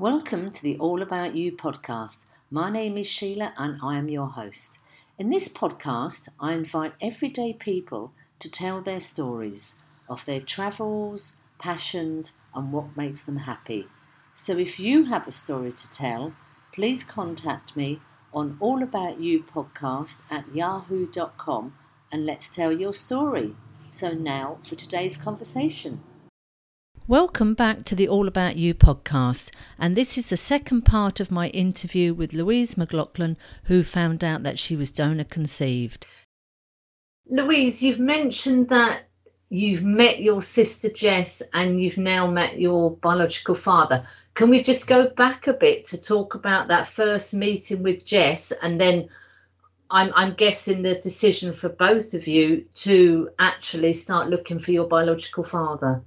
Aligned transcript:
Welcome 0.00 0.50
to 0.52 0.62
the 0.62 0.78
All 0.78 1.02
About 1.02 1.34
You 1.34 1.52
podcast. 1.52 2.24
My 2.50 2.70
name 2.70 2.96
is 2.96 3.06
Sheila 3.06 3.52
and 3.58 3.78
I 3.82 3.98
am 3.98 4.08
your 4.08 4.28
host. 4.28 4.78
In 5.18 5.28
this 5.28 5.46
podcast, 5.46 6.30
I 6.40 6.54
invite 6.54 6.94
everyday 7.02 7.52
people 7.52 8.14
to 8.38 8.50
tell 8.50 8.80
their 8.80 9.00
stories 9.00 9.82
of 10.08 10.24
their 10.24 10.40
travels, 10.40 11.42
passions, 11.58 12.32
and 12.54 12.72
what 12.72 12.96
makes 12.96 13.24
them 13.24 13.40
happy. 13.40 13.88
So 14.32 14.56
if 14.56 14.80
you 14.80 15.04
have 15.04 15.28
a 15.28 15.32
story 15.32 15.72
to 15.72 15.90
tell, 15.90 16.32
please 16.72 17.04
contact 17.04 17.76
me 17.76 18.00
on 18.32 18.56
All 18.58 18.82
About 18.82 19.20
You 19.20 19.42
podcast 19.42 20.22
at 20.30 20.56
yahoo.com 20.56 21.74
and 22.10 22.24
let's 22.24 22.56
tell 22.56 22.72
your 22.72 22.94
story. 22.94 23.54
So 23.90 24.12
now 24.12 24.60
for 24.62 24.76
today's 24.76 25.18
conversation. 25.18 26.00
Welcome 27.10 27.54
back 27.54 27.84
to 27.86 27.96
the 27.96 28.06
All 28.06 28.28
About 28.28 28.54
You 28.54 28.72
podcast, 28.72 29.50
and 29.76 29.96
this 29.96 30.16
is 30.16 30.30
the 30.30 30.36
second 30.36 30.82
part 30.82 31.18
of 31.18 31.32
my 31.32 31.48
interview 31.48 32.14
with 32.14 32.32
Louise 32.32 32.76
McLaughlin, 32.76 33.36
who 33.64 33.82
found 33.82 34.22
out 34.22 34.44
that 34.44 34.60
she 34.60 34.76
was 34.76 34.92
donor 34.92 35.24
conceived. 35.24 36.06
Louise, 37.26 37.82
you've 37.82 37.98
mentioned 37.98 38.68
that 38.68 39.08
you've 39.48 39.82
met 39.82 40.20
your 40.20 40.40
sister 40.40 40.88
Jess 40.88 41.42
and 41.52 41.82
you've 41.82 41.98
now 41.98 42.30
met 42.30 42.60
your 42.60 42.92
biological 42.92 43.56
father. 43.56 44.06
Can 44.34 44.48
we 44.48 44.62
just 44.62 44.86
go 44.86 45.08
back 45.08 45.48
a 45.48 45.52
bit 45.52 45.82
to 45.86 46.00
talk 46.00 46.36
about 46.36 46.68
that 46.68 46.86
first 46.86 47.34
meeting 47.34 47.82
with 47.82 48.06
Jess 48.06 48.52
and 48.52 48.80
then 48.80 49.08
I'm, 49.90 50.12
I'm 50.14 50.34
guessing 50.34 50.82
the 50.82 50.94
decision 50.94 51.54
for 51.54 51.70
both 51.70 52.14
of 52.14 52.28
you 52.28 52.66
to 52.76 53.30
actually 53.40 53.94
start 53.94 54.30
looking 54.30 54.60
for 54.60 54.70
your 54.70 54.86
biological 54.86 55.42
father? 55.42 56.04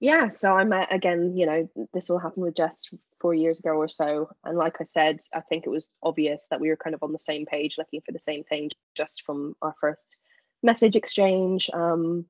Yeah, 0.00 0.28
so 0.28 0.52
I 0.52 0.64
met 0.64 0.92
again, 0.92 1.36
you 1.36 1.46
know, 1.46 1.68
this 1.94 2.10
all 2.10 2.18
happened 2.18 2.44
with 2.44 2.56
Jess 2.56 2.88
four 3.18 3.34
years 3.34 3.60
ago 3.60 3.70
or 3.70 3.88
so. 3.88 4.28
And 4.44 4.58
like 4.58 4.76
I 4.80 4.84
said, 4.84 5.20
I 5.32 5.40
think 5.40 5.64
it 5.66 5.70
was 5.70 5.88
obvious 6.02 6.48
that 6.48 6.60
we 6.60 6.68
were 6.68 6.76
kind 6.76 6.94
of 6.94 7.02
on 7.02 7.12
the 7.12 7.18
same 7.18 7.46
page, 7.46 7.76
looking 7.78 8.02
for 8.04 8.12
the 8.12 8.18
same 8.18 8.44
thing 8.44 8.70
just 8.94 9.22
from 9.24 9.56
our 9.62 9.74
first 9.80 10.16
message 10.62 10.96
exchange. 10.96 11.70
Um, 11.72 12.26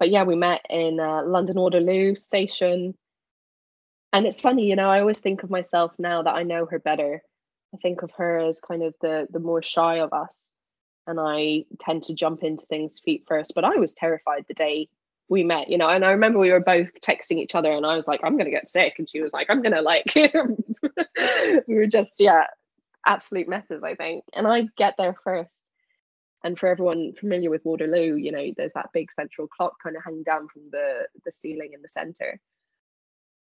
but 0.00 0.10
yeah, 0.10 0.24
we 0.24 0.34
met 0.34 0.66
in 0.68 0.98
uh, 0.98 1.22
London 1.24 1.56
Waterloo 1.56 2.16
station. 2.16 2.94
And 4.12 4.26
it's 4.26 4.40
funny, 4.40 4.66
you 4.66 4.76
know, 4.76 4.90
I 4.90 5.00
always 5.00 5.20
think 5.20 5.42
of 5.42 5.50
myself 5.50 5.92
now 5.98 6.22
that 6.22 6.34
I 6.34 6.42
know 6.42 6.66
her 6.66 6.78
better. 6.78 7.22
I 7.72 7.76
think 7.78 8.02
of 8.02 8.10
her 8.16 8.38
as 8.38 8.60
kind 8.60 8.82
of 8.82 8.94
the 9.00 9.26
the 9.30 9.40
more 9.40 9.62
shy 9.62 10.00
of 10.00 10.12
us. 10.12 10.36
And 11.06 11.20
I 11.20 11.66
tend 11.78 12.04
to 12.04 12.14
jump 12.14 12.42
into 12.42 12.66
things 12.66 12.98
feet 12.98 13.24
first. 13.28 13.52
But 13.54 13.64
I 13.64 13.76
was 13.76 13.94
terrified 13.94 14.44
the 14.48 14.54
day 14.54 14.88
we 15.28 15.42
met, 15.42 15.68
you 15.68 15.78
know, 15.78 15.88
and 15.88 16.04
I 16.04 16.10
remember 16.10 16.38
we 16.38 16.52
were 16.52 16.60
both 16.60 16.88
texting 17.00 17.38
each 17.38 17.54
other 17.54 17.72
and 17.72 17.84
I 17.84 17.96
was 17.96 18.06
like, 18.06 18.20
I'm 18.22 18.36
gonna 18.36 18.50
get 18.50 18.68
sick. 18.68 18.94
And 18.98 19.08
she 19.10 19.20
was 19.20 19.32
like, 19.32 19.48
I'm 19.50 19.62
gonna 19.62 19.82
like 19.82 20.12
we 21.66 21.74
were 21.74 21.86
just, 21.86 22.12
yeah, 22.18 22.44
absolute 23.04 23.48
messes, 23.48 23.82
I 23.82 23.94
think. 23.94 24.24
And 24.34 24.46
I 24.46 24.68
get 24.76 24.94
there 24.98 25.16
first. 25.24 25.70
And 26.44 26.58
for 26.58 26.68
everyone 26.68 27.14
familiar 27.18 27.50
with 27.50 27.64
Waterloo, 27.64 28.14
you 28.14 28.30
know, 28.30 28.52
there's 28.56 28.74
that 28.74 28.90
big 28.92 29.10
central 29.10 29.48
clock 29.48 29.82
kind 29.82 29.96
of 29.96 30.04
hanging 30.04 30.22
down 30.22 30.48
from 30.48 30.62
the 30.70 31.06
the 31.24 31.32
ceiling 31.32 31.72
in 31.72 31.82
the 31.82 31.88
center. 31.88 32.40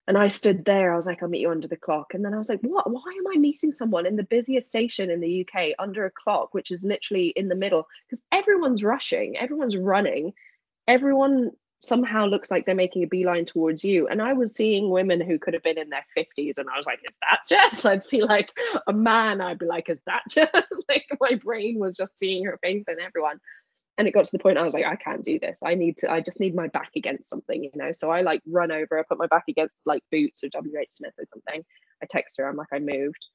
And 0.08 0.18
I 0.18 0.30
stood 0.30 0.64
there, 0.64 0.94
I 0.94 0.96
was 0.96 1.06
like, 1.06 1.22
I'll 1.22 1.28
meet 1.28 1.42
you 1.42 1.52
under 1.52 1.68
the 1.68 1.76
clock. 1.76 2.14
And 2.14 2.24
then 2.24 2.34
I 2.34 2.38
was 2.38 2.48
like, 2.48 2.62
what? 2.62 2.90
Why 2.90 3.02
am 3.18 3.28
I 3.36 3.38
meeting 3.38 3.74
someone 3.74 4.06
in 4.06 4.16
the 4.16 4.24
busiest 4.24 4.70
station 4.70 5.12
in 5.12 5.20
the 5.20 5.46
UK 5.46 5.74
under 5.78 6.06
a 6.06 6.12
clock, 6.12 6.54
which 6.54 6.72
is 6.72 6.86
literally 6.86 7.28
in 7.36 7.50
the 7.50 7.56
middle? 7.56 7.88
Because 8.08 8.24
everyone's 8.32 8.84
rushing, 8.84 9.38
everyone's 9.38 9.76
running, 9.76 10.34
everyone 10.88 11.52
somehow 11.80 12.26
looks 12.26 12.50
like 12.50 12.66
they're 12.66 12.76
making 12.76 13.04
a 13.04 13.08
beeline 13.08 13.46
towards 13.46 13.84
you. 13.84 14.08
And 14.08 14.22
I 14.22 14.34
was 14.34 14.56
seeing 14.56 14.90
women 14.90 15.22
who 15.22 15.38
could 15.38 15.54
have 15.54 15.64
been 15.64 15.78
in 15.78 15.90
their 15.90 16.06
50s, 16.18 16.58
and 16.58 16.68
I 16.70 16.78
was 16.78 16.86
like, 16.86 17.00
is 17.08 17.18
that 17.22 17.40
Jess? 17.48 17.86
I'd 17.86 18.04
see 18.04 18.24
like 18.24 18.52
a 18.88 18.94
man, 18.94 19.42
I'd 19.42 19.60
be 19.60 19.66
like, 19.66 19.90
is 19.90 20.02
that 20.06 20.24
Jess? 20.30 20.50
like 20.90 21.06
my 21.20 21.36
brain 21.36 21.80
was 21.80 21.96
just 21.96 22.18
seeing 22.18 22.46
her 22.46 22.58
face 22.58 22.86
and 22.88 23.00
everyone. 23.00 23.40
And 23.98 24.08
it 24.08 24.12
got 24.12 24.26
to 24.26 24.38
the 24.38 24.42
point 24.42 24.60
I 24.60 24.64
was 24.64 24.76
like, 24.76 24.86
I 24.86 24.96
can't 24.96 25.24
do 25.24 25.40
this. 25.40 25.60
I 25.66 25.74
need 25.74 25.98
to, 25.98 26.12
I 26.12 26.22
just 26.22 26.40
need 26.40 26.54
my 26.54 26.68
back 26.68 26.92
against 26.96 27.30
something, 27.30 27.64
you 27.64 27.72
know. 27.74 27.92
So 27.92 28.12
I 28.12 28.22
like 28.22 28.42
run 28.48 28.72
over, 28.72 29.00
I 29.00 29.04
put 29.08 29.18
my 29.18 29.28
back 29.28 29.46
against 29.48 29.82
like 29.86 30.04
boots 30.12 30.44
or 30.44 30.50
WH 30.50 30.88
Smith 30.88 31.14
or 31.18 31.26
something. 31.34 31.64
I 32.02 32.06
text 32.08 32.38
her, 32.38 32.48
I'm 32.48 32.58
like, 32.58 32.68
I 32.72 32.80
moved. 32.80 33.26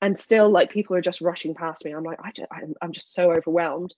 And 0.00 0.16
still 0.16 0.50
like 0.50 0.70
people 0.70 0.96
are 0.96 1.02
just 1.02 1.20
rushing 1.20 1.54
past 1.54 1.84
me. 1.84 1.92
I'm 1.92 2.02
like, 2.02 2.18
I 2.22 2.30
just, 2.30 2.48
I'm, 2.50 2.74
I'm 2.80 2.92
just 2.92 3.12
so 3.14 3.32
overwhelmed. 3.32 3.94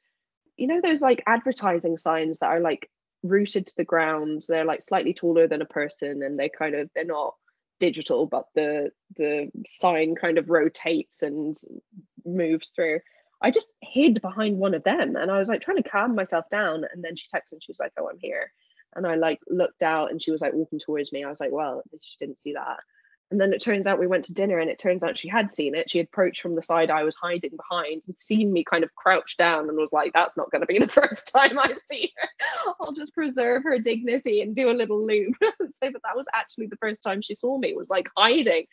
You 0.56 0.66
know, 0.66 0.80
those 0.80 1.02
like 1.02 1.22
advertising 1.26 1.98
signs 1.98 2.40
that 2.40 2.48
are 2.48 2.60
like 2.60 2.90
rooted 3.28 3.66
to 3.66 3.76
the 3.76 3.84
ground. 3.84 4.44
They're 4.48 4.64
like 4.64 4.82
slightly 4.82 5.14
taller 5.14 5.46
than 5.46 5.62
a 5.62 5.66
person, 5.66 6.22
and 6.22 6.38
they 6.38 6.48
kind 6.48 6.74
of 6.74 6.90
they're 6.94 7.04
not 7.04 7.34
digital, 7.78 8.26
but 8.26 8.46
the 8.54 8.90
the 9.16 9.50
sign 9.66 10.14
kind 10.14 10.38
of 10.38 10.50
rotates 10.50 11.22
and 11.22 11.54
moves 12.24 12.70
through. 12.74 13.00
I 13.42 13.50
just 13.50 13.70
hid 13.82 14.22
behind 14.22 14.58
one 14.58 14.74
of 14.74 14.84
them, 14.84 15.16
and 15.16 15.30
I 15.30 15.38
was 15.38 15.48
like 15.48 15.60
trying 15.60 15.82
to 15.82 15.88
calm 15.88 16.14
myself 16.14 16.48
down. 16.50 16.84
And 16.92 17.04
then 17.04 17.16
she 17.16 17.26
texted, 17.26 17.52
and 17.52 17.62
she 17.62 17.70
was 17.70 17.80
like, 17.80 17.92
"Oh, 17.98 18.08
I'm 18.08 18.18
here." 18.20 18.52
And 18.94 19.06
I 19.06 19.16
like 19.16 19.40
looked 19.48 19.82
out, 19.82 20.10
and 20.10 20.22
she 20.22 20.30
was 20.30 20.40
like 20.40 20.54
walking 20.54 20.80
towards 20.80 21.12
me. 21.12 21.24
I 21.24 21.28
was 21.28 21.40
like, 21.40 21.52
"Well, 21.52 21.82
she 22.00 22.16
didn't 22.18 22.38
see 22.38 22.54
that." 22.54 22.80
And 23.30 23.40
then 23.40 23.52
it 23.52 23.60
turns 23.60 23.88
out 23.88 23.98
we 23.98 24.06
went 24.06 24.24
to 24.26 24.34
dinner 24.34 24.58
and 24.58 24.70
it 24.70 24.78
turns 24.78 25.02
out 25.02 25.18
she 25.18 25.28
had 25.28 25.50
seen 25.50 25.74
it. 25.74 25.90
She 25.90 25.98
had 25.98 26.06
approached 26.06 26.40
from 26.40 26.54
the 26.54 26.62
side 26.62 26.90
I 26.90 27.02
was 27.02 27.16
hiding 27.16 27.56
behind 27.56 28.04
and 28.06 28.16
seen 28.16 28.52
me 28.52 28.62
kind 28.62 28.84
of 28.84 28.94
crouch 28.94 29.36
down 29.36 29.68
and 29.68 29.76
was 29.76 29.92
like, 29.92 30.12
that's 30.12 30.36
not 30.36 30.50
going 30.52 30.60
to 30.60 30.66
be 30.66 30.78
the 30.78 30.86
first 30.88 31.32
time 31.32 31.58
I 31.58 31.74
see 31.74 32.12
her. 32.16 32.28
I'll 32.80 32.92
just 32.92 33.14
preserve 33.14 33.64
her 33.64 33.80
dignity 33.80 34.42
and 34.42 34.54
do 34.54 34.70
a 34.70 34.72
little 34.72 35.04
loop. 35.04 35.34
so, 35.42 35.58
but 35.80 36.02
that 36.04 36.16
was 36.16 36.28
actually 36.32 36.66
the 36.68 36.76
first 36.76 37.02
time 37.02 37.20
she 37.20 37.34
saw 37.34 37.58
me, 37.58 37.74
was 37.74 37.90
like 37.90 38.08
hiding, 38.16 38.66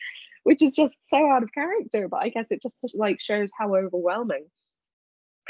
which 0.44 0.62
is 0.62 0.76
just 0.76 0.96
so 1.08 1.28
out 1.28 1.42
of 1.42 1.52
character. 1.52 2.06
But 2.06 2.22
I 2.22 2.28
guess 2.28 2.52
it 2.52 2.62
just 2.62 2.78
like 2.94 3.20
shows 3.20 3.50
how 3.58 3.74
overwhelming. 3.74 4.46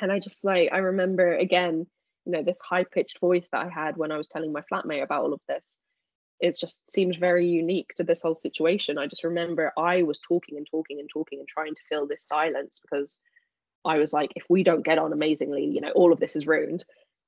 And 0.01 0.11
I 0.11 0.19
just 0.19 0.45
like, 0.47 0.71
I 0.73 0.79
remember 0.79 1.37
again, 1.37 1.87
you 2.25 2.33
know, 2.33 2.43
this 2.43 2.59
high 2.67 2.85
pitched 2.85 3.21
voice 3.21 3.51
that 3.53 3.67
I 3.67 3.69
had 3.69 3.99
when 3.99 4.13
I 4.13 4.17
was 4.17 4.29
telling 4.29 4.51
my 4.51 4.63
flatmate 4.73 5.03
about 5.03 5.25
all 5.25 5.35
of 5.35 5.41
this 5.47 5.77
it 6.41 6.57
just 6.59 6.89
seems 6.91 7.17
very 7.17 7.47
unique 7.47 7.91
to 7.97 8.05
this 8.05 8.23
whole 8.23 8.35
situation. 8.35 8.99
I 8.99 9.07
just 9.07 9.25
remember 9.25 9.73
I 9.79 10.03
was 10.03 10.21
talking 10.21 10.57
and 10.57 10.67
talking 10.71 11.01
and 11.01 11.09
talking 11.09 11.39
and 11.39 11.49
trying 11.49 11.75
to 11.75 11.81
fill 11.89 12.07
this 12.07 12.27
silence 12.27 12.81
because 12.81 13.21
I 13.85 13.99
was 13.99 14.13
like, 14.13 14.33
if 14.35 14.45
we 14.49 14.65
don't 14.65 14.85
get 14.85 14.99
on 14.99 15.13
amazingly, 15.13 15.65
you 15.65 15.81
know, 15.81 15.91
all 15.91 16.13
of 16.13 16.21
this 16.21 16.37
is 16.37 16.47
ruined. 16.47 16.85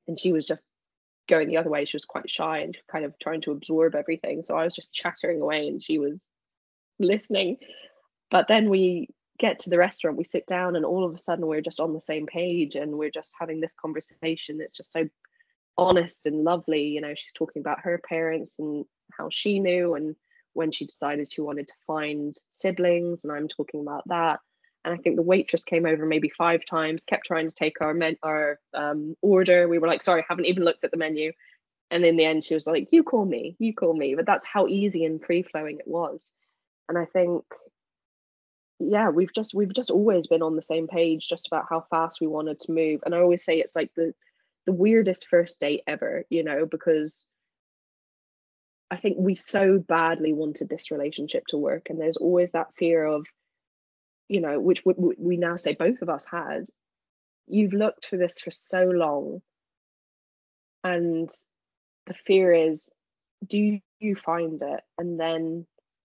And 0.08 0.18
she 0.18 0.32
was 0.32 0.46
just 0.46 0.64
going 1.28 1.48
the 1.48 1.56
other 1.56 1.70
way. 1.70 1.84
She 1.84 1.96
was 1.96 2.04
quite 2.04 2.30
shy 2.30 2.58
and 2.58 2.76
kind 2.90 3.04
of 3.04 3.14
trying 3.20 3.42
to 3.42 3.52
absorb 3.52 3.94
everything. 3.94 4.42
So 4.42 4.56
I 4.56 4.64
was 4.64 4.74
just 4.74 4.92
chattering 4.92 5.40
away 5.40 5.68
and 5.68 5.82
she 5.82 5.98
was 5.98 6.24
listening. 6.98 7.58
But 8.30 8.48
then 8.48 8.70
we 8.70 9.08
get 9.38 9.58
to 9.60 9.70
the 9.70 9.78
restaurant, 9.78 10.16
we 10.16 10.24
sit 10.24 10.46
down, 10.46 10.76
and 10.76 10.84
all 10.84 11.04
of 11.04 11.14
a 11.14 11.18
sudden 11.18 11.46
we're 11.46 11.60
just 11.60 11.80
on 11.80 11.92
the 11.92 12.00
same 12.00 12.26
page 12.26 12.74
and 12.74 12.92
we're 12.92 13.10
just 13.10 13.32
having 13.38 13.60
this 13.60 13.74
conversation. 13.74 14.60
It's 14.60 14.76
just 14.76 14.92
so 14.92 15.08
honest 15.76 16.26
and 16.26 16.44
lovely. 16.44 16.84
You 16.84 17.02
know, 17.02 17.14
she's 17.14 17.32
talking 17.34 17.60
about 17.60 17.80
her 17.80 18.00
parents 18.08 18.58
and 18.58 18.84
how 19.12 19.28
she 19.30 19.58
knew 19.58 19.94
and 19.94 20.16
when 20.56 20.72
she 20.72 20.86
decided 20.86 21.30
she 21.30 21.42
wanted 21.42 21.68
to 21.68 21.74
find 21.86 22.34
siblings 22.48 23.24
and 23.24 23.32
i'm 23.32 23.48
talking 23.48 23.80
about 23.80 24.02
that. 24.08 24.40
And 24.84 24.94
i 24.94 24.96
think 24.96 25.16
the 25.16 25.22
waitress 25.22 25.64
came 25.64 25.86
over 25.86 26.06
maybe 26.06 26.30
five 26.36 26.62
times 26.68 27.04
kept 27.04 27.26
trying 27.26 27.48
to 27.48 27.54
take 27.54 27.80
our 27.80 27.94
men 27.94 28.16
our 28.22 28.58
um, 28.74 29.14
order. 29.22 29.68
We 29.68 29.78
were 29.78 29.88
like 29.88 30.02
sorry 30.02 30.24
haven't 30.28 30.46
even 30.46 30.64
looked 30.64 30.84
at 30.84 30.90
the 30.90 30.96
menu. 30.96 31.32
And 31.90 32.04
in 32.04 32.16
the 32.16 32.24
end 32.24 32.44
she 32.44 32.54
was 32.54 32.66
like 32.66 32.88
you 32.90 33.02
call 33.02 33.24
me 33.24 33.56
you 33.58 33.74
call 33.74 33.94
me. 33.94 34.14
But 34.14 34.26
that's 34.26 34.46
how 34.46 34.66
easy 34.66 35.04
and 35.04 35.22
free 35.22 35.42
flowing 35.42 35.78
it 35.78 35.88
was. 35.88 36.32
And 36.88 36.96
i 36.96 37.04
think 37.04 37.44
yeah 38.78 39.08
we've 39.08 39.34
just 39.34 39.54
we've 39.54 39.74
just 39.74 39.90
always 39.90 40.26
been 40.26 40.42
on 40.42 40.56
the 40.56 40.62
same 40.62 40.86
page 40.86 41.26
just 41.28 41.46
about 41.46 41.64
how 41.68 41.86
fast 41.90 42.20
we 42.20 42.26
wanted 42.26 42.58
to 42.60 42.72
move. 42.72 43.00
And 43.04 43.14
i 43.14 43.18
always 43.18 43.44
say 43.44 43.58
it's 43.58 43.76
like 43.76 43.90
the 43.94 44.14
the 44.66 44.72
weirdest 44.72 45.28
first 45.28 45.60
date 45.60 45.82
ever 45.86 46.24
you 46.28 46.42
know 46.42 46.66
because 46.66 47.26
I 48.90 48.96
think 48.96 49.16
we 49.18 49.34
so 49.34 49.78
badly 49.78 50.32
wanted 50.32 50.68
this 50.68 50.90
relationship 50.90 51.46
to 51.48 51.56
work, 51.56 51.90
and 51.90 52.00
there's 52.00 52.16
always 52.16 52.52
that 52.52 52.74
fear 52.76 53.04
of, 53.04 53.26
you 54.28 54.40
know, 54.40 54.60
which 54.60 54.84
we, 54.84 54.94
we 55.18 55.36
now 55.36 55.56
say 55.56 55.74
both 55.74 56.02
of 56.02 56.08
us 56.08 56.24
has. 56.26 56.70
You've 57.48 57.72
looked 57.72 58.06
for 58.06 58.16
this 58.16 58.38
for 58.40 58.50
so 58.50 58.84
long, 58.84 59.42
and 60.84 61.28
the 62.06 62.14
fear 62.26 62.52
is, 62.52 62.90
do 63.46 63.80
you 63.98 64.16
find 64.16 64.62
it 64.62 64.80
and 64.98 65.18
then 65.18 65.66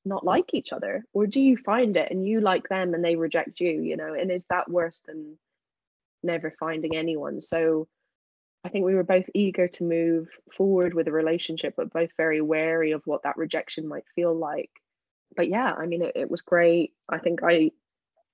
not 0.05 0.25
like 0.25 0.55
each 0.55 0.73
other, 0.73 1.05
or 1.13 1.27
do 1.27 1.41
you 1.41 1.57
find 1.57 1.97
it 1.97 2.11
and 2.11 2.27
you 2.27 2.41
like 2.41 2.69
them 2.69 2.95
and 2.95 3.05
they 3.05 3.17
reject 3.17 3.61
you? 3.61 3.81
You 3.83 3.97
know, 3.97 4.15
and 4.15 4.31
is 4.31 4.47
that 4.51 4.71
worse 4.71 5.03
than 5.07 5.39
never 6.23 6.55
finding 6.59 6.97
anyone? 6.97 7.41
So 7.41 7.87
I 8.67 8.69
think 8.69 8.85
we 8.85 8.97
were 8.97 9.05
both 9.05 9.31
eager 9.33 9.69
to 9.69 9.85
move 9.85 10.27
forward 10.57 10.93
with 10.93 11.07
a 11.07 11.13
relationship, 11.13 11.75
but 11.77 11.93
both 11.93 12.11
very 12.17 12.41
wary 12.41 12.91
of 12.91 13.03
what 13.05 13.23
that 13.23 13.37
rejection 13.37 13.87
might 13.87 14.03
feel 14.17 14.35
like. 14.35 14.71
But 15.37 15.49
yeah, 15.49 15.73
I 15.73 15.87
mean, 15.87 16.03
it, 16.03 16.17
it 16.17 16.29
was 16.29 16.41
great. 16.41 16.93
I 17.09 17.19
think 17.19 17.45
I 17.45 17.71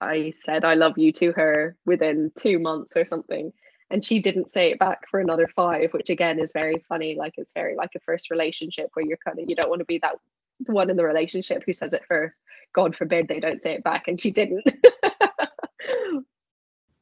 I 0.01 0.33
said 0.43 0.65
I 0.65 0.73
love 0.73 0.97
you 0.97 1.13
to 1.13 1.33
her 1.33 1.77
within 1.85 2.33
two 2.35 2.59
months 2.59 2.97
or 2.97 3.05
something, 3.05 3.53
and 3.91 4.03
she 4.03 4.21
didn't 4.21 4.49
say 4.49 4.71
it 4.71 4.79
back 4.79 5.01
for 5.11 5.21
another 5.21 5.49
five, 5.49 5.93
which 5.93 6.09
again 6.09 6.41
is 6.41 6.53
very 6.53 6.83
funny. 6.89 7.15
Like 7.15 7.35
it's 7.37 7.53
very 7.55 7.77
like 7.77 7.91
a 7.95 8.01
first 8.01 8.31
relationship 8.31 8.89
where 8.95 9.05
you're 9.05 9.19
kind 9.23 9.39
of 9.39 9.51
you 9.51 9.55
don't 9.55 9.69
want 9.69 9.81
to 9.81 9.85
be 9.85 9.99
that 9.99 10.17
the 10.61 10.73
one 10.73 10.89
in 10.89 10.97
the 10.97 11.05
relationship 11.05 11.63
who 11.67 11.75
says 11.75 11.93
it 11.93 12.07
first. 12.09 12.41
God 12.75 12.97
forbid 12.97 13.29
they 13.29 13.39
don't 13.39 13.61
say 13.61 13.75
it 13.75 13.85
back, 13.85 14.09
and 14.09 14.19
she 14.19 14.31
didn't. 14.31 14.65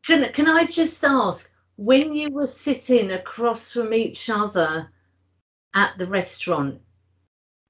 can 0.04 0.32
can 0.32 0.48
I 0.48 0.64
just 0.64 1.04
ask, 1.04 1.54
when 1.80 2.12
you 2.12 2.30
were 2.30 2.46
sitting 2.46 3.10
across 3.10 3.72
from 3.72 3.94
each 3.94 4.28
other 4.28 4.90
at 5.72 5.96
the 5.96 6.06
restaurant, 6.06 6.78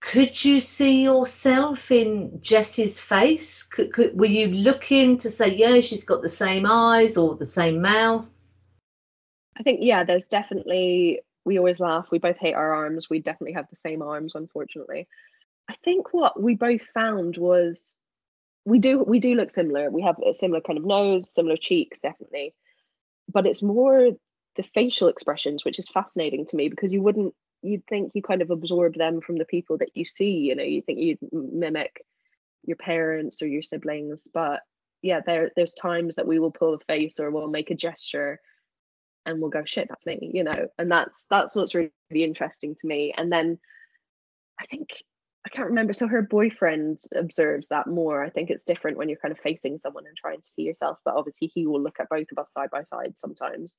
could 0.00 0.44
you 0.44 0.58
see 0.58 1.04
yourself 1.04 1.92
in 1.92 2.40
Jess's 2.42 2.98
face? 2.98 3.62
Could, 3.62 3.92
could, 3.92 4.18
were 4.18 4.26
you 4.26 4.48
looking 4.48 5.16
to 5.18 5.30
say, 5.30 5.54
yeah, 5.54 5.78
she's 5.78 6.02
got 6.02 6.22
the 6.22 6.28
same 6.28 6.66
eyes 6.66 7.16
or 7.16 7.36
the 7.36 7.44
same 7.44 7.82
mouth? 7.82 8.28
I 9.56 9.62
think, 9.62 9.78
yeah, 9.80 10.02
there's 10.02 10.26
definitely, 10.26 11.20
we 11.44 11.58
always 11.58 11.78
laugh. 11.78 12.10
We 12.10 12.18
both 12.18 12.38
hate 12.38 12.54
our 12.54 12.74
arms. 12.74 13.08
We 13.08 13.20
definitely 13.20 13.52
have 13.52 13.70
the 13.70 13.76
same 13.76 14.02
arms, 14.02 14.34
unfortunately. 14.34 15.06
I 15.68 15.76
think 15.84 16.12
what 16.12 16.42
we 16.42 16.56
both 16.56 16.82
found 16.92 17.36
was 17.36 17.94
we 18.64 18.80
do 18.80 19.04
we 19.04 19.20
do 19.20 19.36
look 19.36 19.50
similar. 19.50 19.88
We 19.88 20.02
have 20.02 20.16
a 20.18 20.34
similar 20.34 20.60
kind 20.60 20.80
of 20.80 20.84
nose, 20.84 21.30
similar 21.30 21.56
cheeks, 21.56 22.00
definitely. 22.00 22.54
But 23.30 23.46
it's 23.46 23.62
more 23.62 24.10
the 24.56 24.62
facial 24.74 25.08
expressions, 25.08 25.64
which 25.64 25.78
is 25.78 25.88
fascinating 25.88 26.46
to 26.46 26.56
me 26.56 26.68
because 26.68 26.92
you 26.92 27.02
wouldn't 27.02 27.34
you'd 27.62 27.86
think 27.86 28.12
you 28.14 28.22
kind 28.22 28.42
of 28.42 28.50
absorb 28.50 28.94
them 28.94 29.20
from 29.20 29.36
the 29.36 29.44
people 29.44 29.78
that 29.78 29.90
you 29.94 30.04
see 30.04 30.38
you 30.38 30.54
know 30.54 30.62
you 30.62 30.82
think 30.82 30.98
you'd 30.98 31.18
mimic 31.32 32.04
your 32.64 32.76
parents 32.76 33.42
or 33.42 33.46
your 33.46 33.62
siblings 33.62 34.26
but 34.32 34.60
yeah 35.02 35.20
there 35.24 35.50
there's 35.56 35.74
times 35.74 36.14
that 36.14 36.26
we 36.26 36.38
will 36.38 36.50
pull 36.50 36.74
a 36.74 36.78
face 36.80 37.18
or 37.18 37.30
we'll 37.30 37.48
make 37.48 37.70
a 37.70 37.74
gesture 37.74 38.40
and 39.26 39.40
we'll 39.40 39.50
go 39.50 39.62
shit 39.64 39.88
that's 39.88 40.06
me 40.06 40.30
you 40.32 40.44
know 40.44 40.68
and 40.78 40.90
that's 40.90 41.26
that's 41.30 41.54
what's 41.54 41.74
really 41.74 41.90
interesting 42.12 42.74
to 42.74 42.86
me. 42.86 43.12
And 43.16 43.30
then 43.30 43.58
i 44.58 44.66
think 44.66 44.88
i 45.46 45.48
can't 45.48 45.68
remember 45.68 45.92
so 45.92 46.06
her 46.06 46.22
boyfriend 46.22 47.00
observes 47.14 47.68
that 47.68 47.86
more 47.86 48.22
i 48.24 48.30
think 48.30 48.50
it's 48.50 48.64
different 48.64 48.96
when 48.96 49.08
you're 49.08 49.18
kind 49.18 49.32
of 49.32 49.38
facing 49.38 49.78
someone 49.78 50.06
and 50.06 50.16
trying 50.16 50.40
to 50.40 50.46
see 50.46 50.62
yourself 50.62 50.98
but 51.04 51.14
obviously 51.14 51.50
he 51.54 51.66
will 51.66 51.82
look 51.82 51.98
at 52.00 52.08
both 52.08 52.26
of 52.32 52.38
us 52.38 52.52
side 52.52 52.70
by 52.70 52.82
side 52.82 53.16
sometimes 53.16 53.76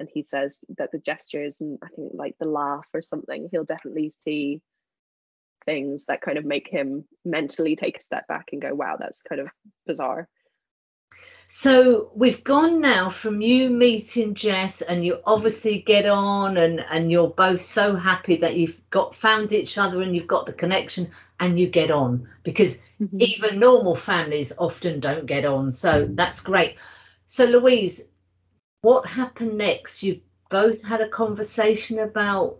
and 0.00 0.08
he 0.12 0.22
says 0.22 0.60
that 0.78 0.90
the 0.92 0.98
gestures 0.98 1.60
and 1.60 1.78
I 1.82 1.88
think 1.88 2.12
like 2.14 2.36
the 2.38 2.46
laugh 2.46 2.86
or 2.92 3.02
something, 3.02 3.48
he'll 3.50 3.64
definitely 3.64 4.10
see 4.10 4.60
things 5.66 6.06
that 6.06 6.20
kind 6.20 6.36
of 6.36 6.44
make 6.44 6.68
him 6.68 7.04
mentally 7.24 7.76
take 7.76 7.98
a 7.98 8.02
step 8.02 8.26
back 8.26 8.48
and 8.52 8.60
go, 8.60 8.74
wow, 8.74 8.96
that's 8.98 9.22
kind 9.22 9.40
of 9.40 9.48
bizarre. 9.86 10.28
So 11.46 12.10
we've 12.14 12.42
gone 12.42 12.80
now 12.80 13.10
from 13.10 13.40
you 13.40 13.68
meeting 13.68 14.34
Jess 14.34 14.80
and 14.80 15.04
you 15.04 15.20
obviously 15.24 15.82
get 15.82 16.06
on 16.06 16.56
and, 16.56 16.80
and 16.80 17.10
you're 17.10 17.28
both 17.28 17.60
so 17.60 17.96
happy 17.96 18.36
that 18.36 18.56
you've 18.56 18.80
got 18.90 19.14
found 19.14 19.52
each 19.52 19.76
other 19.76 20.00
and 20.00 20.16
you've 20.16 20.26
got 20.26 20.46
the 20.46 20.52
connection 20.52 21.10
and 21.38 21.58
you 21.58 21.68
get 21.68 21.90
on 21.90 22.28
because 22.42 22.82
mm-hmm. 23.00 23.20
even 23.20 23.60
normal 23.60 23.94
families 23.94 24.52
often 24.58 25.00
don't 25.00 25.26
get 25.26 25.44
on. 25.44 25.70
So 25.70 26.08
that's 26.10 26.40
great. 26.40 26.76
So 27.26 27.44
Louise, 27.44 28.10
what 28.80 29.06
happened 29.06 29.58
next? 29.58 30.02
You 30.02 30.20
both 30.50 30.82
had 30.82 31.00
a 31.00 31.08
conversation 31.08 31.98
about 31.98 32.58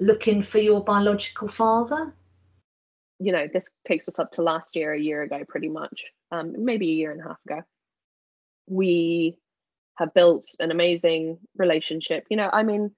looking 0.00 0.42
for 0.42 0.58
your 0.58 0.84
biological 0.84 1.48
father? 1.48 2.14
You 3.18 3.32
know, 3.32 3.48
this 3.52 3.70
takes 3.84 4.08
us 4.08 4.18
up 4.18 4.32
to 4.32 4.42
last 4.42 4.76
year, 4.76 4.92
a 4.92 5.00
year 5.00 5.22
ago, 5.22 5.42
pretty 5.48 5.68
much, 5.68 6.04
um, 6.32 6.64
maybe 6.64 6.90
a 6.90 6.94
year 6.94 7.12
and 7.12 7.20
a 7.20 7.24
half 7.24 7.38
ago. 7.46 7.62
We 8.66 9.38
have 9.96 10.14
built 10.14 10.46
an 10.58 10.70
amazing 10.70 11.38
relationship. 11.56 12.24
You 12.30 12.36
know, 12.36 12.50
I 12.52 12.62
mean, 12.62 12.90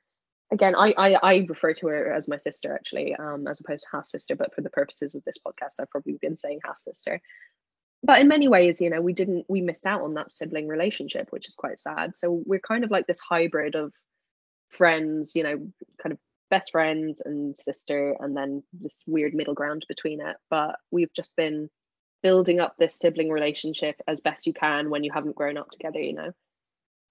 again, 0.52 0.74
I 0.74 0.94
I, 0.96 1.12
I 1.14 1.46
refer 1.48 1.74
to 1.74 1.88
her 1.88 2.12
as 2.12 2.28
my 2.28 2.36
sister 2.36 2.74
actually, 2.74 3.14
um, 3.14 3.46
as 3.46 3.60
opposed 3.60 3.84
to 3.84 3.96
half 3.96 4.08
sister. 4.08 4.36
But 4.36 4.54
for 4.54 4.62
the 4.62 4.70
purposes 4.70 5.14
of 5.14 5.24
this 5.24 5.36
podcast, 5.46 5.80
I've 5.80 5.90
probably 5.90 6.18
been 6.20 6.38
saying 6.38 6.60
half 6.64 6.80
sister 6.80 7.20
but 8.02 8.20
in 8.20 8.28
many 8.28 8.48
ways 8.48 8.80
you 8.80 8.88
know 8.90 9.00
we 9.00 9.12
didn't 9.12 9.44
we 9.48 9.60
missed 9.60 9.86
out 9.86 10.02
on 10.02 10.14
that 10.14 10.30
sibling 10.30 10.68
relationship 10.68 11.28
which 11.30 11.48
is 11.48 11.54
quite 11.54 11.78
sad 11.78 12.14
so 12.14 12.42
we're 12.46 12.60
kind 12.60 12.84
of 12.84 12.90
like 12.90 13.06
this 13.06 13.20
hybrid 13.20 13.74
of 13.74 13.92
friends 14.70 15.32
you 15.34 15.42
know 15.42 15.56
kind 16.02 16.12
of 16.12 16.18
best 16.50 16.70
friends 16.70 17.20
and 17.24 17.56
sister 17.56 18.16
and 18.20 18.36
then 18.36 18.62
this 18.72 19.02
weird 19.06 19.34
middle 19.34 19.54
ground 19.54 19.84
between 19.88 20.20
it 20.20 20.36
but 20.48 20.76
we've 20.90 21.12
just 21.14 21.34
been 21.36 21.68
building 22.26 22.60
up 22.60 22.76
this 22.76 22.98
sibling 22.98 23.30
relationship 23.30 23.96
as 24.08 24.20
best 24.20 24.46
you 24.46 24.52
can 24.52 24.90
when 24.90 25.04
you 25.04 25.12
haven't 25.12 25.36
grown 25.36 25.56
up 25.56 25.70
together 25.70 26.00
you 26.00 26.12
know 26.12 26.32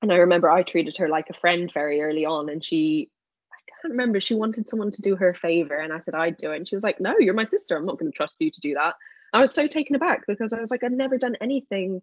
and 0.01 0.11
i 0.11 0.17
remember 0.17 0.49
i 0.49 0.61
treated 0.61 0.97
her 0.97 1.07
like 1.07 1.29
a 1.29 1.39
friend 1.39 1.71
very 1.71 2.01
early 2.01 2.25
on 2.25 2.49
and 2.49 2.63
she 2.63 3.09
i 3.51 3.59
can't 3.71 3.91
remember 3.91 4.19
she 4.19 4.35
wanted 4.35 4.67
someone 4.67 4.91
to 4.91 5.01
do 5.01 5.15
her 5.15 5.29
a 5.29 5.35
favor 5.35 5.77
and 5.77 5.93
i 5.93 5.99
said 5.99 6.15
i'd 6.15 6.37
do 6.37 6.51
it 6.51 6.57
and 6.57 6.67
she 6.67 6.75
was 6.75 6.83
like 6.83 6.99
no 6.99 7.15
you're 7.19 7.33
my 7.33 7.45
sister 7.45 7.77
i'm 7.77 7.85
not 7.85 7.97
going 7.97 8.11
to 8.11 8.15
trust 8.15 8.35
you 8.39 8.51
to 8.51 8.59
do 8.59 8.73
that 8.73 8.95
I 9.35 9.41
was 9.41 9.53
so 9.53 9.67
taken 9.67 9.97
aback 9.97 10.25
because 10.27 10.53
I 10.53 10.61
was 10.61 10.71
like, 10.71 10.81
I'd 10.81 10.93
never 10.93 11.17
done 11.17 11.35
anything 11.41 12.01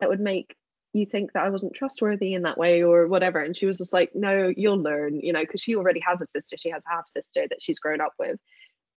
that 0.00 0.08
would 0.08 0.18
make 0.20 0.56
you 0.94 1.04
think 1.04 1.32
that 1.32 1.44
I 1.44 1.50
wasn't 1.50 1.74
trustworthy 1.74 2.32
in 2.32 2.42
that 2.42 2.56
way 2.56 2.82
or 2.82 3.06
whatever. 3.06 3.40
And 3.40 3.54
she 3.54 3.66
was 3.66 3.76
just 3.76 3.92
like, 3.92 4.12
no, 4.14 4.50
you'll 4.56 4.80
learn, 4.80 5.20
you 5.20 5.34
know, 5.34 5.42
because 5.42 5.60
she 5.60 5.76
already 5.76 6.00
has 6.00 6.22
a 6.22 6.26
sister. 6.26 6.56
She 6.56 6.70
has 6.70 6.82
a 6.86 6.94
half 6.94 7.06
sister 7.06 7.46
that 7.50 7.60
she's 7.60 7.78
grown 7.78 8.00
up 8.00 8.14
with. 8.18 8.40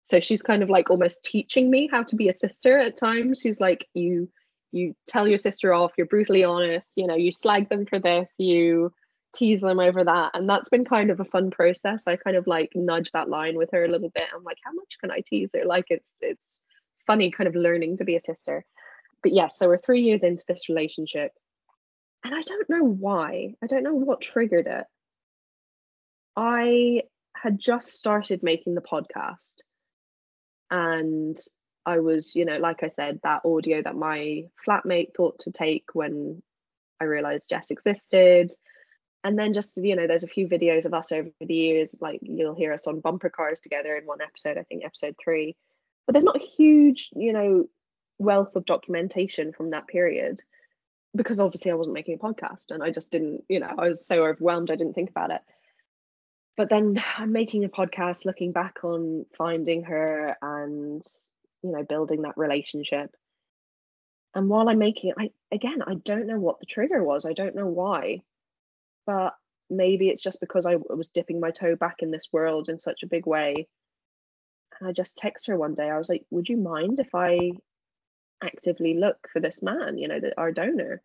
So 0.08 0.20
she's 0.20 0.42
kind 0.42 0.62
of 0.62 0.70
like 0.70 0.90
almost 0.90 1.24
teaching 1.24 1.70
me 1.70 1.88
how 1.90 2.02
to 2.04 2.16
be 2.16 2.28
a 2.28 2.32
sister 2.32 2.78
at 2.78 2.96
times. 2.96 3.40
She's 3.40 3.60
like, 3.60 3.88
you 3.94 4.28
you 4.72 4.94
tell 5.06 5.26
your 5.26 5.38
sister 5.38 5.72
off, 5.72 5.92
you're 5.96 6.06
brutally 6.06 6.44
honest, 6.44 6.94
you 6.96 7.06
know, 7.06 7.16
you 7.16 7.32
slag 7.32 7.68
them 7.68 7.86
for 7.86 7.98
this, 7.98 8.28
you 8.38 8.92
tease 9.34 9.60
them 9.60 9.80
over 9.80 10.04
that. 10.04 10.32
And 10.34 10.48
that's 10.48 10.68
been 10.68 10.84
kind 10.84 11.10
of 11.10 11.20
a 11.20 11.24
fun 11.24 11.50
process. 11.50 12.06
I 12.06 12.16
kind 12.16 12.36
of 12.36 12.46
like 12.46 12.72
nudge 12.74 13.10
that 13.12 13.28
line 13.28 13.56
with 13.56 13.70
her 13.72 13.84
a 13.84 13.88
little 13.88 14.10
bit. 14.10 14.28
I'm 14.34 14.44
like, 14.44 14.58
how 14.64 14.72
much 14.72 14.96
can 15.00 15.10
I 15.10 15.20
tease 15.24 15.50
her? 15.54 15.64
Like 15.64 15.86
it's 15.88 16.14
it's 16.20 16.62
funny 17.06 17.30
kind 17.30 17.48
of 17.48 17.54
learning 17.54 17.98
to 17.98 18.04
be 18.04 18.16
a 18.16 18.20
sister. 18.20 18.64
But 19.22 19.32
yes, 19.32 19.42
yeah, 19.42 19.48
so 19.48 19.68
we're 19.68 19.78
three 19.78 20.02
years 20.02 20.22
into 20.22 20.44
this 20.46 20.68
relationship. 20.68 21.32
And 22.24 22.34
I 22.34 22.42
don't 22.42 22.68
know 22.68 22.84
why. 22.84 23.54
I 23.62 23.66
don't 23.66 23.84
know 23.84 23.94
what 23.94 24.20
triggered 24.20 24.66
it. 24.66 24.84
I 26.36 27.02
had 27.34 27.58
just 27.58 27.88
started 27.88 28.42
making 28.42 28.74
the 28.74 28.80
podcast. 28.80 29.52
And 30.70 31.38
I 31.84 32.00
was, 32.00 32.34
you 32.34 32.44
know, 32.44 32.58
like 32.58 32.82
I 32.82 32.88
said, 32.88 33.20
that 33.22 33.42
audio 33.44 33.82
that 33.82 33.94
my 33.94 34.44
flatmate 34.66 35.14
thought 35.16 35.38
to 35.40 35.52
take 35.52 35.84
when 35.92 36.42
I 37.00 37.04
realized 37.04 37.48
Jess 37.48 37.70
existed. 37.70 38.50
And 39.22 39.38
then 39.38 39.54
just, 39.54 39.76
you 39.76 39.96
know, 39.96 40.06
there's 40.06 40.24
a 40.24 40.28
few 40.28 40.48
videos 40.48 40.84
of 40.84 40.94
us 40.94 41.12
over 41.12 41.30
the 41.40 41.54
years, 41.54 41.96
like 42.00 42.20
you'll 42.22 42.54
hear 42.54 42.72
us 42.72 42.86
on 42.86 43.00
bumper 43.00 43.30
cars 43.30 43.60
together 43.60 43.96
in 43.96 44.06
one 44.06 44.20
episode, 44.20 44.58
I 44.58 44.62
think 44.62 44.84
episode 44.84 45.16
three 45.22 45.56
but 46.06 46.12
there's 46.12 46.24
not 46.24 46.36
a 46.36 46.44
huge 46.44 47.10
you 47.14 47.32
know 47.32 47.64
wealth 48.18 48.56
of 48.56 48.64
documentation 48.64 49.52
from 49.52 49.70
that 49.70 49.86
period 49.86 50.40
because 51.14 51.40
obviously 51.40 51.70
I 51.70 51.74
wasn't 51.74 51.94
making 51.94 52.14
a 52.14 52.24
podcast 52.24 52.70
and 52.70 52.82
I 52.82 52.90
just 52.90 53.10
didn't 53.10 53.44
you 53.48 53.60
know 53.60 53.74
I 53.76 53.90
was 53.90 54.06
so 54.06 54.24
overwhelmed 54.24 54.70
I 54.70 54.76
didn't 54.76 54.94
think 54.94 55.10
about 55.10 55.30
it 55.30 55.40
but 56.56 56.68
then 56.68 57.02
I'm 57.18 57.32
making 57.32 57.64
a 57.64 57.68
podcast 57.68 58.24
looking 58.24 58.52
back 58.52 58.84
on 58.84 59.26
finding 59.36 59.84
her 59.84 60.36
and 60.40 61.02
you 61.62 61.72
know 61.72 61.82
building 61.82 62.22
that 62.22 62.36
relationship 62.36 63.14
and 64.34 64.48
while 64.48 64.68
I'm 64.68 64.78
making 64.78 65.10
it 65.10 65.16
I 65.18 65.30
again 65.54 65.82
I 65.86 65.94
don't 65.94 66.26
know 66.26 66.38
what 66.38 66.60
the 66.60 66.66
trigger 66.66 67.02
was 67.02 67.24
I 67.24 67.32
don't 67.32 67.56
know 67.56 67.66
why 67.66 68.22
but 69.06 69.34
maybe 69.70 70.08
it's 70.08 70.22
just 70.22 70.40
because 70.40 70.66
I 70.66 70.76
was 70.76 71.10
dipping 71.10 71.40
my 71.40 71.50
toe 71.50 71.76
back 71.76 71.96
in 72.00 72.10
this 72.10 72.28
world 72.32 72.68
in 72.68 72.78
such 72.78 73.02
a 73.02 73.08
big 73.08 73.26
way 73.26 73.66
and 74.80 74.88
I 74.88 74.92
just 74.92 75.18
text 75.18 75.46
her 75.46 75.56
one 75.56 75.74
day. 75.74 75.88
I 75.88 75.98
was 75.98 76.08
like, 76.08 76.24
"Would 76.30 76.48
you 76.48 76.56
mind 76.56 77.00
if 77.00 77.14
I 77.14 77.52
actively 78.42 78.94
look 78.94 79.28
for 79.32 79.40
this 79.40 79.62
man? 79.62 79.98
You 79.98 80.08
know, 80.08 80.20
that 80.20 80.34
our 80.36 80.52
donor." 80.52 81.02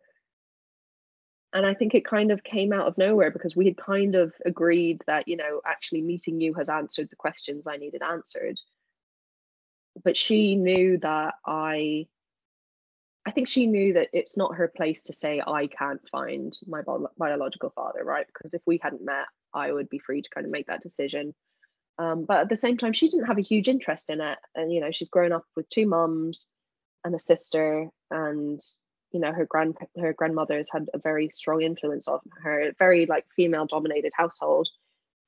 And 1.54 1.66
I 1.66 1.74
think 1.74 1.94
it 1.94 2.04
kind 2.04 2.30
of 2.30 2.42
came 2.42 2.72
out 2.72 2.86
of 2.86 2.96
nowhere 2.96 3.30
because 3.30 3.54
we 3.54 3.66
had 3.66 3.76
kind 3.76 4.14
of 4.14 4.32
agreed 4.46 5.02
that 5.06 5.28
you 5.28 5.36
know 5.36 5.60
actually 5.66 6.02
meeting 6.02 6.40
you 6.40 6.54
has 6.54 6.68
answered 6.68 7.08
the 7.10 7.16
questions 7.16 7.66
I 7.66 7.76
needed 7.76 8.02
answered. 8.02 8.58
But 10.02 10.16
she 10.16 10.56
knew 10.56 10.98
that 10.98 11.34
I. 11.46 12.06
I 13.24 13.30
think 13.30 13.46
she 13.46 13.68
knew 13.68 13.92
that 13.92 14.08
it's 14.12 14.36
not 14.36 14.56
her 14.56 14.66
place 14.66 15.04
to 15.04 15.12
say 15.12 15.40
I 15.46 15.68
can't 15.68 16.00
find 16.10 16.52
my 16.66 16.82
biological 17.16 17.70
father, 17.70 18.02
right? 18.02 18.26
Because 18.26 18.52
if 18.52 18.62
we 18.66 18.80
hadn't 18.82 19.04
met, 19.04 19.26
I 19.54 19.70
would 19.70 19.88
be 19.88 20.00
free 20.00 20.22
to 20.22 20.30
kind 20.30 20.44
of 20.44 20.50
make 20.50 20.66
that 20.66 20.82
decision 20.82 21.32
um, 21.98 22.24
but 22.24 22.38
at 22.38 22.48
the 22.48 22.56
same 22.56 22.76
time, 22.76 22.92
she 22.92 23.08
didn't 23.08 23.26
have 23.26 23.38
a 23.38 23.42
huge 23.42 23.68
interest 23.68 24.08
in 24.08 24.20
it. 24.20 24.38
And, 24.54 24.72
you 24.72 24.80
know, 24.80 24.90
she's 24.90 25.08
grown 25.08 25.32
up 25.32 25.44
with 25.54 25.68
two 25.68 25.86
mums 25.86 26.48
and 27.04 27.14
a 27.14 27.18
sister 27.18 27.88
and 28.10 28.60
you 29.12 29.20
know 29.20 29.32
her 29.32 29.46
grand 29.46 29.76
her 30.00 30.12
grandmother's 30.12 30.70
had 30.70 30.88
a 30.94 30.98
very 30.98 31.28
strong 31.28 31.62
influence 31.62 32.08
on 32.08 32.20
her 32.42 32.72
very 32.78 33.06
like 33.06 33.24
female 33.36 33.66
dominated 33.66 34.12
household. 34.14 34.68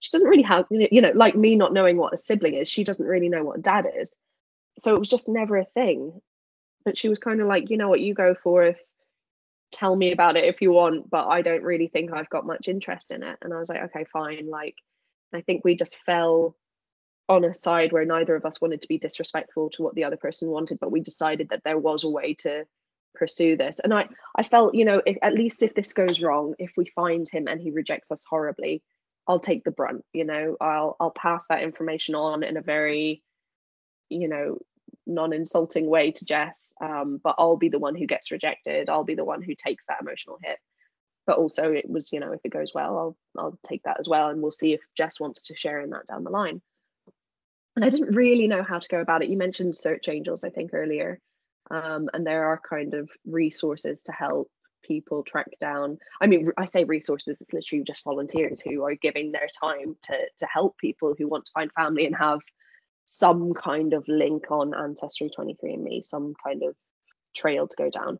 She 0.00 0.10
doesn't 0.10 0.28
really 0.28 0.42
have 0.42 0.66
you 0.70 1.00
know 1.00 1.12
like 1.14 1.34
me 1.34 1.56
not 1.56 1.72
knowing 1.72 1.96
what 1.96 2.14
a 2.14 2.18
sibling 2.18 2.54
is 2.54 2.68
she 2.68 2.84
doesn't 2.84 3.06
really 3.06 3.28
know 3.28 3.44
what 3.44 3.58
a 3.58 3.62
dad 3.62 3.86
is. 3.96 4.12
So 4.80 4.94
it 4.94 4.98
was 4.98 5.08
just 5.08 5.28
never 5.28 5.56
a 5.56 5.64
thing. 5.64 6.20
But 6.84 6.98
she 6.98 7.08
was 7.08 7.18
kind 7.18 7.40
of 7.40 7.46
like 7.46 7.70
you 7.70 7.76
know 7.76 7.88
what 7.88 8.00
you 8.00 8.14
go 8.14 8.34
forth. 8.34 8.78
Tell 9.72 9.94
me 9.94 10.12
about 10.12 10.36
it 10.36 10.44
if 10.44 10.62
you 10.62 10.70
want 10.70 11.10
but 11.10 11.26
i 11.26 11.42
don't 11.42 11.64
really 11.64 11.88
think 11.88 12.12
i've 12.12 12.30
got 12.30 12.46
much 12.46 12.68
interest 12.68 13.10
in 13.10 13.22
it. 13.22 13.38
And 13.42 13.52
i 13.52 13.58
was 13.58 13.68
like 13.68 13.82
okay 13.84 14.04
fine. 14.12 14.48
Like 14.48 14.76
I 15.32 15.40
think 15.40 15.64
we 15.64 15.74
just 15.74 15.96
fell 16.06 16.56
on 17.28 17.44
a 17.44 17.54
side 17.54 17.92
where 17.92 18.04
neither 18.04 18.36
of 18.36 18.44
us 18.44 18.60
wanted 18.60 18.82
to 18.82 18.88
be 18.88 18.98
disrespectful 18.98 19.70
to 19.70 19.82
what 19.82 19.94
the 19.94 20.04
other 20.04 20.16
person 20.16 20.48
wanted, 20.48 20.78
but 20.78 20.92
we 20.92 21.00
decided 21.00 21.48
that 21.48 21.62
there 21.64 21.78
was 21.78 22.04
a 22.04 22.08
way 22.08 22.34
to 22.34 22.64
pursue 23.14 23.56
this. 23.56 23.78
And 23.78 23.92
I, 23.92 24.08
I 24.36 24.42
felt, 24.42 24.74
you 24.74 24.84
know, 24.84 25.02
if, 25.04 25.16
at 25.22 25.34
least 25.34 25.62
if 25.62 25.74
this 25.74 25.92
goes 25.92 26.20
wrong, 26.20 26.54
if 26.58 26.72
we 26.76 26.86
find 26.94 27.28
him 27.28 27.48
and 27.48 27.60
he 27.60 27.70
rejects 27.70 28.10
us 28.10 28.24
horribly, 28.28 28.82
I'll 29.26 29.40
take 29.40 29.64
the 29.64 29.70
brunt. 29.70 30.04
You 30.12 30.24
know, 30.24 30.56
I'll 30.60 30.96
I'll 31.00 31.10
pass 31.10 31.46
that 31.48 31.62
information 31.62 32.14
on 32.14 32.42
in 32.42 32.56
a 32.56 32.62
very, 32.62 33.22
you 34.10 34.28
know, 34.28 34.58
non-insulting 35.06 35.86
way 35.86 36.12
to 36.12 36.24
Jess. 36.24 36.74
Um, 36.80 37.20
but 37.22 37.36
I'll 37.38 37.56
be 37.56 37.70
the 37.70 37.78
one 37.78 37.94
who 37.94 38.06
gets 38.06 38.30
rejected. 38.30 38.90
I'll 38.90 39.04
be 39.04 39.14
the 39.14 39.24
one 39.24 39.42
who 39.42 39.54
takes 39.54 39.86
that 39.86 40.02
emotional 40.02 40.38
hit. 40.42 40.58
But 41.26 41.38
also, 41.38 41.72
it 41.72 41.88
was, 41.88 42.12
you 42.12 42.20
know, 42.20 42.32
if 42.32 42.40
it 42.44 42.52
goes 42.52 42.72
well, 42.74 42.98
I'll 42.98 43.42
I'll 43.42 43.58
take 43.66 43.84
that 43.84 43.98
as 43.98 44.08
well, 44.08 44.28
and 44.28 44.42
we'll 44.42 44.50
see 44.50 44.74
if 44.74 44.82
Jess 44.96 45.18
wants 45.18 45.42
to 45.44 45.56
share 45.56 45.80
in 45.80 45.90
that 45.90 46.06
down 46.06 46.24
the 46.24 46.30
line 46.30 46.60
and 47.76 47.84
I 47.84 47.90
didn't 47.90 48.14
really 48.14 48.46
know 48.46 48.62
how 48.62 48.78
to 48.78 48.88
go 48.88 49.00
about 49.00 49.22
it. 49.22 49.30
You 49.30 49.36
mentioned 49.36 49.76
Search 49.76 50.08
Angels, 50.08 50.44
I 50.44 50.50
think, 50.50 50.72
earlier, 50.72 51.18
um, 51.70 52.08
and 52.12 52.26
there 52.26 52.46
are 52.46 52.60
kind 52.68 52.94
of 52.94 53.08
resources 53.26 54.02
to 54.02 54.12
help 54.12 54.50
people 54.82 55.22
track 55.22 55.48
down. 55.60 55.98
I 56.20 56.26
mean, 56.26 56.48
I 56.56 56.66
say 56.66 56.84
resources; 56.84 57.38
it's 57.40 57.52
literally 57.52 57.84
just 57.84 58.04
volunteers 58.04 58.60
who 58.60 58.84
are 58.84 58.94
giving 58.94 59.32
their 59.32 59.48
time 59.60 59.96
to 60.02 60.16
to 60.38 60.46
help 60.46 60.76
people 60.78 61.14
who 61.16 61.28
want 61.28 61.46
to 61.46 61.52
find 61.52 61.72
family 61.72 62.06
and 62.06 62.16
have 62.16 62.40
some 63.06 63.52
kind 63.54 63.92
of 63.92 64.06
link 64.08 64.50
on 64.50 64.74
Ancestry 64.74 65.30
23andMe, 65.36 66.04
some 66.04 66.34
kind 66.42 66.62
of 66.62 66.74
trail 67.34 67.66
to 67.66 67.76
go 67.76 67.90
down. 67.90 68.18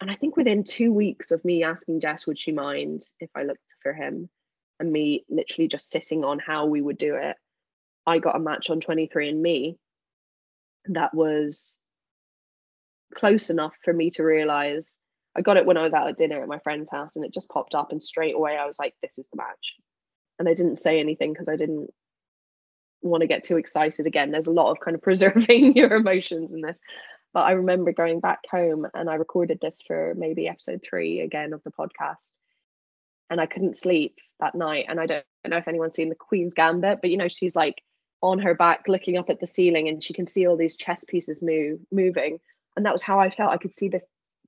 And 0.00 0.10
I 0.10 0.16
think 0.16 0.36
within 0.36 0.64
two 0.64 0.92
weeks 0.92 1.30
of 1.30 1.44
me 1.44 1.62
asking 1.62 2.00
Jess, 2.00 2.26
would 2.26 2.38
she 2.38 2.52
mind 2.52 3.02
if 3.20 3.30
I 3.34 3.42
looked 3.42 3.74
for 3.82 3.92
him, 3.92 4.28
and 4.80 4.92
me 4.92 5.24
literally 5.28 5.68
just 5.68 5.90
sitting 5.90 6.24
on 6.24 6.38
how 6.38 6.66
we 6.66 6.82
would 6.82 6.98
do 6.98 7.16
it, 7.16 7.36
I 8.06 8.18
got 8.18 8.36
a 8.36 8.40
match 8.40 8.70
on 8.70 8.80
23andMe 8.80 9.76
that 10.86 11.14
was 11.14 11.78
close 13.14 13.50
enough 13.50 13.74
for 13.84 13.92
me 13.92 14.10
to 14.10 14.24
realize 14.24 15.00
I 15.36 15.42
got 15.42 15.56
it 15.56 15.66
when 15.66 15.76
I 15.76 15.82
was 15.82 15.94
out 15.94 16.08
at 16.08 16.16
dinner 16.16 16.42
at 16.42 16.48
my 16.48 16.58
friend's 16.60 16.90
house 16.90 17.16
and 17.16 17.24
it 17.24 17.34
just 17.34 17.48
popped 17.48 17.74
up 17.74 17.90
and 17.90 18.02
straight 18.02 18.34
away 18.34 18.56
I 18.56 18.66
was 18.66 18.78
like 18.78 18.94
this 19.02 19.18
is 19.18 19.28
the 19.28 19.36
match. 19.36 19.74
And 20.38 20.48
I 20.48 20.54
didn't 20.54 20.76
say 20.76 21.00
anything 21.00 21.32
because 21.32 21.48
I 21.48 21.56
didn't 21.56 21.90
want 23.02 23.20
to 23.20 23.26
get 23.26 23.44
too 23.44 23.56
excited 23.56 24.06
again. 24.06 24.30
There's 24.30 24.46
a 24.46 24.52
lot 24.52 24.70
of 24.70 24.80
kind 24.80 24.94
of 24.94 25.02
preserving 25.02 25.76
your 25.76 25.94
emotions 25.94 26.52
in 26.52 26.60
this. 26.60 26.78
But 27.32 27.42
I 27.42 27.52
remember 27.52 27.92
going 27.92 28.20
back 28.20 28.40
home 28.48 28.86
and 28.94 29.10
I 29.10 29.14
recorded 29.14 29.58
this 29.60 29.82
for 29.84 30.14
maybe 30.16 30.46
episode 30.46 30.84
3 30.88 31.20
again 31.20 31.52
of 31.52 31.62
the 31.64 31.72
podcast. 31.72 32.32
And 33.28 33.40
I 33.40 33.46
couldn't 33.46 33.76
sleep 33.76 34.18
that 34.38 34.54
night. 34.54 34.86
And 34.88 35.00
I 35.00 35.06
don't 35.06 35.24
know 35.46 35.56
if 35.56 35.66
anyone's 35.66 35.94
seen 35.94 36.10
the 36.10 36.14
Queen's 36.14 36.54
Gambit 36.54 37.00
but 37.00 37.10
you 37.10 37.16
know 37.16 37.28
she's 37.28 37.56
like 37.56 37.82
on 38.22 38.38
her 38.38 38.54
back 38.54 38.84
looking 38.88 39.18
up 39.18 39.28
at 39.28 39.40
the 39.40 39.46
ceiling 39.46 39.88
and 39.88 40.02
she 40.02 40.14
can 40.14 40.26
see 40.26 40.46
all 40.46 40.56
these 40.56 40.76
chess 40.78 41.04
pieces 41.04 41.42
move 41.42 41.80
moving 41.92 42.38
and 42.76 42.86
that 42.86 42.92
was 42.92 43.02
how 43.02 43.18
i 43.20 43.30
felt. 43.30 43.52
I 43.52 43.58
could 43.58 43.74
see 43.74 43.88
this 43.88 44.06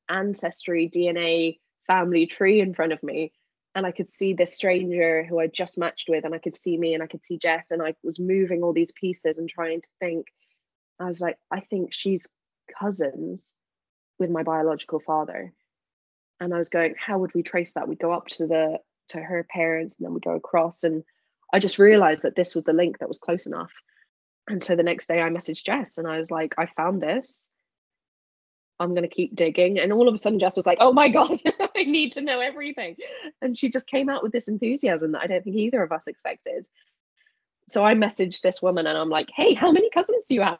ancestry 0.09 0.88
dna 0.92 1.59
family 1.87 2.26
tree 2.26 2.61
in 2.61 2.75
front 2.75 2.92
of 2.92 3.02
me 3.02 3.33
and 3.75 3.85
i 3.87 3.90
could 3.90 4.09
see 4.09 4.33
this 4.33 4.54
stranger 4.54 5.25
who 5.25 5.38
i 5.40 5.47
just 5.47 5.78
matched 5.78 6.09
with 6.09 6.25
and 6.25 6.35
i 6.35 6.38
could 6.38 6.56
see 6.56 6.76
me 6.76 6.95
and 6.95 7.02
i 7.02 7.06
could 7.06 7.25
see 7.25 7.38
jess 7.38 7.71
and 7.71 7.83
i 7.83 7.95
was 8.02 8.18
moving 8.18 8.62
all 8.62 8.73
these 8.73 8.92
pieces 8.92 9.38
and 9.38 9.49
trying 9.49 9.80
to 9.80 9.88
think. 10.00 10.26
I 10.99 11.06
was 11.06 11.21
like 11.21 11.37
i 11.50 11.61
think 11.61 11.92
she's 11.92 12.26
cousins 12.78 13.54
with 14.18 14.30
my 14.30 14.42
biological 14.42 15.00
father. 15.00 15.52
And 16.40 16.54
i 16.54 16.59
was 16.59 16.68
going 16.68 16.95
how 16.99 17.18
would 17.18 17.35
we 17.35 17.42
trace 17.42 17.75
that? 17.75 17.88
We'd 17.88 17.99
go 17.99 18.12
up 18.12 18.28
to 18.28 18.47
the 18.47 18.78
to 19.11 19.21
her 19.21 19.47
parents 19.49 19.99
and 19.99 20.06
then 20.06 20.14
we'd 20.14 20.25
go 20.25 20.35
across. 20.35 20.85
And 20.85 21.04
I 21.52 21.59
just 21.59 21.78
realized 21.78 22.23
that 22.23 22.35
this 22.35 22.54
was 22.54 22.64
the 22.64 22.73
link 22.73 22.99
that 22.99 23.09
was 23.09 23.18
close 23.18 23.47
enough. 23.47 23.73
And 24.49 24.62
so 24.62 24.76
the 24.76 24.83
next 24.83 25.06
day 25.06 25.21
I 25.21 25.28
messaged 25.28 25.64
Jess 25.64 25.99
and 25.99 26.06
I 26.06 26.18
was 26.18 26.30
like, 26.30 26.54
I 26.59 26.66
found 26.66 27.00
this. 27.00 27.50
I'm 28.78 28.90
going 28.90 29.02
to 29.02 29.09
keep 29.09 29.35
digging. 29.35 29.78
And 29.78 29.92
all 29.92 30.09
of 30.09 30.14
a 30.14 30.18
sudden, 30.18 30.38
Jess 30.38 30.56
was 30.56 30.66
like, 30.66 30.78
Oh 30.80 30.92
my 30.92 31.09
God, 31.09 31.40
I 31.76 31.85
need 31.85 32.12
to 32.12 32.21
know 32.21 32.40
everything. 32.40 32.97
And 33.40 33.56
she 33.56 33.71
just 33.71 33.87
came 33.87 34.09
out 34.09 34.23
with 34.23 34.33
this 34.33 34.49
enthusiasm 34.49 35.12
that 35.12 35.23
I 35.23 35.26
don't 35.26 35.42
think 35.42 35.56
either 35.56 35.83
of 35.83 35.92
us 35.92 36.06
expected. 36.06 36.66
So 37.68 37.85
I 37.85 37.95
messaged 37.95 38.42
this 38.42 38.62
woman 38.62 38.87
and 38.87 38.97
I'm 38.97 39.11
like, 39.11 39.30
Hey, 39.35 39.54
how 39.54 39.73
many 39.73 39.90
cousins 39.90 40.26
do 40.26 40.35
you 40.35 40.42
have? 40.42 40.59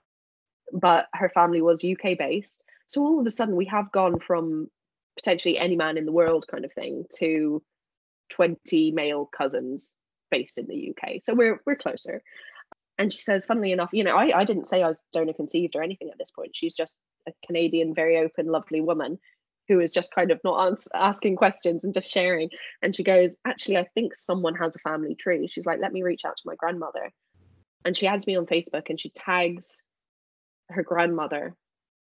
But 0.73 1.06
her 1.14 1.28
family 1.28 1.62
was 1.62 1.85
UK 1.85 2.18
based. 2.18 2.62
So 2.87 3.02
all 3.02 3.20
of 3.20 3.26
a 3.26 3.30
sudden, 3.30 3.56
we 3.56 3.66
have 3.66 3.92
gone 3.92 4.18
from 4.20 4.70
potentially 5.16 5.58
any 5.58 5.76
man 5.76 5.96
in 5.96 6.06
the 6.06 6.12
world 6.12 6.46
kind 6.50 6.64
of 6.64 6.73
thing 6.73 7.04
to 7.16 7.62
20 8.30 8.92
male 8.92 9.26
cousins 9.37 9.96
based 10.30 10.58
in 10.58 10.66
the 10.66 10.90
UK. 10.90 11.20
So 11.23 11.35
we're 11.35 11.61
we're 11.66 11.76
closer. 11.76 12.23
And 12.99 13.12
she 13.12 13.21
says, 13.21 13.45
funnily 13.45 13.73
enough, 13.73 13.91
you 13.93 14.05
know, 14.05 14.17
I, 14.17 14.38
I 14.38 14.45
didn't 14.45 14.69
say 14.69 14.83
I 14.83 14.88
was 14.88 15.00
donor 15.12 15.35
conceived 15.35 15.76
or 15.76 15.83
anything 15.83 16.09
at 16.11 16.19
this 16.19 16.31
point. 16.31 16.53
She's 16.55 16.75
just 16.75 16.97
a 17.29 17.33
Canadian, 17.47 17.95
very 17.95 18.19
open, 18.19 18.47
lovely 18.47 18.81
woman 18.81 19.19
who 19.69 19.81
is 19.81 19.93
just 19.93 20.15
kind 20.15 20.31
of 20.31 20.41
not 20.45 20.67
ans- 20.67 20.88
asking 20.95 21.37
questions 21.37 21.85
and 21.85 21.93
just 21.93 22.11
sharing. 22.11 22.49
And 22.83 22.95
she 22.95 23.03
goes, 23.03 23.37
actually, 23.47 23.79
I 23.79 23.87
think 23.95 24.15
someone 24.15 24.55
has 24.55 24.76
a 24.76 24.81
family 24.81 25.15
tree. 25.15 25.49
She's 25.49 25.67
like, 25.67 25.81
let 25.81 25.93
me 25.93 26.03
reach 26.03 26.25
out 26.25 26.37
to 26.37 26.43
my 26.47 26.55
grandmother. 26.55 27.12
And 27.85 27.97
she 27.97 28.07
adds 28.07 28.26
me 28.26 28.37
on 28.37 28.47
Facebook 28.47 28.88
and 28.88 29.00
she 29.00 29.11
tags 29.11 29.67
her 30.71 30.83
grandmother, 30.83 31.55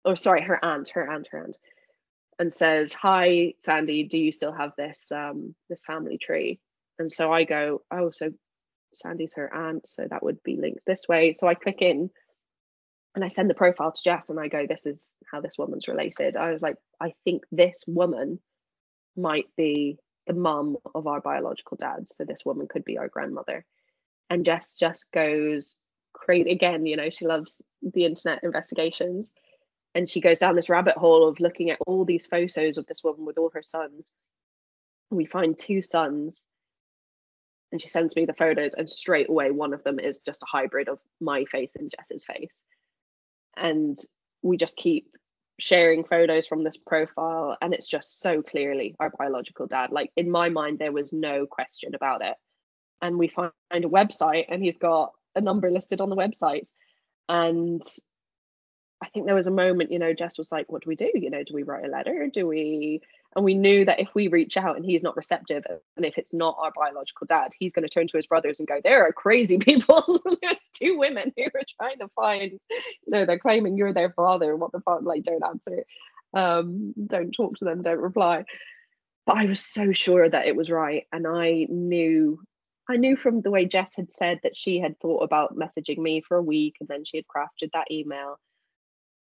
or 0.05 0.17
sorry, 0.17 0.43
her 0.43 0.63
aunt, 0.65 0.91
her 0.91 1.11
aunt, 1.11 1.29
her 1.31 1.45
aunt, 1.45 1.57
and 2.39 2.53
says, 2.53 2.93
"Hi, 2.95 3.55
Sandy, 3.59 4.05
do 4.05 4.19
you 4.19 4.33
still 4.33 4.53
have 4.53 4.73
this 4.77 5.13
um, 5.13 5.55
this 5.69 5.83
family 5.87 6.19
tree?" 6.19 6.59
And 6.99 7.11
so 7.11 7.33
I 7.33 7.45
go, 7.45 7.83
oh, 7.91 8.11
so 8.11 8.33
Sandy's 8.97 9.35
her 9.35 9.53
aunt, 9.53 9.87
so 9.87 10.07
that 10.09 10.23
would 10.23 10.43
be 10.43 10.57
linked 10.57 10.85
this 10.87 11.07
way. 11.09 11.35
So 11.35 11.47
I 11.47 11.55
click 11.55 11.83
in 11.83 12.11
and 13.15 13.25
I 13.25 13.29
send 13.29 13.49
the 13.49 13.55
profile 13.55 13.93
to 13.93 14.03
Jess 14.03 14.31
and 14.31 14.41
I 14.41 14.49
go, 14.49 14.67
this 14.67 14.87
is 14.87 15.15
how 15.31 15.41
this 15.41 15.57
woman's 15.59 15.89
related. 15.89 16.37
I 16.37 16.51
was 16.51 16.63
like, 16.63 16.77
I 17.01 17.15
think 17.25 17.45
this 17.53 17.85
woman 17.87 18.41
might 19.17 19.47
be 19.57 19.99
the 20.27 20.35
mum 20.35 20.77
of 20.95 21.07
our 21.07 21.21
biological 21.21 21.77
dad. 21.77 22.09
So 22.09 22.25
this 22.25 22.45
woman 22.45 22.67
could 22.69 22.85
be 22.85 22.99
our 22.99 23.09
grandmother. 23.09 23.65
And 24.31 24.45
Jess 24.45 24.77
just 24.79 25.11
goes 25.13 25.77
crazy 26.13 26.51
again, 26.51 26.87
you 26.87 26.97
know, 26.97 27.11
she 27.11 27.27
loves 27.27 27.63
the 27.83 28.05
internet 28.05 28.43
investigations. 28.43 29.33
And 29.95 30.11
she 30.11 30.21
goes 30.21 30.41
down 30.41 30.57
this 30.57 30.69
rabbit 30.69 30.97
hole 30.97 31.29
of 31.29 31.39
looking 31.39 31.71
at 31.71 31.79
all 31.87 32.05
these 32.05 32.27
photos 32.27 32.79
of 32.79 32.87
this 32.87 33.05
woman 33.05 33.25
with 33.25 33.39
all 33.39 33.51
her 33.55 33.63
sons. 33.63 34.13
We 35.11 35.25
find 35.25 35.57
two 35.57 35.83
sons 35.83 36.47
and 37.75 37.83
she 37.83 37.88
sends 37.88 38.14
me 38.14 38.25
the 38.25 38.33
photos 38.33 38.75
and 38.75 38.88
straight 38.88 39.28
away 39.28 39.50
one 39.50 39.75
of 39.75 39.83
them 39.83 39.99
is 39.99 40.21
just 40.21 40.40
a 40.45 40.47
hybrid 40.47 40.88
of 40.88 41.00
my 41.21 41.45
face 41.47 41.75
and 41.75 41.90
Jess's 41.90 42.25
face 42.25 42.62
and 43.57 43.99
we 44.43 44.57
just 44.57 44.76
keep 44.76 45.09
sharing 45.59 46.04
photos 46.04 46.47
from 46.47 46.62
this 46.62 46.76
profile 46.76 47.59
and 47.61 47.75
it's 47.75 47.88
just 47.88 48.21
so 48.21 48.43
clearly 48.43 48.95
our 49.00 49.11
biological 49.19 49.66
dad 49.66 49.90
like 49.90 50.12
in 50.16 50.31
my 50.31 50.49
mind 50.49 50.78
there 50.78 50.93
was 50.93 51.12
no 51.12 51.47
question 51.47 51.97
about 51.97 52.25
it 52.25 52.37
and 53.02 53.19
we 53.19 53.26
find 53.26 53.50
a 53.73 53.81
website 53.81 54.45
and 54.49 54.62
he's 54.62 54.78
got 54.78 55.11
a 55.35 55.40
number 55.40 55.69
listed 55.69 56.00
on 56.00 56.11
the 56.11 56.16
website 56.16 56.71
and 57.28 57.83
I 59.02 59.09
think 59.09 59.26
there 59.26 59.35
was 59.35 59.49
a 59.49 59.50
moment, 59.50 59.93
you 59.93 59.99
know, 59.99 60.14
Jess 60.14 60.38
was 60.38 60.50
like, 60.50 60.73
what 60.73 60.83
do 60.83 60.88
we 60.88 60.97
do? 60.97 61.11
You 61.14 61.28
know, 61.28 61.43
do 61.43 61.52
we 61.52 61.62
write 61.62 61.85
a 61.85 61.88
letter? 61.88 62.31
Do 62.33 62.47
we 62.47 63.02
and 63.37 63.45
we 63.45 63.55
knew 63.55 63.85
that 63.85 64.00
if 64.00 64.09
we 64.14 64.29
reach 64.29 64.57
out 64.57 64.76
and 64.76 64.85
he's 64.85 65.03
not 65.03 65.17
receptive, 65.17 65.64
and 65.97 66.07
if 66.07 66.17
it's 66.19 66.33
not 66.33 66.57
our 66.59 66.73
biological 66.75 67.26
dad, 67.26 67.53
he's 67.59 67.73
going 67.73 67.87
to 67.87 67.93
turn 67.93 68.07
to 68.09 68.17
his 68.17 68.26
brothers 68.26 68.61
and 68.61 68.69
go, 68.69 68.81
There 68.83 69.05
are 69.05 69.12
crazy 69.12 69.59
people. 69.59 70.21
There's 70.43 70.57
two 70.73 70.99
women 70.99 71.33
who 71.37 71.45
are 71.45 71.62
trying 71.81 71.99
to 71.99 72.09
find, 72.14 72.53
you 72.71 73.09
know, 73.09 73.26
they're 73.26 73.38
claiming 73.38 73.76
you're 73.76 73.93
their 73.93 74.12
father. 74.12 74.53
And 74.53 74.61
what 74.61 74.73
the 74.73 74.81
fuck? 74.81 75.03
Like, 75.03 75.25
don't 75.25 75.45
answer. 75.45 75.85
Um, 76.33 76.95
don't 77.07 77.33
talk 77.33 77.57
to 77.59 77.64
them, 77.64 77.83
don't 77.83 78.00
reply. 78.00 78.45
But 79.26 79.38
I 79.38 79.47
was 79.47 79.61
so 79.61 79.93
sure 79.93 80.29
that 80.29 80.47
it 80.47 80.57
was 80.57 80.71
right. 80.71 81.05
And 81.12 81.26
I 81.26 81.67
knew 81.69 82.41
I 82.88 82.97
knew 82.97 83.17
from 83.17 83.41
the 83.41 83.50
way 83.50 83.64
Jess 83.64 83.97
had 83.97 84.12
said 84.12 84.41
that 84.43 84.57
she 84.57 84.79
had 84.79 85.00
thought 85.00 85.23
about 85.23 85.57
messaging 85.57 85.99
me 85.99 86.21
for 86.21 86.37
a 86.37 86.43
week 86.43 86.76
and 86.81 86.88
then 86.88 87.05
she 87.05 87.17
had 87.17 87.25
crafted 87.26 87.71
that 87.73 87.91
email 87.91 88.38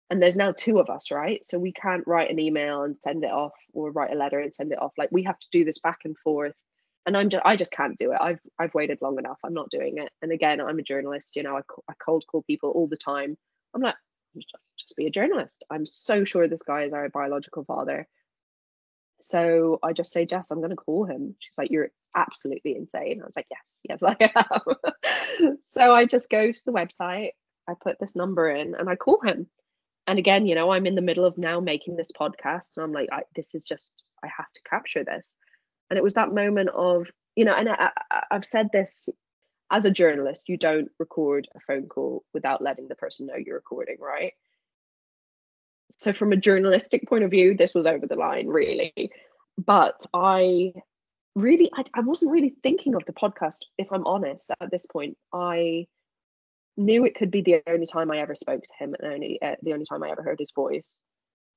and 0.09 0.21
there's 0.21 0.37
now 0.37 0.51
two 0.51 0.79
of 0.79 0.89
us 0.89 1.09
right? 1.11 1.43
So 1.43 1.57
we 1.59 1.71
can't 1.71 2.05
write 2.07 2.29
an 2.29 2.39
email 2.39 2.83
and 2.83 2.95
send 2.95 3.23
it 3.23 3.31
off 3.31 3.53
or 3.73 3.91
write 3.91 4.11
a 4.11 4.17
letter 4.17 4.39
and 4.39 4.53
send 4.53 4.71
it 4.71 4.81
off. 4.81 4.93
Like 4.97 5.09
we 5.11 5.23
have 5.23 5.39
to 5.39 5.47
do 5.51 5.65
this 5.65 5.79
back 5.79 5.99
and 6.05 6.17
forth. 6.19 6.53
And 7.07 7.15
i'm 7.15 7.29
just 7.29 7.45
i 7.45 7.55
just 7.55 7.71
can't 7.71 7.97
do 7.97 8.11
it. 8.11 8.17
I've 8.21 8.39
i've 8.59 8.73
waited 8.73 8.99
long 9.01 9.17
enough. 9.19 9.37
I'm 9.43 9.53
not 9.53 9.69
doing 9.69 9.97
it. 9.97 10.11
And 10.21 10.31
again 10.31 10.61
i'm 10.61 10.79
a 10.79 10.83
journalist 10.83 11.35
you 11.35 11.43
know 11.43 11.55
i, 11.57 11.61
I 11.89 11.93
cold 12.03 12.25
call 12.29 12.43
people 12.43 12.71
all 12.71 12.87
the 12.87 12.97
time. 12.97 13.37
I'm 13.73 13.81
like 13.81 13.95
just 14.77 14.95
be 14.97 15.07
a 15.07 15.11
journalist. 15.11 15.63
I'm 15.69 15.85
so 15.85 16.25
sure 16.25 16.47
this 16.47 16.63
guy 16.63 16.83
is 16.83 16.93
our 16.93 17.09
biological 17.09 17.63
father. 17.63 18.07
So 19.21 19.79
i 19.83 19.93
just 19.93 20.11
say 20.11 20.25
jess 20.25 20.51
i'm 20.51 20.59
going 20.59 20.69
to 20.71 20.75
call 20.75 21.05
him. 21.05 21.35
She's 21.39 21.57
like 21.57 21.71
you're 21.71 21.91
absolutely 22.15 22.75
insane. 22.75 23.21
I 23.21 23.25
was 23.25 23.35
like 23.35 23.47
yes 23.51 23.81
yes 23.83 24.03
i 24.03 24.15
am. 24.19 25.55
So 25.67 25.93
i 25.93 26.05
just 26.05 26.29
go 26.29 26.51
to 26.51 26.65
the 26.65 26.71
website. 26.71 27.31
I 27.67 27.73
put 27.81 27.99
this 27.99 28.15
number 28.15 28.49
in 28.49 28.75
and 28.75 28.89
i 28.89 28.95
call 28.95 29.19
him 29.21 29.47
and 30.07 30.19
again 30.19 30.45
you 30.45 30.55
know 30.55 30.71
i'm 30.71 30.85
in 30.85 30.95
the 30.95 31.01
middle 31.01 31.25
of 31.25 31.37
now 31.37 31.59
making 31.59 31.95
this 31.95 32.11
podcast 32.19 32.77
and 32.77 32.83
i'm 32.83 32.91
like 32.91 33.09
I, 33.11 33.23
this 33.35 33.55
is 33.55 33.63
just 33.63 33.91
i 34.23 34.27
have 34.27 34.51
to 34.53 34.61
capture 34.69 35.03
this 35.03 35.35
and 35.89 35.97
it 35.97 36.03
was 36.03 36.13
that 36.15 36.33
moment 36.33 36.69
of 36.69 37.09
you 37.35 37.45
know 37.45 37.53
and 37.53 37.69
I, 37.69 37.91
I, 38.11 38.21
i've 38.31 38.45
said 38.45 38.69
this 38.71 39.09
as 39.71 39.85
a 39.85 39.91
journalist, 39.91 40.49
you 40.49 40.57
don't 40.57 40.89
record 40.99 41.47
a 41.55 41.59
phone 41.59 41.87
call 41.87 42.23
without 42.33 42.61
letting 42.61 42.87
the 42.87 42.95
person 42.95 43.27
know 43.27 43.35
you're 43.35 43.55
recording, 43.55 43.97
right? 43.99 44.33
So, 45.89 46.13
from 46.13 46.31
a 46.31 46.37
journalistic 46.37 47.07
point 47.07 47.23
of 47.23 47.31
view, 47.31 47.55
this 47.55 47.73
was 47.73 47.87
over 47.87 48.05
the 48.05 48.15
line, 48.15 48.47
really. 48.47 48.93
But 49.57 50.05
I 50.13 50.73
really, 51.35 51.71
I, 51.75 51.83
I 51.93 52.01
wasn't 52.01 52.31
really 52.31 52.55
thinking 52.63 52.95
of 52.95 53.03
the 53.05 53.13
podcast, 53.13 53.59
if 53.77 53.91
I'm 53.91 54.05
honest, 54.05 54.51
at 54.59 54.71
this 54.71 54.85
point. 54.85 55.17
I 55.33 55.87
knew 56.77 57.05
it 57.05 57.15
could 57.15 57.31
be 57.31 57.41
the 57.41 57.61
only 57.67 57.87
time 57.87 58.11
I 58.11 58.19
ever 58.19 58.35
spoke 58.35 58.61
to 58.61 58.83
him 58.83 58.95
and 58.99 59.13
only 59.13 59.41
uh, 59.41 59.55
the 59.61 59.73
only 59.73 59.85
time 59.85 60.03
I 60.03 60.11
ever 60.11 60.23
heard 60.23 60.39
his 60.39 60.51
voice. 60.51 60.97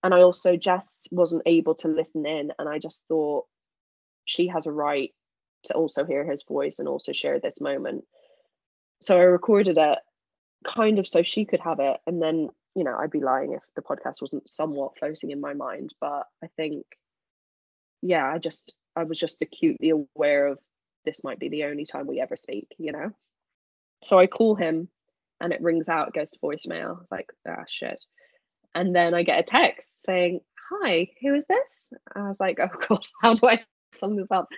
And 0.03 0.15
I 0.15 0.23
also 0.23 0.57
just 0.57 1.09
wasn't 1.11 1.43
able 1.47 1.75
to 1.77 1.89
listen 1.89 2.25
in. 2.25 2.53
And 2.59 2.69
I 2.69 2.79
just 2.79 3.05
thought 3.09 3.47
she 4.25 4.49
has 4.49 4.67
a 4.67 4.73
right 4.73 5.13
to 5.65 5.75
also 5.75 6.05
hear 6.05 6.25
his 6.25 6.45
voice 6.45 6.79
and 6.79 6.89
also 6.89 7.13
share 7.13 7.41
this 7.41 7.61
moment. 7.61 8.05
So 9.01 9.17
I 9.17 9.23
recorded 9.23 9.77
it 9.77 9.99
kind 10.65 10.99
of 10.99 11.09
so 11.09 11.23
she 11.23 11.45
could 11.45 11.61
have 11.61 11.81
it. 11.81 11.99
And 12.07 12.23
then, 12.23 12.49
you 12.75 12.85
know, 12.85 12.97
I'd 12.97 13.11
be 13.11 13.21
lying 13.21 13.53
if 13.53 13.63
the 13.75 13.83
podcast 13.83 14.21
wasn't 14.21 14.49
somewhat 14.49 14.99
floating 14.99 15.31
in 15.31 15.41
my 15.41 15.55
mind. 15.55 15.95
But 16.01 16.27
I 16.43 16.49
think, 16.57 16.85
yeah, 18.03 18.25
I 18.25 18.39
just, 18.39 18.73
I 18.95 19.03
was 19.03 19.19
just 19.19 19.43
acutely 19.43 19.91
aware 19.91 20.47
of 20.47 20.59
this 21.05 21.25
might 21.25 21.41
be 21.41 21.49
the 21.49 21.65
only 21.65 21.87
time 21.87 22.07
we 22.07 22.21
ever 22.21 22.37
speak, 22.37 22.69
you 22.79 22.93
know? 22.93 23.11
So 24.05 24.19
I 24.19 24.29
call 24.29 24.55
him 24.55 24.89
and 25.41 25.53
it 25.53 25.63
rings 25.63 25.89
out, 25.89 26.15
goes 26.15 26.31
to 26.31 26.39
voicemail. 26.43 27.03
It's 27.03 27.13
like, 27.13 27.31
ah, 27.47 27.65
shit. 27.69 28.01
And 28.75 28.95
then 28.95 29.15
I 29.15 29.23
get 29.23 29.41
a 29.41 29.43
text 29.43 30.03
saying, 30.03 30.41
Hi, 30.71 31.09
who 31.23 31.35
is 31.35 31.47
this? 31.47 31.89
I 32.15 32.29
was 32.29 32.39
like, 32.41 32.59
Oh 32.63 32.87
gosh, 32.89 33.11
how 33.23 33.35
do 33.35 33.47
I 33.47 33.61
sum 33.97 34.17
this 34.17 34.31
up? 34.31 34.49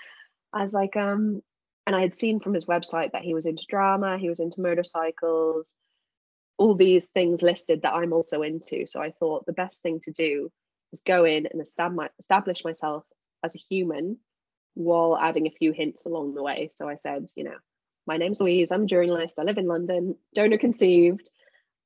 I 0.52 0.62
was 0.62 0.74
like, 0.74 0.96
um, 0.96 1.42
and 1.86 1.94
I 1.94 2.00
had 2.00 2.14
seen 2.14 2.40
from 2.40 2.54
his 2.54 2.66
website 2.66 3.12
that 3.12 3.22
he 3.22 3.34
was 3.34 3.46
into 3.46 3.64
drama, 3.68 4.18
he 4.18 4.28
was 4.28 4.40
into 4.40 4.60
motorcycles, 4.60 5.74
all 6.58 6.74
these 6.74 7.06
things 7.06 7.42
listed 7.42 7.82
that 7.82 7.94
I'm 7.94 8.12
also 8.12 8.42
into. 8.42 8.86
So 8.86 9.00
I 9.00 9.12
thought 9.12 9.46
the 9.46 9.52
best 9.52 9.82
thing 9.82 10.00
to 10.00 10.12
do 10.12 10.50
is 10.92 11.00
go 11.00 11.24
in 11.24 11.46
and 11.46 11.62
establish 11.62 12.64
myself 12.64 13.04
as 13.42 13.54
a 13.54 13.64
human 13.70 14.18
while 14.74 15.18
adding 15.18 15.46
a 15.46 15.50
few 15.50 15.72
hints 15.72 16.04
along 16.04 16.34
the 16.34 16.42
way. 16.42 16.70
So 16.76 16.88
I 16.88 16.96
said, 16.96 17.26
you 17.34 17.44
know, 17.44 17.56
my 18.06 18.16
name's 18.16 18.40
Louise, 18.40 18.70
I'm 18.70 18.84
a 18.84 18.86
journalist, 18.86 19.38
I 19.38 19.42
live 19.42 19.58
in 19.58 19.66
London, 19.66 20.16
donor 20.34 20.58
conceived. 20.58 21.30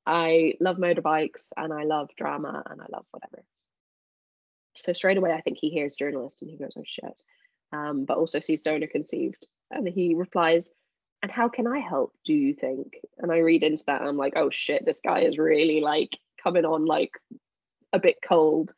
I 0.05 0.53
love 0.59 0.77
motorbikes 0.77 1.47
and 1.57 1.73
I 1.73 1.83
love 1.83 2.09
drama 2.15 2.63
and 2.69 2.79
I 2.81 2.85
love 2.91 3.05
whatever. 3.11 3.43
So 4.75 4.93
straight 4.93 5.17
away, 5.17 5.31
I 5.31 5.41
think 5.41 5.57
he 5.59 5.69
hears 5.69 5.95
journalist 5.95 6.41
and 6.41 6.51
he 6.51 6.57
goes, 6.57 6.73
oh 6.77 6.83
shit, 6.85 7.21
um, 7.71 8.05
but 8.05 8.17
also 8.17 8.39
sees 8.39 8.61
donor 8.61 8.87
conceived. 8.87 9.47
And 9.71 9.87
he 9.87 10.13
replies, 10.13 10.69
and 11.23 11.31
how 11.31 11.49
can 11.49 11.65
I 11.65 11.79
help, 11.79 12.13
do 12.23 12.33
you 12.33 12.53
think? 12.53 12.97
And 13.17 13.31
I 13.31 13.37
read 13.37 13.63
into 13.63 13.83
that 13.87 14.01
and 14.01 14.09
I'm 14.09 14.17
like, 14.17 14.33
oh 14.35 14.51
shit, 14.51 14.85
this 14.85 15.01
guy 15.03 15.21
is 15.21 15.39
really 15.39 15.81
like 15.81 16.17
coming 16.43 16.65
on 16.65 16.85
like 16.85 17.11
a 17.91 17.99
bit 17.99 18.17
cold. 18.23 18.73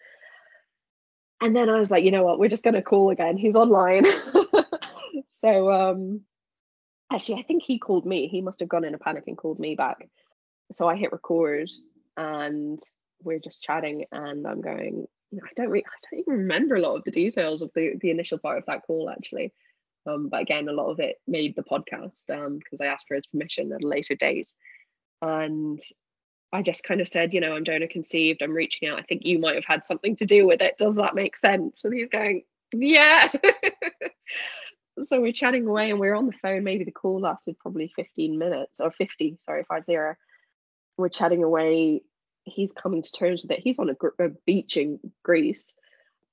And 1.42 1.56
then 1.56 1.70
I 1.70 1.78
was 1.78 1.92
like, 1.92 2.06
you 2.06 2.12
know 2.12 2.24
what, 2.24 2.40
we're 2.40 2.50
just 2.50 2.64
gonna 2.64 2.82
call 2.82 3.10
again. 3.10 3.38
He's 3.38 3.56
online. 3.56 4.06
so 5.32 5.72
um 5.72 6.22
actually 7.12 7.40
I 7.40 7.44
think 7.44 7.64
he 7.64 7.80
called 7.80 8.06
me. 8.06 8.28
He 8.28 8.42
must 8.42 8.60
have 8.60 8.70
gone 8.70 8.84
in 8.86 8.94
a 8.94 9.00
panic 9.00 9.24
and 9.28 9.38
called 9.38 9.60
me 9.60 9.76
back 9.76 10.08
so 10.72 10.88
I 10.88 10.96
hit 10.96 11.12
record 11.12 11.70
and 12.16 12.80
we're 13.24 13.40
just 13.40 13.62
chatting 13.62 14.06
and 14.12 14.46
I'm 14.46 14.62
going, 14.62 15.08
I 15.34 15.50
don't 15.56 15.70
really, 15.70 15.86
I 15.86 15.98
don't 16.12 16.22
even 16.22 16.34
remember 16.42 16.76
a 16.76 16.82
lot 16.82 16.96
of 16.96 17.04
the 17.04 17.12
details 17.12 17.62
of 17.62 17.72
the 17.76 17.94
the 18.02 18.12
initial 18.12 18.38
part 18.38 18.58
of 18.58 18.66
that 18.68 18.84
call 18.86 19.10
actually. 19.10 19.54
Um, 20.06 20.30
but 20.30 20.42
again, 20.42 20.70
a 20.70 20.74
lot 20.74 20.90
of 20.90 21.00
it 21.00 21.18
made 21.28 21.56
the 21.56 21.64
podcast 21.64 22.30
um, 22.32 22.60
because 22.60 22.80
I 22.80 22.86
asked 22.86 23.06
for 23.08 23.16
his 23.16 23.28
permission 23.28 23.74
at 23.74 23.84
a 23.84 23.88
later 23.88 24.16
date. 24.16 24.54
And 25.22 25.80
I 26.54 26.62
just 26.62 26.86
kind 26.86 27.02
of 27.02 27.10
said, 27.10 27.34
you 27.34 27.42
know, 27.42 27.54
I'm 27.54 27.66
donor 27.66 27.88
conceived, 27.88 28.42
I'm 28.42 28.54
reaching 28.54 28.88
out. 28.88 29.00
I 29.00 29.02
think 29.02 29.26
you 29.26 29.38
might 29.38 29.56
have 29.56 29.66
had 29.66 29.84
something 29.84 30.16
to 30.18 30.26
do 30.26 30.48
with 30.48 30.62
it. 30.62 30.78
Does 30.78 30.96
that 30.96 31.16
make 31.16 31.36
sense? 31.36 31.84
And 31.84 31.94
he's 31.94 32.08
going, 32.08 32.44
yeah. 32.74 33.30
so 35.02 35.22
we're 35.22 35.32
chatting 35.32 35.68
away 35.68 35.92
and 35.92 36.00
we're 36.00 36.16
on 36.16 36.28
the 36.28 36.34
phone. 36.42 36.64
Maybe 36.64 36.84
the 36.84 36.92
call 36.92 37.22
lasted 37.22 37.60
probably 37.60 37.92
15 37.96 38.38
minutes 38.38 38.80
or 38.80 38.92
50, 38.92 39.38
sorry, 39.42 39.64
five 39.68 39.86
zero 39.86 40.16
we're 40.98 41.10
chatting 41.10 41.44
away. 41.44 42.02
He's 42.44 42.72
coming 42.72 43.02
to 43.02 43.12
terms 43.12 43.44
with 43.44 43.52
it. 43.52 43.60
He's 43.60 43.80
on 43.80 43.90
a, 43.90 44.24
a 44.24 44.30
beach 44.46 44.78
in 44.78 45.00
Greece, 45.24 45.74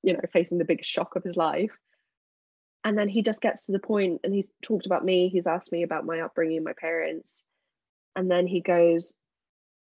you 0.03 0.15
know, 0.15 0.21
facing 0.33 0.59
the 0.59 0.65
biggest 0.65 0.91
shock 0.91 1.17
of 1.17 1.25
his 1.25 1.37
life. 1.37 1.77
And 2.83 2.99
then 2.99 3.09
he 3.09 3.23
just 3.23 3.41
gets 3.41 3.67
to 3.67 3.73
the 3.73 3.79
point 3.79 4.21
and 4.25 4.35
he's 4.35 4.51
talked 4.63 4.87
about 4.87 5.05
me. 5.05 5.29
He's 5.29 5.47
asked 5.47 5.73
me 5.73 5.83
about 5.83 6.05
my 6.05 6.21
upbringing, 6.21 6.65
my 6.65 6.75
parents. 6.79 7.47
And 8.15 8.31
then 8.31 8.47
he 8.47 8.61
goes, 8.61 9.17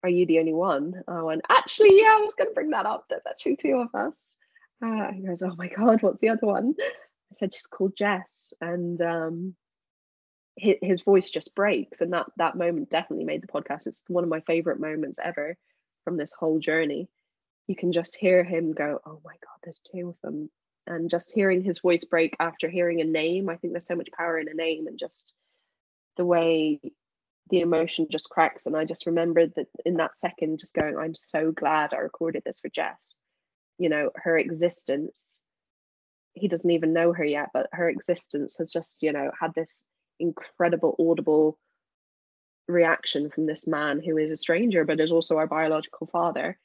Are 0.03 0.09
you 0.09 0.25
the 0.25 0.39
only 0.39 0.53
one? 0.53 1.03
I 1.07 1.21
went, 1.21 1.41
Actually, 1.49 1.99
yeah, 1.99 2.17
I 2.17 2.21
was 2.21 2.35
going 2.35 2.49
to 2.49 2.53
bring 2.53 2.71
that 2.71 2.85
up. 2.85 3.05
There's 3.09 3.27
actually 3.27 3.57
two 3.57 3.77
of 3.77 3.99
us. 3.99 4.17
Uh, 4.83 5.11
he 5.11 5.25
goes, 5.25 5.43
Oh 5.43 5.53
my 5.57 5.67
God, 5.67 6.01
what's 6.01 6.21
the 6.21 6.29
other 6.29 6.47
one? 6.47 6.75
I 7.33 7.37
said, 7.37 7.51
Just 7.51 7.69
called 7.69 7.95
Jess. 7.95 8.53
And 8.61 9.01
um, 9.01 9.55
his, 10.55 10.75
his 10.81 11.01
voice 11.01 11.29
just 11.29 11.55
breaks 11.55 12.01
and 12.01 12.13
that 12.13 12.27
that 12.37 12.55
moment 12.55 12.89
definitely 12.89 13.25
made 13.25 13.41
the 13.41 13.47
podcast 13.47 13.87
it's 13.87 14.03
one 14.07 14.23
of 14.23 14.29
my 14.29 14.41
favorite 14.41 14.79
moments 14.79 15.19
ever 15.23 15.57
from 16.03 16.17
this 16.17 16.33
whole 16.33 16.59
journey 16.59 17.09
you 17.67 17.75
can 17.75 17.91
just 17.91 18.15
hear 18.15 18.43
him 18.43 18.71
go 18.71 18.99
oh 19.05 19.19
my 19.23 19.31
god 19.31 19.57
there's 19.63 19.81
two 19.91 20.09
of 20.09 20.15
them 20.21 20.49
and 20.85 21.09
just 21.09 21.31
hearing 21.33 21.63
his 21.63 21.79
voice 21.79 22.03
break 22.03 22.35
after 22.39 22.69
hearing 22.69 23.01
a 23.01 23.05
name 23.05 23.49
i 23.49 23.55
think 23.55 23.73
there's 23.73 23.87
so 23.87 23.95
much 23.95 24.09
power 24.15 24.37
in 24.37 24.47
a 24.47 24.53
name 24.53 24.87
and 24.87 24.99
just 24.99 25.33
the 26.17 26.25
way 26.25 26.79
the 27.49 27.61
emotion 27.61 28.07
just 28.11 28.29
cracks 28.29 28.65
and 28.67 28.77
i 28.77 28.85
just 28.85 29.07
remembered 29.07 29.53
that 29.55 29.67
in 29.85 29.95
that 29.95 30.15
second 30.15 30.59
just 30.59 30.75
going 30.75 30.97
i'm 30.97 31.15
so 31.15 31.51
glad 31.51 31.93
i 31.93 31.97
recorded 31.97 32.43
this 32.45 32.59
for 32.59 32.69
jess 32.69 33.15
you 33.79 33.89
know 33.89 34.11
her 34.15 34.37
existence 34.37 35.41
he 36.33 36.47
doesn't 36.47 36.71
even 36.71 36.93
know 36.93 37.13
her 37.13 37.25
yet 37.25 37.49
but 37.53 37.67
her 37.71 37.89
existence 37.89 38.57
has 38.57 38.71
just 38.71 39.01
you 39.01 39.11
know 39.11 39.31
had 39.39 39.53
this 39.53 39.87
incredible 40.19 40.95
audible 40.99 41.57
reaction 42.67 43.29
from 43.29 43.45
this 43.45 43.67
man 43.67 44.01
who 44.03 44.17
is 44.17 44.31
a 44.31 44.35
stranger 44.35 44.85
but 44.85 44.99
is 44.99 45.11
also 45.11 45.37
our 45.37 45.47
biological 45.47 46.07
father. 46.07 46.57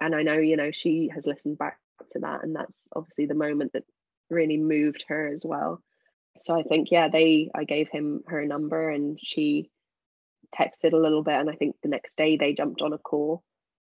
And 0.00 0.14
i 0.14 0.22
know 0.22 0.38
you 0.38 0.56
know 0.56 0.70
she 0.72 1.10
has 1.14 1.26
listened 1.26 1.58
back 1.58 1.78
to 2.10 2.18
that 2.20 2.42
and 2.42 2.54
that's 2.54 2.88
obviously 2.94 3.26
the 3.26 3.34
moment 3.34 3.72
that 3.72 3.84
really 4.28 4.58
moved 4.58 5.04
her 5.08 5.28
as 5.32 5.44
well. 5.44 5.82
So 6.40 6.54
i 6.54 6.62
think 6.62 6.90
yeah 6.90 7.08
they 7.08 7.50
i 7.54 7.64
gave 7.64 7.88
him 7.88 8.22
her 8.26 8.44
number 8.44 8.90
and 8.90 9.18
she 9.22 9.70
texted 10.54 10.92
a 10.92 10.98
little 10.98 11.22
bit 11.22 11.34
and 11.34 11.50
i 11.50 11.54
think 11.54 11.76
the 11.82 11.88
next 11.88 12.16
day 12.16 12.36
they 12.36 12.52
jumped 12.52 12.82
on 12.82 12.92
a 12.92 12.98
call. 12.98 13.42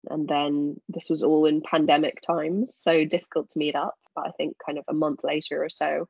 And 0.09 0.27
then 0.27 0.81
this 0.89 1.09
was 1.11 1.21
all 1.21 1.45
in 1.45 1.61
pandemic 1.61 2.21
times 2.21 2.75
so 2.81 3.05
difficult 3.05 3.49
to 3.51 3.59
meet 3.59 3.75
up 3.75 3.95
but 4.15 4.27
i 4.27 4.31
think 4.31 4.55
kind 4.65 4.77
of 4.77 4.85
a 4.87 4.93
month 4.93 5.19
later 5.23 5.63
or 5.63 5.69
so 5.69 6.07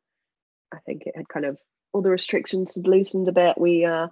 i 0.73 0.77
think 0.85 1.03
it 1.05 1.15
had 1.15 1.27
kind 1.29 1.45
of 1.45 1.57
all 1.93 2.01
the 2.01 2.09
restrictions 2.09 2.75
had 2.75 2.87
loosened 2.87 3.27
a 3.27 3.33
bit, 3.33 3.57
we 3.57 3.85
uh, 3.85 4.07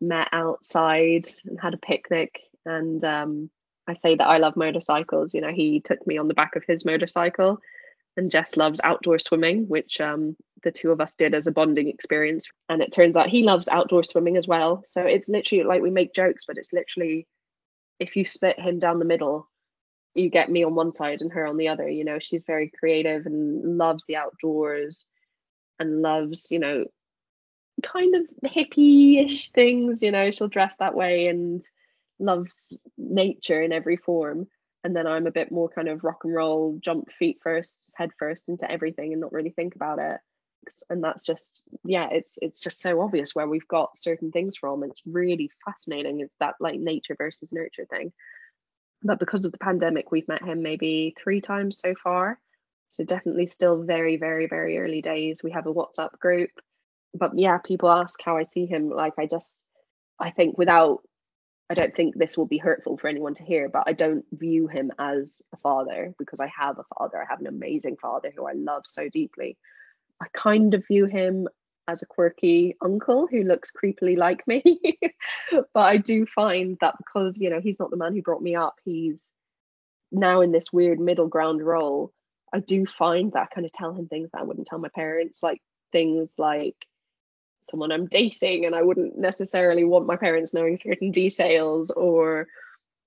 met 0.00 0.28
outside 0.32 1.26
and 1.44 1.60
had 1.60 1.74
a 1.74 1.78
picnic. 1.78 2.40
And 2.64 3.02
um, 3.04 3.50
I 3.86 3.94
say 3.94 4.16
that 4.16 4.26
I 4.26 4.38
love 4.38 4.56
motorcycles. 4.56 5.34
You 5.34 5.40
know, 5.40 5.52
he 5.52 5.80
took 5.80 6.04
me 6.06 6.18
on 6.18 6.28
the 6.28 6.34
back 6.34 6.56
of 6.56 6.64
his 6.66 6.84
motorcycle, 6.84 7.60
and 8.16 8.30
Jess 8.30 8.56
loves 8.56 8.80
outdoor 8.82 9.18
swimming, 9.18 9.68
which 9.68 10.00
um, 10.00 10.36
the 10.64 10.72
two 10.72 10.90
of 10.90 11.00
us 11.00 11.14
did 11.14 11.34
as 11.34 11.46
a 11.46 11.52
bonding 11.52 11.88
experience. 11.88 12.46
And 12.68 12.82
it 12.82 12.92
turns 12.92 13.16
out 13.16 13.28
he 13.28 13.44
loves 13.44 13.68
outdoor 13.68 14.02
swimming 14.02 14.36
as 14.36 14.48
well. 14.48 14.82
So 14.86 15.02
it's 15.02 15.28
literally 15.28 15.64
like 15.64 15.82
we 15.82 15.90
make 15.90 16.14
jokes, 16.14 16.44
but 16.46 16.58
it's 16.58 16.72
literally 16.72 17.26
if 18.00 18.16
you 18.16 18.24
split 18.24 18.58
him 18.58 18.78
down 18.78 18.98
the 18.98 19.04
middle, 19.04 19.48
you 20.18 20.30
get 20.30 20.50
me 20.50 20.64
on 20.64 20.74
one 20.74 20.92
side 20.92 21.20
and 21.20 21.32
her 21.32 21.46
on 21.46 21.56
the 21.56 21.68
other. 21.68 21.88
You 21.88 22.04
know, 22.04 22.18
she's 22.18 22.44
very 22.46 22.70
creative 22.78 23.26
and 23.26 23.78
loves 23.78 24.04
the 24.06 24.16
outdoors 24.16 25.06
and 25.78 26.02
loves, 26.02 26.50
you 26.50 26.58
know, 26.58 26.86
kind 27.82 28.14
of 28.14 28.22
hippie-ish 28.44 29.50
things, 29.50 30.02
you 30.02 30.10
know, 30.10 30.30
she'll 30.30 30.48
dress 30.48 30.76
that 30.78 30.94
way 30.94 31.28
and 31.28 31.62
loves 32.18 32.82
nature 32.96 33.62
in 33.62 33.72
every 33.72 33.96
form. 33.96 34.48
And 34.84 34.94
then 34.94 35.06
I'm 35.06 35.26
a 35.26 35.32
bit 35.32 35.50
more 35.50 35.68
kind 35.68 35.88
of 35.88 36.04
rock 36.04 36.24
and 36.24 36.34
roll, 36.34 36.78
jump 36.80 37.10
feet 37.12 37.38
first, 37.42 37.92
head 37.96 38.10
first 38.18 38.48
into 38.48 38.70
everything 38.70 39.12
and 39.12 39.20
not 39.20 39.32
really 39.32 39.50
think 39.50 39.74
about 39.74 39.98
it. 39.98 40.20
And 40.90 41.02
that's 41.02 41.24
just 41.24 41.68
yeah, 41.84 42.08
it's 42.10 42.38
it's 42.42 42.60
just 42.60 42.80
so 42.80 43.00
obvious 43.00 43.34
where 43.34 43.46
we've 43.46 43.68
got 43.68 43.96
certain 43.96 44.30
things 44.30 44.56
from. 44.56 44.82
It's 44.82 45.00
really 45.06 45.50
fascinating. 45.64 46.20
It's 46.20 46.34
that 46.40 46.56
like 46.60 46.78
nature 46.78 47.14
versus 47.16 47.52
nurture 47.52 47.86
thing. 47.86 48.12
But 49.02 49.18
because 49.18 49.44
of 49.44 49.52
the 49.52 49.58
pandemic, 49.58 50.10
we've 50.10 50.28
met 50.28 50.42
him 50.42 50.62
maybe 50.62 51.14
three 51.22 51.40
times 51.40 51.78
so 51.78 51.94
far 52.02 52.38
so 52.88 53.04
definitely 53.04 53.46
still 53.46 53.82
very, 53.82 54.16
very, 54.16 54.46
very 54.46 54.78
early 54.78 55.02
days. 55.02 55.42
We 55.42 55.52
have 55.52 55.66
a 55.66 55.74
WhatsApp 55.74 56.18
group. 56.18 56.50
But 57.14 57.38
yeah, 57.38 57.58
people 57.58 57.90
ask 57.90 58.20
how 58.22 58.36
I 58.36 58.42
see 58.42 58.66
him. 58.66 58.90
Like 58.90 59.14
I 59.18 59.26
just 59.26 59.62
I 60.18 60.30
think 60.30 60.58
without 60.58 61.00
I 61.70 61.74
don't 61.74 61.94
think 61.94 62.14
this 62.16 62.36
will 62.36 62.46
be 62.46 62.58
hurtful 62.58 62.96
for 62.96 63.08
anyone 63.08 63.34
to 63.34 63.42
hear, 63.42 63.68
but 63.68 63.84
I 63.86 63.92
don't 63.92 64.24
view 64.32 64.68
him 64.68 64.90
as 64.98 65.42
a 65.52 65.58
father 65.58 66.14
because 66.18 66.40
I 66.40 66.50
have 66.58 66.78
a 66.78 66.84
father. 66.96 67.22
I 67.22 67.26
have 67.28 67.40
an 67.40 67.46
amazing 67.46 67.96
father 68.00 68.32
who 68.34 68.46
I 68.46 68.52
love 68.52 68.82
so 68.86 69.08
deeply. 69.10 69.58
I 70.20 70.26
kind 70.32 70.72
of 70.72 70.86
view 70.86 71.04
him 71.04 71.46
as 71.88 72.02
a 72.02 72.06
quirky 72.06 72.76
uncle 72.82 73.26
who 73.26 73.42
looks 73.42 73.72
creepily 73.72 74.16
like 74.16 74.46
me. 74.46 74.62
but 75.50 75.80
I 75.80 75.96
do 75.96 76.26
find 76.26 76.76
that 76.80 76.94
because, 76.98 77.40
you 77.40 77.50
know, 77.50 77.60
he's 77.60 77.80
not 77.80 77.90
the 77.90 77.96
man 77.96 78.14
who 78.14 78.22
brought 78.22 78.42
me 78.42 78.54
up, 78.54 78.76
he's 78.84 79.16
now 80.12 80.42
in 80.42 80.52
this 80.52 80.72
weird 80.72 81.00
middle 81.00 81.28
ground 81.28 81.62
role. 81.62 82.12
I 82.52 82.60
do 82.60 82.86
find 82.86 83.32
that 83.32 83.48
I 83.50 83.54
kind 83.54 83.64
of 83.64 83.72
tell 83.72 83.94
him 83.94 84.06
things 84.06 84.30
that 84.32 84.40
I 84.40 84.44
wouldn't 84.44 84.66
tell 84.66 84.78
my 84.78 84.90
parents, 84.94 85.42
like 85.42 85.60
things 85.90 86.34
like 86.38 86.76
someone 87.70 87.92
I'm 87.92 88.06
dating 88.06 88.66
and 88.66 88.74
I 88.74 88.82
wouldn't 88.82 89.18
necessarily 89.18 89.84
want 89.84 90.06
my 90.06 90.16
parents 90.16 90.54
knowing 90.54 90.76
certain 90.76 91.10
details 91.10 91.90
or 91.90 92.48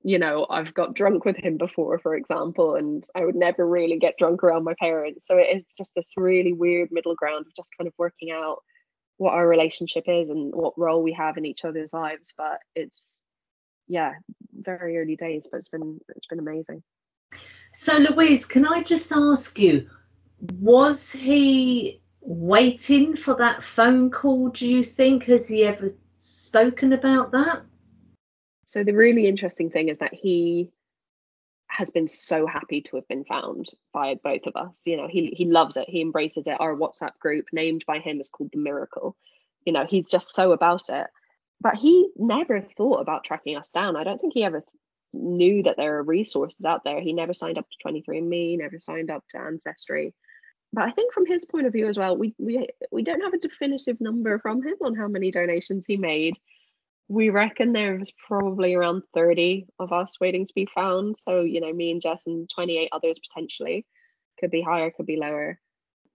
you 0.04 0.20
know 0.20 0.46
I've 0.50 0.74
got 0.74 0.94
drunk 0.94 1.26
with 1.26 1.36
him 1.38 1.58
before 1.58 2.00
for 2.00 2.16
example 2.16 2.76
and 2.76 3.04
I 3.16 3.26
would 3.26 3.36
never 3.36 3.68
really 3.68 3.98
get 3.98 4.18
drunk 4.18 4.44
around 4.44 4.64
my 4.64 4.76
parents 4.80 5.26
so 5.26 5.38
it 5.38 5.56
is 5.56 5.66
just 5.78 5.92
this 5.96 6.12
really 6.16 6.54
weird 6.54 6.90
middle 6.92 7.16
ground 7.16 7.46
of 7.48 7.56
just 7.56 7.70
kind 7.78 7.88
of 7.88 7.94
working 7.98 8.32
out 8.32 8.60
what 9.22 9.34
our 9.34 9.48
relationship 9.48 10.04
is 10.08 10.30
and 10.30 10.54
what 10.54 10.78
role 10.78 11.04
we 11.04 11.14
have 11.14 11.38
in 11.38 11.46
each 11.46 11.64
other's 11.64 11.94
lives 11.94 12.34
but 12.38 12.60
it's 12.76 13.20
yeah 13.88 14.14
very 14.54 14.98
early 14.98 15.16
days 15.16 15.48
but 15.50 15.58
it's 15.58 15.70
been 15.70 16.00
it's 16.16 16.28
been 16.28 16.40
amazing 16.40 16.82
so 17.74 17.98
louise 17.98 18.46
can 18.46 18.66
i 18.66 18.82
just 18.82 19.12
ask 19.12 19.60
you 19.60 19.88
was 20.60 21.12
he 21.12 22.02
waiting 22.22 23.16
for 23.16 23.36
that 23.36 23.64
phone 23.64 24.10
call, 24.10 24.50
do 24.50 24.68
you 24.70 24.84
think? 24.84 25.24
Has 25.26 25.48
he 25.48 25.66
ever 25.66 25.92
spoken 26.20 26.94
about 26.94 27.32
that? 27.32 27.62
So, 28.66 28.84
the 28.84 28.94
really 28.94 29.28
interesting 29.28 29.70
thing 29.70 29.90
is 29.90 29.98
that 30.00 30.14
he 30.14 30.72
has 31.72 31.90
been 31.90 32.08
so 32.08 32.46
happy 32.46 32.82
to 32.82 32.98
have 32.98 33.08
been 33.08 33.24
found 33.24 33.70
by 33.94 34.16
both 34.24 34.46
of 34.46 34.56
us. 34.56 34.82
You 34.86 34.98
know, 34.98 35.08
he, 35.08 35.28
he 35.28 35.46
loves 35.46 35.78
it, 35.78 35.90
he 35.90 36.02
embraces 36.02 36.48
it. 36.48 36.60
Our 36.60 36.76
WhatsApp 36.76 37.18
group, 37.20 37.48
named 37.52 37.86
by 37.88 38.00
him, 38.00 38.20
is 38.20 38.30
called 38.30 38.52
The 38.52 38.60
Miracle. 38.60 39.16
You 39.66 39.74
know, 39.74 39.86
he's 39.86 40.10
just 40.10 40.34
so 40.34 40.52
about 40.52 40.90
it. 40.90 41.08
But 41.62 41.76
he 41.76 42.10
never 42.16 42.62
thought 42.62 43.02
about 43.02 43.24
tracking 43.24 43.56
us 43.56 43.70
down. 43.70 43.96
I 43.96 44.04
don't 44.04 44.20
think 44.20 44.34
he 44.34 44.44
ever 44.44 44.64
knew 45.14 45.64
that 45.64 45.78
there 45.78 45.98
are 45.98 46.04
resources 46.04 46.66
out 46.66 46.84
there. 46.84 47.00
He 47.00 47.14
never 47.14 47.34
signed 47.34 47.58
up 47.58 47.68
to 47.70 47.88
23andMe, 47.88 48.58
never 48.58 48.80
signed 48.80 49.12
up 49.12 49.24
to 49.30 49.40
Ancestry 49.40 50.14
but 50.74 50.84
I 50.86 50.92
think 50.92 51.14
from 51.14 51.26
his 51.26 51.46
point 51.46 51.68
of 51.68 51.74
view 51.74 51.88
as 51.88 51.98
well, 51.98 52.16
we 52.16 52.34
we 52.38 52.68
we 52.92 53.04
don't 53.04 53.22
have 53.22 53.34
a 53.34 53.40
definitive 53.40 54.00
number 54.00 54.40
from 54.40 54.64
him 54.64 54.76
on 54.82 54.96
how 54.96 55.08
many 55.08 55.32
donations 55.32 55.86
he 55.86 55.98
made. 55.98 56.38
We 57.12 57.30
reckon 57.30 57.74
there's 57.74 58.10
probably 58.26 58.74
around 58.74 59.04
30 59.14 59.68
of 59.80 59.92
us 59.92 60.18
waiting 60.22 60.48
to 60.48 60.54
be 60.54 60.66
found. 60.74 61.18
So, 61.18 61.42
you 61.42 61.60
know, 61.60 61.74
me 61.74 61.92
and 61.92 62.02
Jess 62.02 62.26
and 62.26 62.50
28 62.56 62.88
others 62.94 63.20
potentially. 63.20 63.86
Could 64.40 64.50
be 64.50 64.62
higher, 64.62 64.92
could 64.92 65.06
be 65.06 65.18
lower. 65.18 65.60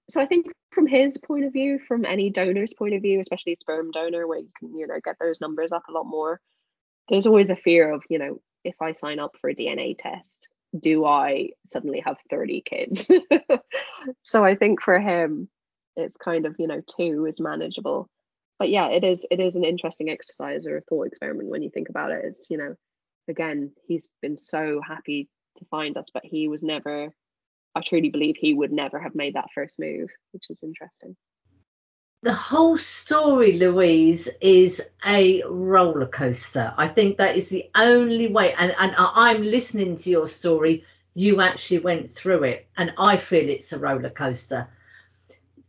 So 0.08 0.22
I 0.22 0.26
think 0.26 0.46
from 0.72 0.86
his 0.86 1.18
point 1.18 1.44
of 1.44 1.52
view, 1.52 1.78
from 1.86 2.06
any 2.06 2.30
donor's 2.30 2.72
point 2.72 2.94
of 2.94 3.02
view, 3.02 3.20
especially 3.20 3.56
sperm 3.56 3.90
donor, 3.90 4.26
where 4.26 4.38
you 4.38 4.48
can, 4.58 4.74
you 4.74 4.86
know, 4.86 4.98
get 5.04 5.16
those 5.20 5.38
numbers 5.38 5.70
up 5.70 5.82
a 5.86 5.92
lot 5.92 6.04
more, 6.04 6.40
there's 7.10 7.26
always 7.26 7.50
a 7.50 7.56
fear 7.56 7.92
of, 7.92 8.02
you 8.08 8.18
know, 8.18 8.40
if 8.64 8.76
I 8.80 8.92
sign 8.92 9.18
up 9.18 9.36
for 9.38 9.50
a 9.50 9.54
DNA 9.54 9.96
test, 9.98 10.48
do 10.80 11.04
I 11.04 11.50
suddenly 11.66 12.00
have 12.00 12.16
30 12.30 12.62
kids? 12.62 13.10
so 14.22 14.42
I 14.42 14.54
think 14.54 14.80
for 14.80 14.98
him, 14.98 15.50
it's 15.94 16.16
kind 16.16 16.46
of, 16.46 16.56
you 16.58 16.66
know, 16.66 16.80
two 16.96 17.26
is 17.26 17.38
manageable. 17.38 18.08
But 18.58 18.70
yeah, 18.70 18.88
it 18.88 19.04
is 19.04 19.26
it 19.30 19.40
is 19.40 19.56
an 19.56 19.64
interesting 19.64 20.08
exercise 20.10 20.66
or 20.66 20.78
a 20.78 20.82
thought 20.82 21.06
experiment 21.06 21.50
when 21.50 21.62
you 21.62 21.70
think 21.70 21.88
about 21.88 22.10
it. 22.10 22.24
Is, 22.24 22.46
you 22.50 22.58
know, 22.58 22.74
again, 23.28 23.72
he's 23.86 24.08
been 24.22 24.36
so 24.36 24.80
happy 24.86 25.28
to 25.56 25.64
find 25.66 25.96
us, 25.96 26.10
but 26.12 26.24
he 26.24 26.48
was 26.48 26.62
never 26.62 27.14
I 27.74 27.80
truly 27.80 28.10
believe 28.10 28.36
he 28.38 28.54
would 28.54 28.72
never 28.72 28.98
have 28.98 29.14
made 29.14 29.34
that 29.34 29.50
first 29.54 29.78
move, 29.78 30.08
which 30.32 30.44
is 30.48 30.62
interesting 30.62 31.16
the 32.26 32.32
whole 32.32 32.76
story, 32.76 33.52
Louise, 33.52 34.28
is 34.40 34.82
a 35.06 35.44
roller 35.48 36.06
coaster. 36.06 36.74
I 36.76 36.88
think 36.88 37.18
that 37.18 37.36
is 37.36 37.50
the 37.50 37.70
only 37.76 38.32
way. 38.32 38.52
And, 38.54 38.74
and 38.78 38.94
I'm 38.98 39.42
listening 39.42 39.94
to 39.94 40.10
your 40.10 40.26
story. 40.26 40.84
You 41.14 41.40
actually 41.40 41.78
went 41.78 42.10
through 42.10 42.42
it, 42.42 42.66
and 42.76 42.92
I 42.98 43.16
feel 43.16 43.48
it's 43.48 43.72
a 43.72 43.78
roller 43.78 44.10
coaster. 44.10 44.68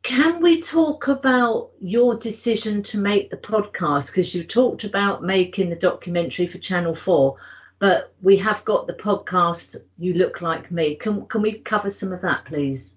Can 0.07 0.41
we 0.41 0.61
talk 0.61 1.09
about 1.09 1.71
your 1.81 2.15
decision 2.15 2.81
to 2.83 2.97
make 2.97 3.29
the 3.29 3.35
podcast? 3.35 4.07
Because 4.07 4.33
you 4.33 4.45
talked 4.45 4.85
about 4.85 5.21
making 5.21 5.69
the 5.69 5.75
documentary 5.75 6.47
for 6.47 6.59
Channel 6.59 6.95
4, 6.95 7.35
but 7.79 8.13
we 8.21 8.37
have 8.37 8.63
got 8.63 8.87
the 8.87 8.93
podcast, 8.93 9.75
You 9.97 10.13
Look 10.13 10.39
Like 10.39 10.71
Me. 10.71 10.95
Can, 10.95 11.25
can 11.25 11.41
we 11.41 11.59
cover 11.59 11.89
some 11.89 12.13
of 12.13 12.21
that, 12.21 12.45
please? 12.45 12.95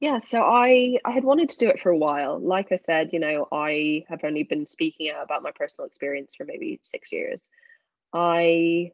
Yeah, 0.00 0.18
so 0.18 0.42
I 0.42 0.98
I 1.04 1.12
had 1.12 1.22
wanted 1.22 1.50
to 1.50 1.58
do 1.58 1.68
it 1.68 1.78
for 1.78 1.90
a 1.90 1.96
while. 1.96 2.40
Like 2.40 2.72
I 2.72 2.76
said, 2.76 3.10
you 3.12 3.20
know, 3.20 3.46
I 3.52 4.04
have 4.08 4.24
only 4.24 4.42
been 4.42 4.66
speaking 4.66 5.12
out 5.12 5.22
about 5.22 5.44
my 5.44 5.52
personal 5.52 5.86
experience 5.86 6.34
for 6.34 6.44
maybe 6.44 6.80
six 6.82 7.12
years. 7.12 7.48
I 8.12 8.90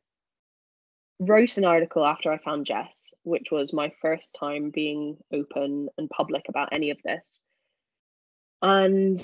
wrote 1.19 1.57
an 1.57 1.65
article 1.65 2.05
after 2.05 2.31
I 2.31 2.37
found 2.37 2.67
Jess, 2.67 2.95
which 3.23 3.49
was 3.51 3.73
my 3.73 3.93
first 4.01 4.37
time 4.39 4.71
being 4.71 5.17
open 5.33 5.89
and 5.99 6.09
public 6.11 6.47
about 6.49 6.71
any 6.73 6.91
of 6.91 6.99
this. 7.05 7.41
And 8.63 9.21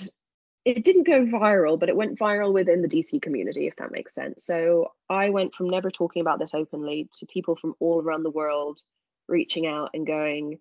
it 0.64 0.82
didn't 0.82 1.06
go 1.06 1.24
viral, 1.24 1.78
but 1.78 1.88
it 1.88 1.96
went 1.96 2.18
viral 2.18 2.52
within 2.52 2.82
the 2.82 2.88
DC 2.88 3.22
community, 3.22 3.66
if 3.66 3.76
that 3.76 3.92
makes 3.92 4.14
sense. 4.14 4.44
So 4.44 4.92
I 5.08 5.30
went 5.30 5.54
from 5.54 5.70
never 5.70 5.90
talking 5.90 6.20
about 6.20 6.38
this 6.38 6.54
openly 6.54 7.08
to 7.18 7.26
people 7.26 7.56
from 7.56 7.74
all 7.78 8.02
around 8.02 8.24
the 8.24 8.30
world 8.30 8.80
reaching 9.28 9.66
out 9.66 9.90
and 9.94 10.06
going, 10.06 10.58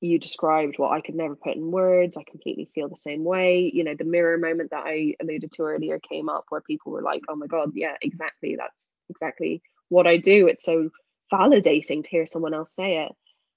you 0.00 0.18
described 0.18 0.78
what 0.78 0.92
I 0.92 1.00
could 1.00 1.14
never 1.14 1.36
put 1.36 1.56
in 1.56 1.70
words. 1.70 2.16
I 2.16 2.24
completely 2.24 2.70
feel 2.74 2.88
the 2.88 2.96
same 2.96 3.22
way. 3.22 3.70
You 3.72 3.84
know, 3.84 3.94
the 3.94 4.04
mirror 4.04 4.36
moment 4.36 4.70
that 4.70 4.84
I 4.84 5.14
alluded 5.20 5.52
to 5.52 5.62
earlier 5.62 6.00
came 6.00 6.28
up 6.28 6.46
where 6.48 6.60
people 6.60 6.90
were 6.90 7.02
like, 7.02 7.22
oh 7.28 7.36
my 7.36 7.46
God, 7.46 7.72
yeah, 7.74 7.94
exactly. 8.02 8.56
That's 8.56 8.86
exactly 9.10 9.62
what 9.90 10.06
I 10.06 10.16
do. 10.16 10.48
It's 10.48 10.64
so 10.64 10.90
validating 11.32 12.02
to 12.02 12.10
hear 12.10 12.26
someone 12.26 12.54
else 12.54 12.74
say 12.74 12.98
it. 13.04 13.12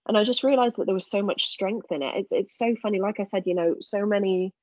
And 0.08 0.18
I 0.18 0.24
just 0.24 0.44
realized 0.44 0.78
that 0.78 0.86
there 0.86 0.94
was 0.94 1.10
so 1.10 1.24
much 1.24 1.46
strength 1.46 1.92
in 1.92 2.04
it. 2.04 2.14
It's, 2.16 2.32
it's 2.32 2.58
so 2.58 2.76
funny. 2.82 3.00
Like 3.00 3.20
I 3.20 3.24
said, 3.24 3.44
you 3.46 3.56
know, 3.56 3.76
so 3.82 4.06
many 4.06 4.54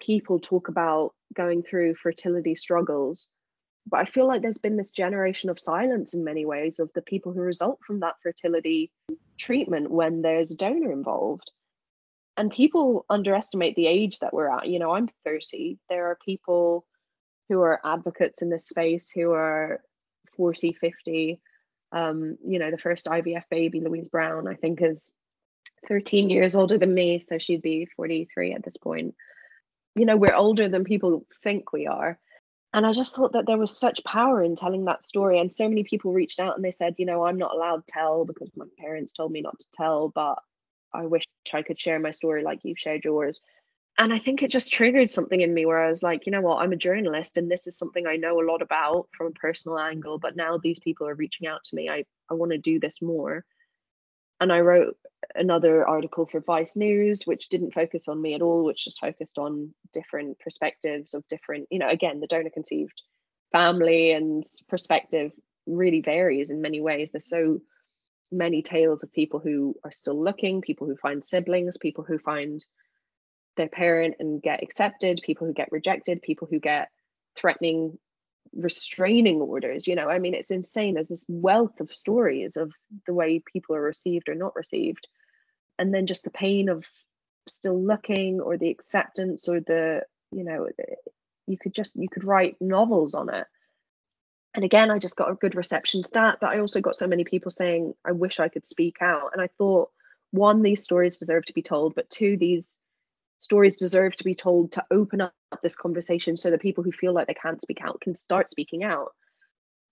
people 0.00 0.40
talk 0.40 0.68
about 0.68 1.14
going 1.34 1.62
through 1.62 1.94
fertility 1.94 2.54
struggles 2.54 3.30
but 3.86 4.00
I 4.00 4.04
feel 4.04 4.26
like 4.26 4.42
there's 4.42 4.58
been 4.58 4.76
this 4.76 4.92
generation 4.92 5.50
of 5.50 5.58
silence 5.58 6.14
in 6.14 6.24
many 6.24 6.44
ways 6.44 6.78
of 6.78 6.90
the 6.94 7.02
people 7.02 7.32
who 7.32 7.40
result 7.40 7.80
from 7.86 8.00
that 8.00 8.16
fertility 8.22 8.90
treatment 9.38 9.90
when 9.90 10.22
there's 10.22 10.50
a 10.50 10.56
donor 10.56 10.92
involved. 10.92 11.50
And 12.36 12.50
people 12.50 13.04
underestimate 13.10 13.76
the 13.76 13.86
age 13.86 14.18
that 14.20 14.32
we're 14.32 14.50
at. 14.50 14.68
You 14.68 14.78
know, 14.78 14.92
I'm 14.92 15.08
30. 15.24 15.78
There 15.88 16.06
are 16.06 16.18
people 16.24 16.86
who 17.48 17.60
are 17.60 17.80
advocates 17.84 18.42
in 18.42 18.50
this 18.50 18.68
space 18.68 19.10
who 19.10 19.32
are 19.32 19.80
40, 20.36 20.72
50. 20.72 21.40
Um, 21.92 22.38
you 22.46 22.58
know, 22.58 22.70
the 22.70 22.78
first 22.78 23.06
IVF 23.06 23.44
baby, 23.50 23.80
Louise 23.80 24.08
Brown, 24.08 24.46
I 24.48 24.54
think 24.54 24.80
is 24.80 25.10
13 25.88 26.30
years 26.30 26.54
older 26.54 26.78
than 26.78 26.94
me. 26.94 27.18
So 27.18 27.38
she'd 27.38 27.62
be 27.62 27.86
43 27.96 28.52
at 28.52 28.62
this 28.62 28.76
point. 28.76 29.14
You 29.94 30.04
know, 30.04 30.16
we're 30.16 30.34
older 30.34 30.68
than 30.68 30.84
people 30.84 31.26
think 31.42 31.72
we 31.72 31.86
are 31.86 32.18
and 32.72 32.86
I 32.86 32.92
just 32.92 33.16
thought 33.16 33.32
that 33.32 33.46
there 33.46 33.58
was 33.58 33.76
such 33.76 34.04
power 34.04 34.42
in 34.42 34.54
telling 34.54 34.84
that 34.84 35.02
story. 35.02 35.40
And 35.40 35.52
so 35.52 35.68
many 35.68 35.82
people 35.82 36.12
reached 36.12 36.38
out 36.38 36.54
and 36.54 36.64
they 36.64 36.70
said, 36.70 36.94
you 36.98 37.06
know, 37.06 37.24
I'm 37.24 37.38
not 37.38 37.52
allowed 37.52 37.86
to 37.86 37.92
tell 37.92 38.24
because 38.24 38.48
my 38.54 38.66
parents 38.78 39.12
told 39.12 39.32
me 39.32 39.40
not 39.40 39.58
to 39.58 39.66
tell, 39.72 40.08
but 40.08 40.38
I 40.92 41.06
wish 41.06 41.24
I 41.52 41.62
could 41.62 41.80
share 41.80 41.98
my 41.98 42.12
story 42.12 42.44
like 42.44 42.60
you've 42.62 42.78
shared 42.78 43.04
yours. 43.04 43.40
And 44.00 44.14
I 44.14 44.18
think 44.18 44.42
it 44.42 44.50
just 44.50 44.72
triggered 44.72 45.10
something 45.10 45.42
in 45.42 45.52
me 45.52 45.66
where 45.66 45.84
I 45.84 45.88
was 45.90 46.02
like, 46.02 46.24
you 46.24 46.32
know 46.32 46.40
what, 46.40 46.56
I'm 46.56 46.72
a 46.72 46.76
journalist 46.76 47.36
and 47.36 47.50
this 47.50 47.66
is 47.66 47.76
something 47.76 48.06
I 48.06 48.16
know 48.16 48.40
a 48.40 48.48
lot 48.50 48.62
about 48.62 49.08
from 49.16 49.26
a 49.26 49.32
personal 49.32 49.78
angle, 49.78 50.18
but 50.18 50.36
now 50.36 50.56
these 50.56 50.80
people 50.80 51.06
are 51.06 51.14
reaching 51.14 51.46
out 51.46 51.62
to 51.64 51.76
me. 51.76 51.90
I, 51.90 52.04
I 52.30 52.34
want 52.34 52.52
to 52.52 52.58
do 52.58 52.80
this 52.80 53.02
more 53.02 53.44
and 54.40 54.50
I 54.50 54.60
wrote 54.60 54.96
another 55.34 55.86
article 55.86 56.24
for 56.24 56.40
Vice 56.40 56.76
News, 56.76 57.24
which 57.26 57.50
didn't 57.50 57.74
focus 57.74 58.08
on 58.08 58.22
me 58.22 58.32
at 58.32 58.40
all, 58.40 58.64
which 58.64 58.86
just 58.86 59.00
focused 59.00 59.36
on 59.36 59.74
different 59.92 60.38
perspectives 60.38 61.12
of 61.12 61.28
different, 61.28 61.68
you 61.70 61.78
know, 61.78 61.88
again, 61.90 62.20
the 62.20 62.26
donor 62.26 62.48
conceived 62.48 63.02
family 63.52 64.12
and 64.12 64.44
perspective 64.66 65.30
really 65.66 66.00
varies 66.00 66.50
in 66.50 66.62
many 66.62 66.80
ways. 66.80 67.10
There's 67.10 67.28
so 67.28 67.58
many 68.32 68.62
tales 68.62 69.02
of 69.02 69.12
people 69.12 69.40
who 69.40 69.74
are 69.84 69.92
still 69.92 70.18
looking, 70.18 70.62
people 70.62 70.86
who 70.86 70.96
find 70.96 71.22
siblings, 71.22 71.76
people 71.76 72.04
who 72.04 72.18
find 72.18 72.64
their 73.60 73.68
parent 73.68 74.16
and 74.18 74.42
get 74.42 74.62
accepted, 74.62 75.20
people 75.24 75.46
who 75.46 75.52
get 75.52 75.70
rejected, 75.70 76.22
people 76.22 76.48
who 76.50 76.58
get 76.58 76.88
threatening 77.36 77.98
restraining 78.56 79.40
orders 79.40 79.86
you 79.86 79.94
know? 79.94 80.08
I 80.08 80.18
mean 80.18 80.34
it's 80.34 80.50
insane. 80.50 80.94
There's 80.94 81.08
this 81.08 81.24
wealth 81.28 81.78
of 81.80 81.94
stories 81.94 82.56
of 82.56 82.72
the 83.06 83.14
way 83.14 83.38
people 83.40 83.76
are 83.76 83.82
received 83.82 84.28
or 84.28 84.34
not 84.34 84.56
received. 84.56 85.06
And 85.78 85.94
then 85.94 86.06
just 86.06 86.24
the 86.24 86.30
pain 86.30 86.68
of 86.68 86.84
still 87.48 87.80
looking 87.80 88.40
or 88.40 88.56
the 88.56 88.70
acceptance 88.70 89.48
or 89.48 89.60
the 89.60 90.02
you 90.32 90.44
know 90.44 90.68
you 91.46 91.58
could 91.58 91.74
just 91.74 91.94
you 91.96 92.08
could 92.08 92.24
write 92.24 92.56
novels 92.60 93.14
on 93.14 93.32
it. 93.32 93.46
And 94.54 94.64
again 94.64 94.90
i 94.90 94.98
just 94.98 95.16
got 95.16 95.30
a 95.30 95.34
good 95.34 95.54
reception 95.54 96.02
to 96.02 96.10
that 96.14 96.38
but 96.40 96.50
i 96.50 96.58
also 96.58 96.80
got 96.80 96.96
so 96.96 97.06
many 97.06 97.24
people 97.24 97.50
saying 97.50 97.94
i 98.04 98.12
wish 98.12 98.40
i 98.40 98.48
could 98.48 98.66
speak 98.66 98.96
out. 99.00 99.30
And 99.32 99.42
i 99.42 99.48
thought 99.58 99.90
one 100.32 100.62
these 100.62 100.82
stories 100.82 101.18
deserve 101.18 101.44
to 101.46 101.52
be 101.52 101.62
told 101.62 101.94
but 101.94 102.10
two 102.10 102.36
these 102.36 102.78
stories 103.40 103.78
deserve 103.78 104.14
to 104.14 104.24
be 104.24 104.34
told 104.34 104.72
to 104.72 104.84
open 104.90 105.20
up 105.20 105.32
this 105.62 105.74
conversation 105.74 106.36
so 106.36 106.50
that 106.50 106.60
people 106.60 106.84
who 106.84 106.92
feel 106.92 107.12
like 107.12 107.26
they 107.26 107.34
can't 107.34 107.60
speak 107.60 107.80
out 107.82 108.00
can 108.00 108.14
start 108.14 108.50
speaking 108.50 108.84
out. 108.84 109.12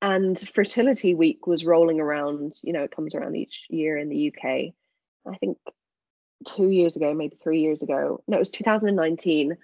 And 0.00 0.38
Fertility 0.38 1.14
Week 1.14 1.46
was 1.46 1.64
rolling 1.64 1.98
around, 1.98 2.54
you 2.62 2.72
know, 2.72 2.84
it 2.84 2.94
comes 2.94 3.14
around 3.14 3.34
each 3.34 3.64
year 3.68 3.96
in 3.96 4.08
the 4.08 4.28
UK. 4.28 4.74
I 5.26 5.36
think 5.40 5.58
two 6.46 6.68
years 6.68 6.94
ago, 6.94 7.12
maybe 7.14 7.36
three 7.42 7.62
years 7.62 7.82
ago, 7.82 8.22
no, 8.28 8.36
it 8.36 8.40
was 8.40 8.50
2019. 8.50 9.56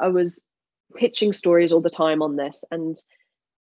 I 0.00 0.08
was 0.08 0.44
pitching 0.96 1.32
stories 1.32 1.70
all 1.70 1.80
the 1.80 1.90
time 1.90 2.22
on 2.22 2.34
this. 2.34 2.64
And 2.72 2.96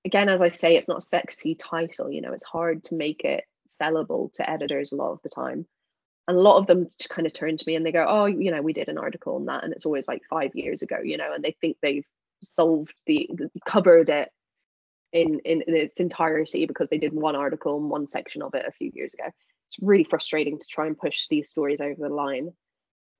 again, 0.05 0.29
as 0.29 0.41
I 0.41 0.49
say, 0.49 0.77
it's 0.77 0.87
not 0.87 0.99
a 0.99 1.05
sexy 1.05 1.55
title, 1.55 2.11
you 2.11 2.21
know, 2.21 2.31
it's 2.31 2.43
hard 2.43 2.83
to 2.85 2.95
make 2.95 3.25
it 3.25 3.43
sellable 3.81 4.31
to 4.33 4.49
editors 4.49 4.91
a 4.91 4.95
lot 4.95 5.11
of 5.11 5.21
the 5.23 5.29
time 5.29 5.65
and 6.27 6.37
a 6.37 6.41
lot 6.41 6.57
of 6.57 6.67
them 6.67 6.87
kind 7.09 7.25
of 7.25 7.33
turn 7.33 7.57
to 7.57 7.63
me 7.67 7.75
and 7.75 7.85
they 7.85 7.91
go 7.91 8.05
oh 8.07 8.25
you 8.25 8.51
know 8.51 8.61
we 8.61 8.73
did 8.73 8.89
an 8.89 8.97
article 8.97 9.35
on 9.35 9.45
that 9.45 9.63
and 9.63 9.73
it's 9.73 9.85
always 9.85 10.07
like 10.07 10.21
five 10.29 10.55
years 10.55 10.81
ago 10.81 10.97
you 11.03 11.17
know 11.17 11.33
and 11.33 11.43
they 11.43 11.55
think 11.61 11.77
they've 11.81 12.05
solved 12.43 12.93
the, 13.05 13.29
the 13.33 13.49
covered 13.65 14.09
it 14.09 14.29
in, 15.13 15.39
in, 15.45 15.61
in 15.67 15.75
its 15.75 15.93
entirety 15.93 16.65
because 16.65 16.89
they 16.89 16.97
did 16.97 17.13
one 17.13 17.35
article 17.35 17.77
and 17.77 17.89
one 17.89 18.07
section 18.07 18.41
of 18.41 18.53
it 18.53 18.65
a 18.67 18.71
few 18.71 18.91
years 18.93 19.13
ago. 19.13 19.23
It's 19.65 19.77
really 19.81 20.03
frustrating 20.03 20.59
to 20.59 20.67
try 20.67 20.87
and 20.87 20.97
push 20.97 21.27
these 21.29 21.49
stories 21.49 21.81
over 21.81 21.95
the 21.97 22.13
line. 22.13 22.51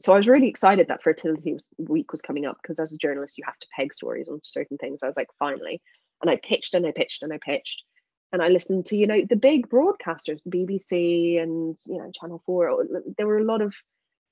So 0.02 0.12
i 0.12 0.18
was 0.18 0.28
really 0.28 0.50
excited 0.50 0.89
that 0.89 1.02
fertility 1.02 1.58
week 1.78 2.12
was 2.12 2.22
coming 2.22 2.46
up 2.46 2.58
because 2.62 2.80
as 2.80 2.91
a 2.91 2.98
journalist 2.98 3.38
you 3.38 3.46
have 3.46 3.58
to 3.60 3.68
peg 3.74 3.94
stories 3.94 4.28
on 4.28 4.41
certain 4.44 4.78
things. 4.78 5.00
I 5.02 5.08
was 5.08 5.18
like 5.18 5.30
finally. 5.39 5.82
And 6.22 6.30
i 6.30 6.36
pitched 6.36 6.74
and 6.74 6.86
i 6.86 6.91
pitched 6.91 7.24
and 7.24 7.32
i 7.32 7.39
pitched 7.44 7.84
and 8.36 8.43
I 8.43 8.50
listened 8.50 8.86
to 8.88 8.98
you 8.98 9.08
know 9.08 9.24
the 9.28 9.36
big 9.38 9.69
broadcasters, 9.69 10.43
the 10.43 10.52
BBC 10.52 11.41
and 11.41 11.78
you 11.88 11.98
know 11.98 12.12
Channel 12.19 12.43
Four. 12.45 12.86
There 13.17 13.26
were 13.26 13.39
a 13.39 13.43
lot 13.43 13.62
of 13.62 13.74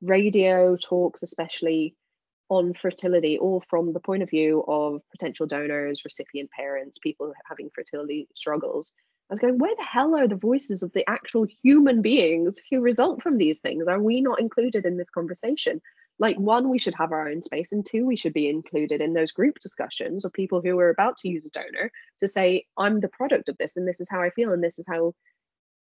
radio 0.02 0.76
talks, 0.76 1.24
especially 1.24 1.96
on 2.50 2.74
fertility, 2.74 3.40
all 3.40 3.64
from 3.70 3.94
the 3.94 4.02
point 4.02 4.22
of 4.22 4.30
view 4.30 4.64
of 4.68 5.02
potential 5.10 5.48
donors, 5.48 6.02
recipient 6.04 6.52
parents, 6.52 7.00
people 7.00 7.34
having 7.50 7.70
fertility 7.74 8.28
struggles. 8.36 8.94
I 9.30 9.34
was 9.34 9.40
going, 9.40 9.58
where 9.58 9.76
the 9.76 9.84
hell 9.84 10.16
are 10.16 10.28
the 10.28 10.36
voices 10.36 10.84
of 10.84 10.92
the 10.92 11.10
actual 11.10 11.48
human 11.64 12.02
beings 12.02 12.60
who 12.70 12.82
result 12.82 13.24
from 13.24 13.38
these 13.38 13.62
things? 13.62 13.88
Are 13.88 14.00
we 14.00 14.20
not 14.20 14.42
included 14.42 14.86
in 14.86 14.98
this 14.98 15.10
conversation? 15.10 15.82
Like 16.20 16.38
one 16.38 16.70
we 16.70 16.80
should 16.80 16.96
have 16.96 17.12
our 17.12 17.28
own 17.28 17.42
space 17.42 17.72
and 17.72 17.86
two 17.86 18.06
we 18.06 18.16
should 18.16 18.34
be 18.34 18.50
included 18.50 19.02
in 19.02 19.14
those 19.14 19.32
group 19.32 19.60
discussions 19.60 20.26
of 20.26 20.34
people 20.34 20.62
who 20.62 20.78
are 20.80 20.90
about 20.90 21.18
to 21.18 21.30
use 21.30 21.46
a 21.46 21.50
donor 21.50 21.92
to 22.20 22.28
say 22.28 22.66
i'm 22.78 23.00
the 23.00 23.08
product 23.10 23.50
of 23.50 23.58
this 23.58 23.78
and 23.78 23.88
this 23.88 24.00
is 24.00 24.10
how 24.10 24.22
i 24.22 24.30
feel 24.30 24.54
and 24.54 24.64
this 24.64 24.80
is 24.80 24.86
how 24.88 25.14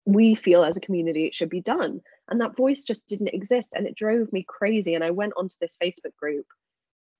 we 0.05 0.35
feel 0.35 0.63
as 0.63 0.77
a 0.77 0.81
community 0.81 1.25
it 1.25 1.35
should 1.35 1.49
be 1.49 1.61
done. 1.61 2.01
And 2.29 2.41
that 2.41 2.55
voice 2.55 2.83
just 2.83 3.05
didn't 3.07 3.27
exist 3.29 3.73
and 3.75 3.85
it 3.85 3.95
drove 3.95 4.31
me 4.31 4.43
crazy 4.47 4.95
and 4.95 5.03
i 5.03 5.11
went 5.11 5.33
onto 5.35 5.55
this 5.59 5.77
facebook 5.81 6.15
group 6.17 6.45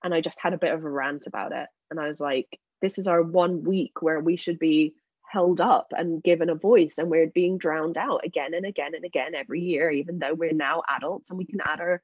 and 0.03 0.13
i 0.13 0.21
just 0.21 0.39
had 0.39 0.53
a 0.53 0.57
bit 0.57 0.73
of 0.73 0.83
a 0.83 0.89
rant 0.89 1.27
about 1.27 1.51
it 1.51 1.67
and 1.89 1.99
i 1.99 2.07
was 2.07 2.21
like 2.21 2.59
this 2.81 2.97
is 2.97 3.07
our 3.07 3.21
one 3.21 3.63
week 3.63 4.01
where 4.01 4.19
we 4.19 4.37
should 4.37 4.57
be 4.57 4.93
held 5.23 5.61
up 5.61 5.87
and 5.91 6.23
given 6.23 6.49
a 6.49 6.55
voice 6.55 6.97
and 6.97 7.09
we're 7.09 7.27
being 7.27 7.57
drowned 7.57 7.97
out 7.97 8.21
again 8.23 8.53
and 8.53 8.65
again 8.65 8.95
and 8.95 9.05
again 9.05 9.35
every 9.35 9.61
year 9.61 9.91
even 9.91 10.17
though 10.19 10.33
we're 10.33 10.53
now 10.53 10.81
adults 10.95 11.29
and 11.29 11.37
we 11.37 11.45
can 11.45 11.61
add 11.61 11.79
our 11.79 12.01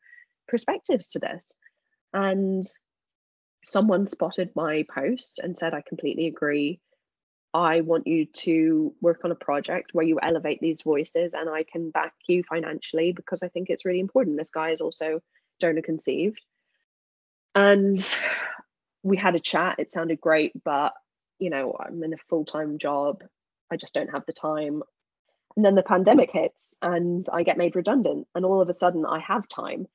perspectives 0.47 1.09
to 1.09 1.19
this. 1.19 1.53
And 2.13 2.63
someone 3.63 4.05
spotted 4.05 4.51
my 4.55 4.85
post 4.93 5.39
and 5.43 5.55
said, 5.55 5.73
I 5.73 5.83
completely 5.87 6.27
agree. 6.27 6.79
I 7.53 7.81
want 7.81 8.07
you 8.07 8.25
to 8.25 8.93
work 9.01 9.21
on 9.23 9.31
a 9.31 9.35
project 9.35 9.91
where 9.93 10.05
you 10.05 10.19
elevate 10.21 10.59
these 10.61 10.81
voices 10.81 11.33
and 11.33 11.49
I 11.49 11.63
can 11.63 11.89
back 11.91 12.13
you 12.27 12.43
financially 12.43 13.13
because 13.13 13.41
I 13.41 13.47
think 13.47 13.69
it's 13.69 13.85
really 13.85 13.99
important. 13.99 14.37
This 14.37 14.51
guy 14.51 14.71
is 14.71 14.81
also 14.81 15.21
donor 15.59 15.81
conceived. 15.81 16.39
And 17.55 17.97
we 19.03 19.17
had 19.17 19.35
a 19.35 19.39
chat. 19.39 19.79
It 19.79 19.91
sounded 19.91 20.21
great, 20.21 20.51
but 20.63 20.93
you 21.39 21.49
know, 21.49 21.75
I'm 21.79 22.03
in 22.03 22.13
a 22.13 22.17
full 22.29 22.45
time 22.45 22.77
job. 22.77 23.23
I 23.71 23.77
just 23.77 23.93
don't 23.93 24.11
have 24.11 24.25
the 24.25 24.33
time. 24.33 24.83
And 25.55 25.65
then 25.65 25.75
the 25.75 25.83
pandemic 25.83 26.31
hits 26.31 26.75
and 26.81 27.27
I 27.31 27.43
get 27.43 27.57
made 27.57 27.75
redundant. 27.75 28.27
And 28.35 28.45
all 28.45 28.61
of 28.61 28.69
a 28.69 28.73
sudden 28.73 29.05
I 29.05 29.19
have 29.19 29.47
time. 29.47 29.87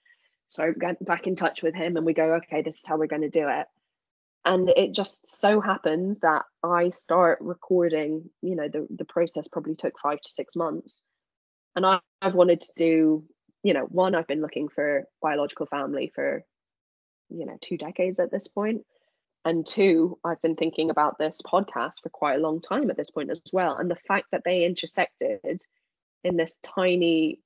So 0.52 0.64
I 0.64 0.70
get 0.78 1.02
back 1.02 1.26
in 1.26 1.34
touch 1.34 1.62
with 1.62 1.74
him 1.74 1.96
and 1.96 2.04
we 2.04 2.12
go, 2.12 2.34
okay, 2.34 2.60
this 2.60 2.76
is 2.76 2.84
how 2.84 2.98
we're 2.98 3.06
going 3.06 3.22
to 3.22 3.30
do 3.30 3.48
it. 3.48 3.66
And 4.44 4.68
it 4.68 4.92
just 4.92 5.40
so 5.40 5.62
happens 5.62 6.20
that 6.20 6.44
I 6.62 6.90
start 6.90 7.38
recording, 7.40 8.28
you 8.42 8.54
know, 8.54 8.68
the, 8.68 8.86
the 8.94 9.06
process 9.06 9.48
probably 9.48 9.76
took 9.76 9.98
five 9.98 10.20
to 10.20 10.30
six 10.30 10.54
months. 10.54 11.04
And 11.74 11.86
I, 11.86 12.00
I've 12.20 12.34
wanted 12.34 12.60
to 12.60 12.72
do, 12.76 13.24
you 13.62 13.72
know, 13.72 13.84
one, 13.84 14.14
I've 14.14 14.26
been 14.26 14.42
looking 14.42 14.68
for 14.68 15.04
biological 15.22 15.64
family 15.64 16.12
for, 16.14 16.44
you 17.30 17.46
know, 17.46 17.56
two 17.62 17.78
decades 17.78 18.18
at 18.18 18.30
this 18.30 18.46
point. 18.46 18.82
And 19.46 19.64
two, 19.64 20.18
I've 20.22 20.42
been 20.42 20.56
thinking 20.56 20.90
about 20.90 21.16
this 21.16 21.40
podcast 21.40 22.02
for 22.02 22.10
quite 22.10 22.34
a 22.34 22.42
long 22.42 22.60
time 22.60 22.90
at 22.90 22.98
this 22.98 23.10
point 23.10 23.30
as 23.30 23.40
well. 23.54 23.76
And 23.76 23.90
the 23.90 23.96
fact 24.06 24.26
that 24.32 24.42
they 24.44 24.66
intersected 24.66 25.62
in 26.24 26.36
this 26.36 26.58
tiny 26.62 27.40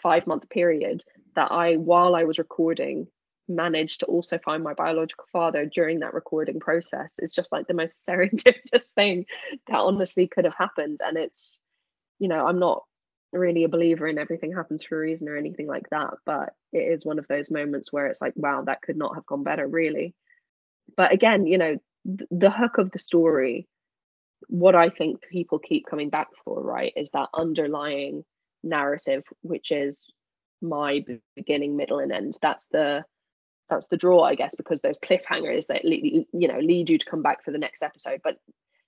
five 0.00 0.28
month 0.28 0.48
period 0.48 1.02
that 1.34 1.52
I, 1.52 1.76
while 1.76 2.14
I 2.14 2.24
was 2.24 2.38
recording, 2.38 3.06
managed 3.48 4.00
to 4.00 4.06
also 4.06 4.38
find 4.38 4.62
my 4.62 4.74
biological 4.74 5.24
father 5.32 5.66
during 5.66 6.00
that 6.00 6.14
recording 6.14 6.60
process 6.60 7.14
is 7.18 7.34
just 7.34 7.52
like 7.52 7.66
the 7.66 7.74
most 7.74 8.06
serendipitous 8.08 8.90
thing 8.94 9.26
that 9.66 9.78
honestly 9.78 10.28
could 10.28 10.44
have 10.44 10.54
happened. 10.54 11.00
And 11.04 11.16
it's, 11.18 11.62
you 12.18 12.28
know, 12.28 12.46
I'm 12.46 12.58
not 12.58 12.84
really 13.32 13.64
a 13.64 13.68
believer 13.68 14.06
in 14.06 14.18
everything 14.18 14.52
happens 14.52 14.82
for 14.84 14.96
a 14.96 15.00
reason 15.00 15.28
or 15.28 15.36
anything 15.36 15.66
like 15.66 15.88
that, 15.90 16.14
but 16.26 16.54
it 16.72 16.78
is 16.92 17.04
one 17.04 17.18
of 17.18 17.28
those 17.28 17.50
moments 17.50 17.92
where 17.92 18.06
it's 18.06 18.20
like, 18.20 18.32
wow, 18.36 18.62
that 18.62 18.82
could 18.82 18.96
not 18.96 19.14
have 19.14 19.26
gone 19.26 19.42
better, 19.44 19.66
really. 19.66 20.14
But 20.96 21.12
again, 21.12 21.46
you 21.46 21.58
know, 21.58 21.78
th- 22.06 22.28
the 22.30 22.50
hook 22.50 22.78
of 22.78 22.90
the 22.90 22.98
story, 22.98 23.68
what 24.48 24.74
I 24.74 24.90
think 24.90 25.22
people 25.30 25.58
keep 25.58 25.86
coming 25.86 26.10
back 26.10 26.28
for, 26.44 26.62
right, 26.62 26.92
is 26.96 27.10
that 27.12 27.28
underlying 27.34 28.24
narrative, 28.62 29.24
which 29.42 29.70
is 29.70 30.06
my 30.60 31.04
beginning, 31.36 31.76
middle, 31.76 31.98
and 31.98 32.12
end. 32.12 32.36
That's 32.40 32.66
the 32.68 33.04
that's 33.68 33.88
the 33.88 33.96
draw, 33.96 34.22
I 34.22 34.34
guess, 34.34 34.56
because 34.56 34.80
those 34.80 34.98
cliffhangers 34.98 35.68
that 35.68 35.84
you 35.84 36.26
know 36.32 36.58
lead 36.58 36.90
you 36.90 36.98
to 36.98 37.06
come 37.06 37.22
back 37.22 37.44
for 37.44 37.52
the 37.52 37.58
next 37.58 37.82
episode. 37.82 38.20
But 38.22 38.36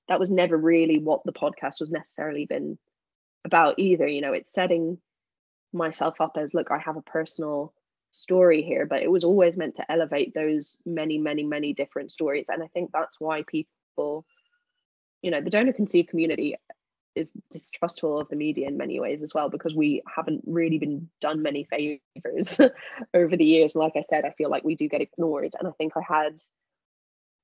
that 0.08 0.20
was 0.20 0.30
never 0.30 0.56
really 0.56 0.98
what 0.98 1.22
the 1.24 1.32
podcast 1.32 1.80
was 1.80 1.90
necessarily 1.90 2.46
been 2.46 2.78
about 3.44 3.78
either. 3.78 4.06
You 4.06 4.20
know, 4.20 4.32
it's 4.32 4.52
setting 4.52 4.98
myself 5.72 6.20
up 6.20 6.36
as 6.36 6.54
look, 6.54 6.70
I 6.70 6.78
have 6.78 6.96
a 6.96 7.02
personal 7.02 7.72
story 8.10 8.62
here, 8.62 8.86
but 8.86 9.02
it 9.02 9.10
was 9.10 9.24
always 9.24 9.56
meant 9.56 9.76
to 9.76 9.90
elevate 9.90 10.34
those 10.34 10.78
many, 10.84 11.18
many, 11.18 11.44
many 11.44 11.72
different 11.72 12.12
stories. 12.12 12.46
And 12.48 12.62
I 12.62 12.66
think 12.68 12.90
that's 12.92 13.20
why 13.20 13.42
people, 13.46 14.24
you 15.22 15.30
know, 15.30 15.40
the 15.40 15.50
donor 15.50 15.72
conceived 15.72 16.08
community 16.08 16.56
is 17.14 17.32
distrustful 17.50 18.18
of 18.18 18.28
the 18.28 18.36
media 18.36 18.68
in 18.68 18.76
many 18.76 18.98
ways 18.98 19.22
as 19.22 19.34
well 19.34 19.48
because 19.48 19.74
we 19.74 20.02
haven't 20.14 20.42
really 20.46 20.78
been 20.78 21.08
done 21.20 21.42
many 21.42 21.64
favors 21.64 22.58
over 23.14 23.36
the 23.36 23.44
years. 23.44 23.74
Like 23.74 23.92
i 23.96 24.00
said 24.00 24.24
i 24.24 24.30
feel 24.30 24.50
like 24.50 24.64
we 24.64 24.76
do 24.76 24.88
get 24.88 25.00
ignored. 25.00 25.54
And 25.58 25.68
i 25.68 25.72
think 25.72 25.92
i 25.96 26.02
had 26.06 26.40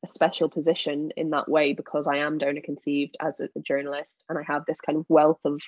a 0.04 0.06
special 0.06 0.48
position 0.48 1.10
in 1.16 1.30
that 1.30 1.48
way 1.48 1.72
because 1.72 2.06
i 2.06 2.18
am 2.18 2.38
donor 2.38 2.60
conceived 2.60 3.16
as 3.20 3.40
a, 3.40 3.48
journalist 3.60 4.22
and 4.28 4.38
i 4.38 4.42
have 4.46 4.64
this 4.64 4.80
kind 4.80 4.96
of 4.96 5.04
wealth 5.08 5.40
of 5.44 5.60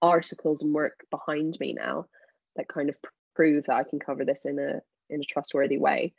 articles 0.00 0.62
and 0.62 0.72
work 0.72 1.04
behind 1.10 1.58
me 1.60 1.74
now 1.74 2.06
that 2.56 2.68
kind 2.68 2.88
of 2.88 2.96
prove 3.36 3.64
that 3.66 3.76
i 3.76 3.84
can 3.84 3.98
cover 3.98 4.24
this 4.24 4.46
in 4.46 4.58
a 4.58 4.80
in 5.10 5.20
a 5.20 5.24
trustworthy 5.24 5.78
way. 5.78 6.14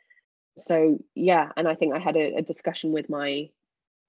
So 0.56 0.98
yeah 1.16 1.50
and 1.56 1.66
i 1.66 1.74
think 1.74 1.94
i 1.94 1.98
had 1.98 2.16
a, 2.16 2.36
a 2.36 2.42
discussion 2.42 2.92
with 2.92 3.10
my 3.10 3.48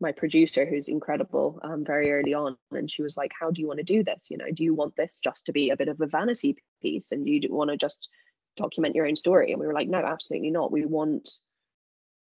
my 0.02 0.12
producer 0.12 0.66
who's 0.66 0.88
incredible 0.88 1.60
um, 1.64 1.86
very 1.86 2.12
early 2.12 2.34
on 2.34 2.58
and 2.72 2.92
she 2.92 3.02
was 3.02 3.16
like 3.16 3.32
how 3.40 3.50
do 3.50 3.62
you 3.62 3.68
want 3.68 3.78
to 3.78 3.84
do 3.84 4.04
this? 4.04 4.24
You 4.30 4.38
know 4.38 4.52
do 4.54 4.64
you 4.64 4.74
want 4.74 4.96
this 4.96 5.20
just 5.24 5.46
to 5.46 5.54
be 5.54 5.70
a 5.70 5.78
bit 5.78 5.88
of 5.88 6.02
a 6.02 6.08
vanity 6.08 6.58
piece 6.82 7.12
and 7.12 7.28
you 7.28 7.42
want 7.50 7.70
to 7.70 7.78
just 7.78 8.10
document 8.58 8.96
your 8.96 9.08
own 9.08 9.16
story? 9.16 9.52
And 9.52 9.60
we 9.60 9.68
were 9.68 9.74
like 9.74 9.88
no 9.88 10.00
absolutely 10.00 10.52
not. 10.52 10.72
We 10.72 10.86
want 10.86 11.30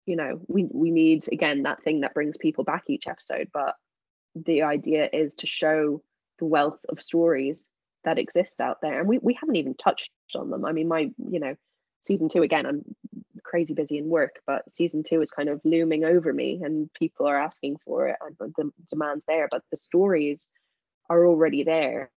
you 0.06 0.16
know 0.16 0.42
we 0.48 0.68
we 0.72 0.92
need 0.92 1.26
again 1.32 1.64
that 1.64 1.84
thing 1.84 2.02
that 2.02 2.14
brings 2.14 2.38
people 2.38 2.64
back 2.64 2.86
each 2.88 3.06
episode 3.08 3.50
but 3.54 3.76
the 4.34 4.64
idea 4.64 5.10
is 5.12 5.36
to 5.36 5.48
show 5.48 6.02
the 6.40 6.46
wealth 6.46 6.80
of 6.88 7.02
stories 7.02 7.68
that 8.06 8.18
exist 8.18 8.62
out 8.62 8.78
there. 8.82 9.00
And 9.00 9.10
we, 9.10 9.18
we 9.18 9.34
haven't 9.34 9.58
even 9.58 9.76
touched 9.76 10.10
on 10.36 10.50
them. 10.50 10.66
I 10.66 10.72
mean 10.72 10.88
my 10.88 11.12
you 11.18 11.40
know 11.40 11.56
season 12.02 12.30
two 12.30 12.44
again 12.44 12.66
i'm 12.66 12.82
crazy 13.50 13.74
busy 13.74 13.98
in 13.98 14.08
work, 14.08 14.40
but 14.46 14.70
season 14.70 15.04
two 15.04 15.22
is 15.22 15.32
kind 15.32 15.50
of 15.50 15.60
looming 15.64 16.06
over 16.06 16.32
me 16.32 16.62
and 16.64 16.92
people 16.94 17.26
are 17.26 17.40
asking 17.40 17.78
for 17.84 18.08
it 18.08 18.16
and 18.22 18.36
the 18.56 18.72
demand's 18.92 19.26
there, 19.26 19.48
but 19.50 19.64
the 19.72 19.78
stories 19.78 20.48
are 21.10 21.26
already 21.26 21.64
there 21.64 22.12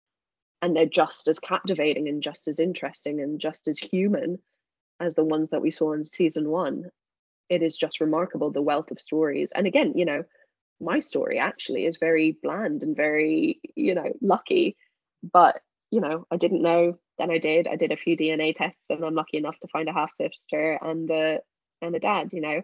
and 0.61 0.75
they're 0.75 0.85
just 0.85 1.27
as 1.27 1.39
captivating 1.39 2.07
and 2.07 2.21
just 2.21 2.47
as 2.47 2.59
interesting 2.59 3.21
and 3.21 3.39
just 3.39 3.67
as 3.67 3.79
human 3.79 4.39
as 4.99 5.15
the 5.15 5.23
ones 5.23 5.49
that 5.49 5.61
we 5.61 5.71
saw 5.71 5.93
in 5.93 6.03
season 6.03 6.49
one. 6.49 6.91
It 7.49 7.63
is 7.63 7.77
just 7.77 8.01
remarkable 8.01 8.51
the 8.51 8.61
wealth 8.61 8.91
of 8.91 8.99
stories. 8.99 9.51
And 9.53 9.65
again, 9.65 9.93
you 9.95 10.05
know, 10.05 10.23
my 10.79 10.99
story 10.99 11.39
actually 11.39 11.85
is 11.85 11.97
very 11.97 12.37
bland 12.43 12.83
and 12.83 12.95
very, 12.95 13.59
you 13.75 13.95
know, 13.95 14.11
lucky, 14.21 14.75
but 15.23 15.61
you 15.91 15.99
know, 15.99 16.25
I 16.31 16.37
didn't 16.37 16.63
know. 16.63 16.97
Then 17.19 17.29
I 17.29 17.37
did. 17.37 17.67
I 17.67 17.75
did 17.75 17.91
a 17.91 17.97
few 17.97 18.17
DNA 18.17 18.55
tests, 18.55 18.85
and 18.89 19.03
I'm 19.03 19.13
lucky 19.13 19.37
enough 19.37 19.59
to 19.59 19.67
find 19.67 19.89
a 19.89 19.93
half 19.93 20.15
sister 20.15 20.79
and 20.81 21.09
a 21.11 21.39
and 21.81 21.95
a 21.95 21.99
dad. 21.99 22.31
You 22.33 22.41
know, 22.41 22.61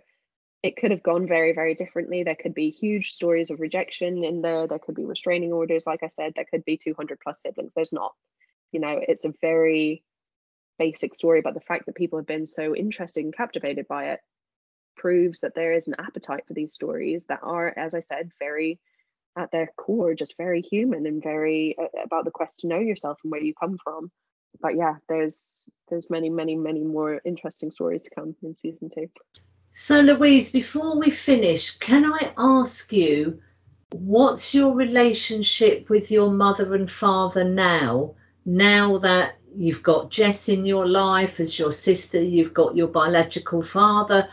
it 0.63 0.77
could 0.77 0.91
have 0.91 1.03
gone 1.03 1.27
very 1.27 1.53
very 1.53 1.75
differently. 1.75 2.23
There 2.23 2.35
could 2.35 2.55
be 2.55 2.71
huge 2.71 3.11
stories 3.11 3.51
of 3.51 3.59
rejection 3.59 4.23
in 4.23 4.41
there. 4.41 4.65
There 4.67 4.79
could 4.79 4.95
be 4.95 5.05
restraining 5.05 5.51
orders. 5.51 5.85
Like 5.85 6.03
I 6.03 6.07
said, 6.07 6.33
there 6.35 6.47
could 6.49 6.65
be 6.65 6.77
200 6.77 7.19
plus 7.19 7.37
siblings. 7.45 7.73
There's 7.75 7.93
not. 7.93 8.13
You 8.71 8.79
know, 8.79 8.99
it's 9.05 9.25
a 9.25 9.33
very 9.41 10.03
basic 10.79 11.13
story, 11.13 11.41
but 11.41 11.53
the 11.53 11.61
fact 11.61 11.85
that 11.85 11.95
people 11.95 12.19
have 12.19 12.27
been 12.27 12.45
so 12.45 12.75
interested 12.75 13.23
and 13.23 13.35
captivated 13.35 13.87
by 13.87 14.11
it 14.11 14.19
proves 14.95 15.41
that 15.41 15.53
there 15.53 15.73
is 15.73 15.87
an 15.87 15.95
appetite 15.99 16.43
for 16.47 16.53
these 16.53 16.73
stories 16.73 17.25
that 17.27 17.39
are, 17.43 17.73
as 17.77 17.93
I 17.93 17.99
said, 17.99 18.31
very 18.39 18.79
at 19.37 19.51
their 19.51 19.71
core, 19.77 20.15
just 20.15 20.35
very 20.37 20.61
human 20.61 21.05
and 21.05 21.21
very 21.21 21.75
uh, 21.77 22.01
about 22.03 22.25
the 22.25 22.31
quest 22.31 22.59
to 22.59 22.67
know 22.67 22.79
yourself 22.79 23.19
and 23.23 23.31
where 23.31 23.41
you 23.41 23.53
come 23.53 23.77
from. 23.83 24.11
But 24.59 24.75
yeah, 24.75 24.95
there's 25.07 25.69
there's 25.89 26.09
many, 26.09 26.29
many, 26.29 26.55
many 26.55 26.83
more 26.83 27.21
interesting 27.23 27.69
stories 27.69 28.01
to 28.03 28.09
come 28.09 28.35
in 28.43 28.55
season 28.55 28.89
two. 28.93 29.09
So 29.71 30.01
Louise, 30.01 30.51
before 30.51 30.97
we 30.97 31.11
finish, 31.11 31.77
can 31.77 32.05
I 32.05 32.33
ask 32.37 32.91
you 32.91 33.39
what's 33.91 34.53
your 34.53 34.73
relationship 34.73 35.89
with 35.89 36.11
your 36.11 36.31
mother 36.31 36.73
and 36.75 36.89
father 36.89 37.43
now? 37.43 38.15
Now 38.45 38.97
that 38.99 39.35
you've 39.55 39.83
got 39.83 40.09
Jess 40.09 40.49
in 40.49 40.65
your 40.65 40.87
life 40.87 41.39
as 41.39 41.57
your 41.59 41.71
sister, 41.71 42.21
you've 42.21 42.53
got 42.53 42.75
your 42.75 42.87
biological 42.87 43.61
father. 43.61 44.27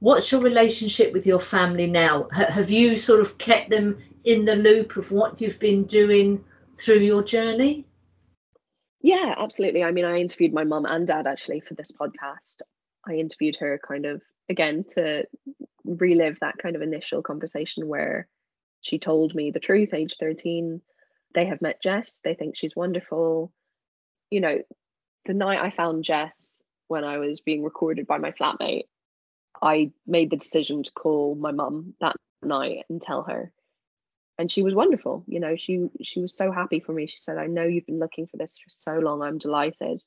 What's 0.00 0.30
your 0.30 0.40
relationship 0.40 1.12
with 1.12 1.26
your 1.26 1.40
family 1.40 1.86
now? 1.86 2.28
H- 2.36 2.48
have 2.48 2.70
you 2.70 2.96
sort 2.96 3.20
of 3.20 3.38
kept 3.38 3.70
them 3.70 3.98
in 4.24 4.44
the 4.44 4.56
loop 4.56 4.96
of 4.96 5.10
what 5.10 5.40
you've 5.40 5.58
been 5.58 5.84
doing 5.84 6.44
through 6.76 6.98
your 6.98 7.22
journey? 7.22 7.86
Yeah, 9.00 9.34
absolutely. 9.38 9.84
I 9.84 9.92
mean, 9.92 10.04
I 10.04 10.18
interviewed 10.18 10.52
my 10.52 10.64
mum 10.64 10.84
and 10.84 11.06
dad 11.06 11.26
actually 11.26 11.60
for 11.60 11.74
this 11.74 11.92
podcast. 11.92 12.62
I 13.06 13.14
interviewed 13.14 13.56
her 13.56 13.80
kind 13.86 14.04
of 14.04 14.22
again 14.48 14.84
to 14.90 15.24
relive 15.84 16.40
that 16.40 16.58
kind 16.58 16.76
of 16.76 16.82
initial 16.82 17.22
conversation 17.22 17.86
where 17.88 18.28
she 18.80 18.98
told 18.98 19.34
me 19.34 19.50
the 19.50 19.60
truth, 19.60 19.94
age 19.94 20.16
13. 20.18 20.80
They 21.34 21.46
have 21.46 21.62
met 21.62 21.82
Jess, 21.82 22.20
they 22.24 22.34
think 22.34 22.56
she's 22.56 22.76
wonderful 22.76 23.52
you 24.30 24.40
know, 24.40 24.58
the 25.24 25.34
night 25.34 25.60
I 25.60 25.70
found 25.70 26.04
Jess 26.04 26.64
when 26.88 27.04
I 27.04 27.18
was 27.18 27.40
being 27.40 27.64
recorded 27.64 28.06
by 28.06 28.18
my 28.18 28.32
flatmate, 28.32 28.84
I 29.62 29.92
made 30.06 30.30
the 30.30 30.36
decision 30.36 30.82
to 30.82 30.92
call 30.92 31.34
my 31.34 31.52
mum 31.52 31.94
that 32.00 32.16
night 32.42 32.84
and 32.88 33.00
tell 33.00 33.22
her. 33.24 33.52
And 34.38 34.52
she 34.52 34.62
was 34.62 34.74
wonderful. 34.74 35.24
You 35.26 35.40
know, 35.40 35.56
she 35.56 35.88
she 36.02 36.20
was 36.20 36.36
so 36.36 36.52
happy 36.52 36.80
for 36.80 36.92
me. 36.92 37.06
She 37.06 37.18
said, 37.18 37.38
I 37.38 37.46
know 37.46 37.64
you've 37.64 37.86
been 37.86 37.98
looking 37.98 38.26
for 38.26 38.36
this 38.36 38.58
for 38.58 38.68
so 38.68 38.98
long. 38.98 39.22
I'm 39.22 39.38
delighted. 39.38 40.02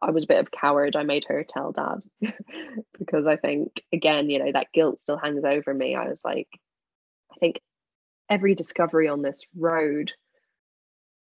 I 0.00 0.10
was 0.12 0.24
a 0.24 0.26
bit 0.28 0.38
of 0.38 0.46
a 0.46 0.56
coward. 0.56 0.96
I 0.96 1.02
made 1.02 1.24
her 1.26 1.44
tell 1.44 1.72
dad 1.72 2.00
because 2.98 3.26
I 3.26 3.36
think 3.36 3.82
again, 3.92 4.30
you 4.30 4.38
know, 4.38 4.52
that 4.52 4.72
guilt 4.72 4.98
still 4.98 5.18
hangs 5.18 5.44
over 5.44 5.74
me. 5.74 5.94
I 5.94 6.08
was 6.08 6.24
like, 6.24 6.48
I 7.32 7.36
think 7.38 7.60
every 8.30 8.54
discovery 8.54 9.08
on 9.08 9.20
this 9.20 9.44
road 9.56 10.12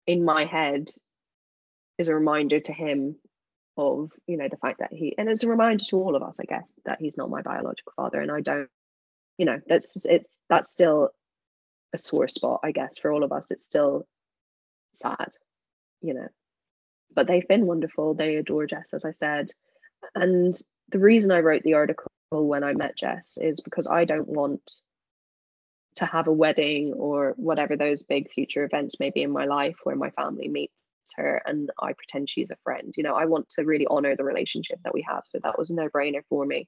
in 0.06 0.24
my 0.24 0.46
head 0.46 0.89
is 1.98 2.08
a 2.08 2.15
reminder 2.15 2.60
to 2.60 2.74
him 2.74 3.15
of 3.78 4.12
you 4.28 4.38
know 4.38 4.48
the 4.50 4.58
fact 4.58 4.80
that 4.80 4.92
he 4.92 5.16
and 5.18 5.30
it's 5.30 5.44
a 5.44 5.48
reminder 5.48 5.84
to 5.84 5.98
all 5.98 6.16
of 6.16 6.24
us 6.24 6.40
i 6.40 6.44
guess 6.44 6.74
that 6.86 7.00
he's 7.00 7.18
not 7.18 7.30
my 7.30 7.42
biological 7.42 7.94
father 7.96 8.22
and 8.22 8.32
i 8.32 8.42
don't 8.42 8.70
you 9.38 9.46
know 9.46 9.60
that's 9.68 10.06
it's 10.06 10.40
that's 10.50 10.72
still 10.72 11.10
a 11.94 11.98
sore 11.98 12.28
spot 12.28 12.60
i 12.63 12.72
guess 12.72 12.98
for 12.98 13.12
all 13.12 13.24
of 13.24 13.32
us. 13.32 13.50
It's 13.52 13.63
still 13.63 14.08
sad 14.94 15.30
you 16.02 16.13
know. 16.13 16.28
But 17.16 17.26
they've 17.28 17.48
been 17.48 17.66
wonderful. 17.66 18.13
They 18.13 18.36
adore 18.36 18.68
jess 18.68 18.94
as 18.94 19.06
i 19.06 19.12
said. 19.12 19.50
And 20.13 20.54
the 20.90 21.00
reason 21.00 21.32
i 21.32 21.40
wrote 21.40 21.63
the 21.63 21.74
article 21.74 22.12
when 22.30 22.63
i 22.63 22.74
met 22.74 22.98
jess 22.98 23.38
is 23.42 23.62
because 23.62 23.88
i 23.88 24.06
don't 24.06 24.28
want 24.28 24.62
to 25.96 26.06
have 26.06 26.28
a 26.28 26.32
wedding 26.32 26.94
or 26.94 27.34
whatever 27.38 27.76
those 27.76 28.04
big 28.04 28.30
future 28.32 28.63
events 28.63 29.00
may 29.00 29.10
be 29.10 29.24
in 29.24 29.32
my 29.32 29.46
life 29.46 29.78
where 29.84 29.96
my 29.96 30.12
family 30.12 30.48
meets 30.48 30.84
her 31.15 31.41
and 31.46 31.72
I 31.82 31.93
pretend 31.93 32.30
she's 32.30 32.52
a 32.52 32.58
friend. 32.63 32.93
You 32.98 33.04
know, 33.04 33.15
I 33.15 33.26
want 33.26 33.50
to 33.50 33.63
really 33.63 33.88
honor 33.89 34.15
the 34.15 34.24
relationship 34.24 34.80
that 34.84 34.93
we 34.93 35.02
have. 35.08 35.24
So 35.30 35.39
that 35.43 35.58
was 35.58 35.70
a 35.70 35.76
no-brainer 35.76 36.24
for 36.30 36.46
me. 36.46 36.67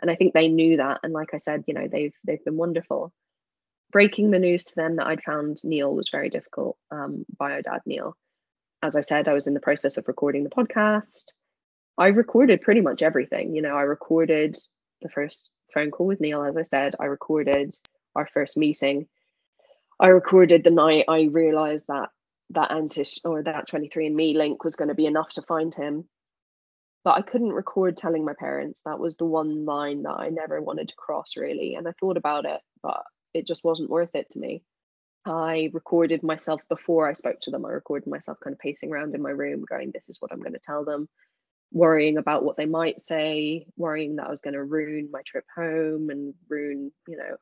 And 0.00 0.10
I 0.10 0.14
think 0.14 0.32
they 0.32 0.48
knew 0.48 0.78
that. 0.78 1.00
And 1.02 1.12
like 1.12 1.34
I 1.34 1.38
said, 1.38 1.64
you 1.66 1.74
know, 1.74 1.88
they've 1.90 2.14
they've 2.24 2.44
been 2.44 2.56
wonderful. 2.56 3.12
Breaking 3.92 4.30
the 4.30 4.38
news 4.38 4.64
to 4.66 4.76
them 4.76 4.96
that 4.96 5.06
I'd 5.06 5.22
found 5.22 5.58
Neil 5.64 5.94
was 5.94 6.10
very 6.10 6.30
difficult, 6.30 6.76
um, 6.90 7.24
bio 7.38 7.60
dad 7.60 7.80
Neil. 7.86 8.16
As 8.82 8.96
I 8.96 9.00
said, 9.00 9.28
I 9.28 9.34
was 9.34 9.46
in 9.46 9.54
the 9.54 9.60
process 9.60 9.96
of 9.96 10.08
recording 10.08 10.44
the 10.44 10.50
podcast. 10.50 11.24
I 11.98 12.08
recorded 12.08 12.62
pretty 12.62 12.80
much 12.80 13.02
everything. 13.02 13.54
You 13.54 13.62
know, 13.62 13.76
I 13.76 13.82
recorded 13.82 14.56
the 15.02 15.08
first 15.10 15.50
phone 15.74 15.90
call 15.90 16.06
with 16.06 16.20
Neil, 16.20 16.44
as 16.44 16.56
I 16.56 16.62
said, 16.62 16.94
I 16.98 17.06
recorded 17.06 17.74
our 18.14 18.28
first 18.32 18.56
meeting. 18.56 19.06
I 19.98 20.08
recorded 20.08 20.64
the 20.64 20.70
night 20.70 21.04
I 21.08 21.24
realized 21.24 21.86
that 21.88 22.08
that 22.50 22.70
antish 22.70 23.18
or 23.24 23.42
that 23.42 23.68
23andme 23.68 24.34
link 24.34 24.64
was 24.64 24.76
going 24.76 24.88
to 24.88 24.94
be 24.94 25.06
enough 25.06 25.30
to 25.34 25.42
find 25.42 25.74
him. 25.74 26.08
But 27.04 27.16
i 27.16 27.22
couldn't 27.22 27.52
record 27.52 27.96
telling 27.96 28.24
my 28.24 28.34
parents. 28.38 28.82
That 28.84 28.98
was 28.98 29.16
the 29.16 29.24
one 29.24 29.64
line 29.64 30.02
that 30.02 30.16
i 30.18 30.28
never 30.28 30.60
wanted 30.60 30.88
to 30.88 30.94
cross 30.96 31.36
really 31.36 31.74
and 31.74 31.88
i 31.88 31.92
thought 31.98 32.16
about 32.16 32.44
it 32.44 32.60
but 32.82 33.02
it 33.34 33.46
just 33.46 33.64
wasn't 33.64 33.90
worth 33.90 34.14
it 34.14 34.28
to 34.30 34.38
me. 34.38 34.62
I 35.26 35.70
recorded 35.72 36.22
myself 36.22 36.60
before 36.68 37.08
i 37.08 37.14
spoke 37.14 37.40
to 37.42 37.50
them. 37.50 37.64
I 37.64 37.70
recorded 37.70 38.08
myself 38.08 38.38
kind 38.42 38.54
of 38.54 38.60
pacing 38.60 38.90
around 38.90 39.14
in 39.14 39.22
my 39.22 39.30
room 39.30 39.64
going 39.68 39.90
this 39.92 40.08
is 40.08 40.20
what 40.20 40.32
i'm 40.32 40.40
going 40.40 40.54
to 40.54 40.58
tell 40.58 40.84
them 40.84 41.08
worrying 41.72 42.18
about 42.18 42.44
what 42.44 42.56
they 42.56 42.66
might 42.66 43.00
say 43.00 43.66
worrying 43.76 44.16
that 44.16 44.26
i 44.26 44.30
was 44.30 44.40
going 44.40 44.54
to 44.54 44.64
ruin 44.64 45.08
my 45.12 45.22
trip 45.24 45.44
home 45.54 46.10
and 46.10 46.34
ruin 46.48 46.90
you 47.06 47.16
know 47.16 47.36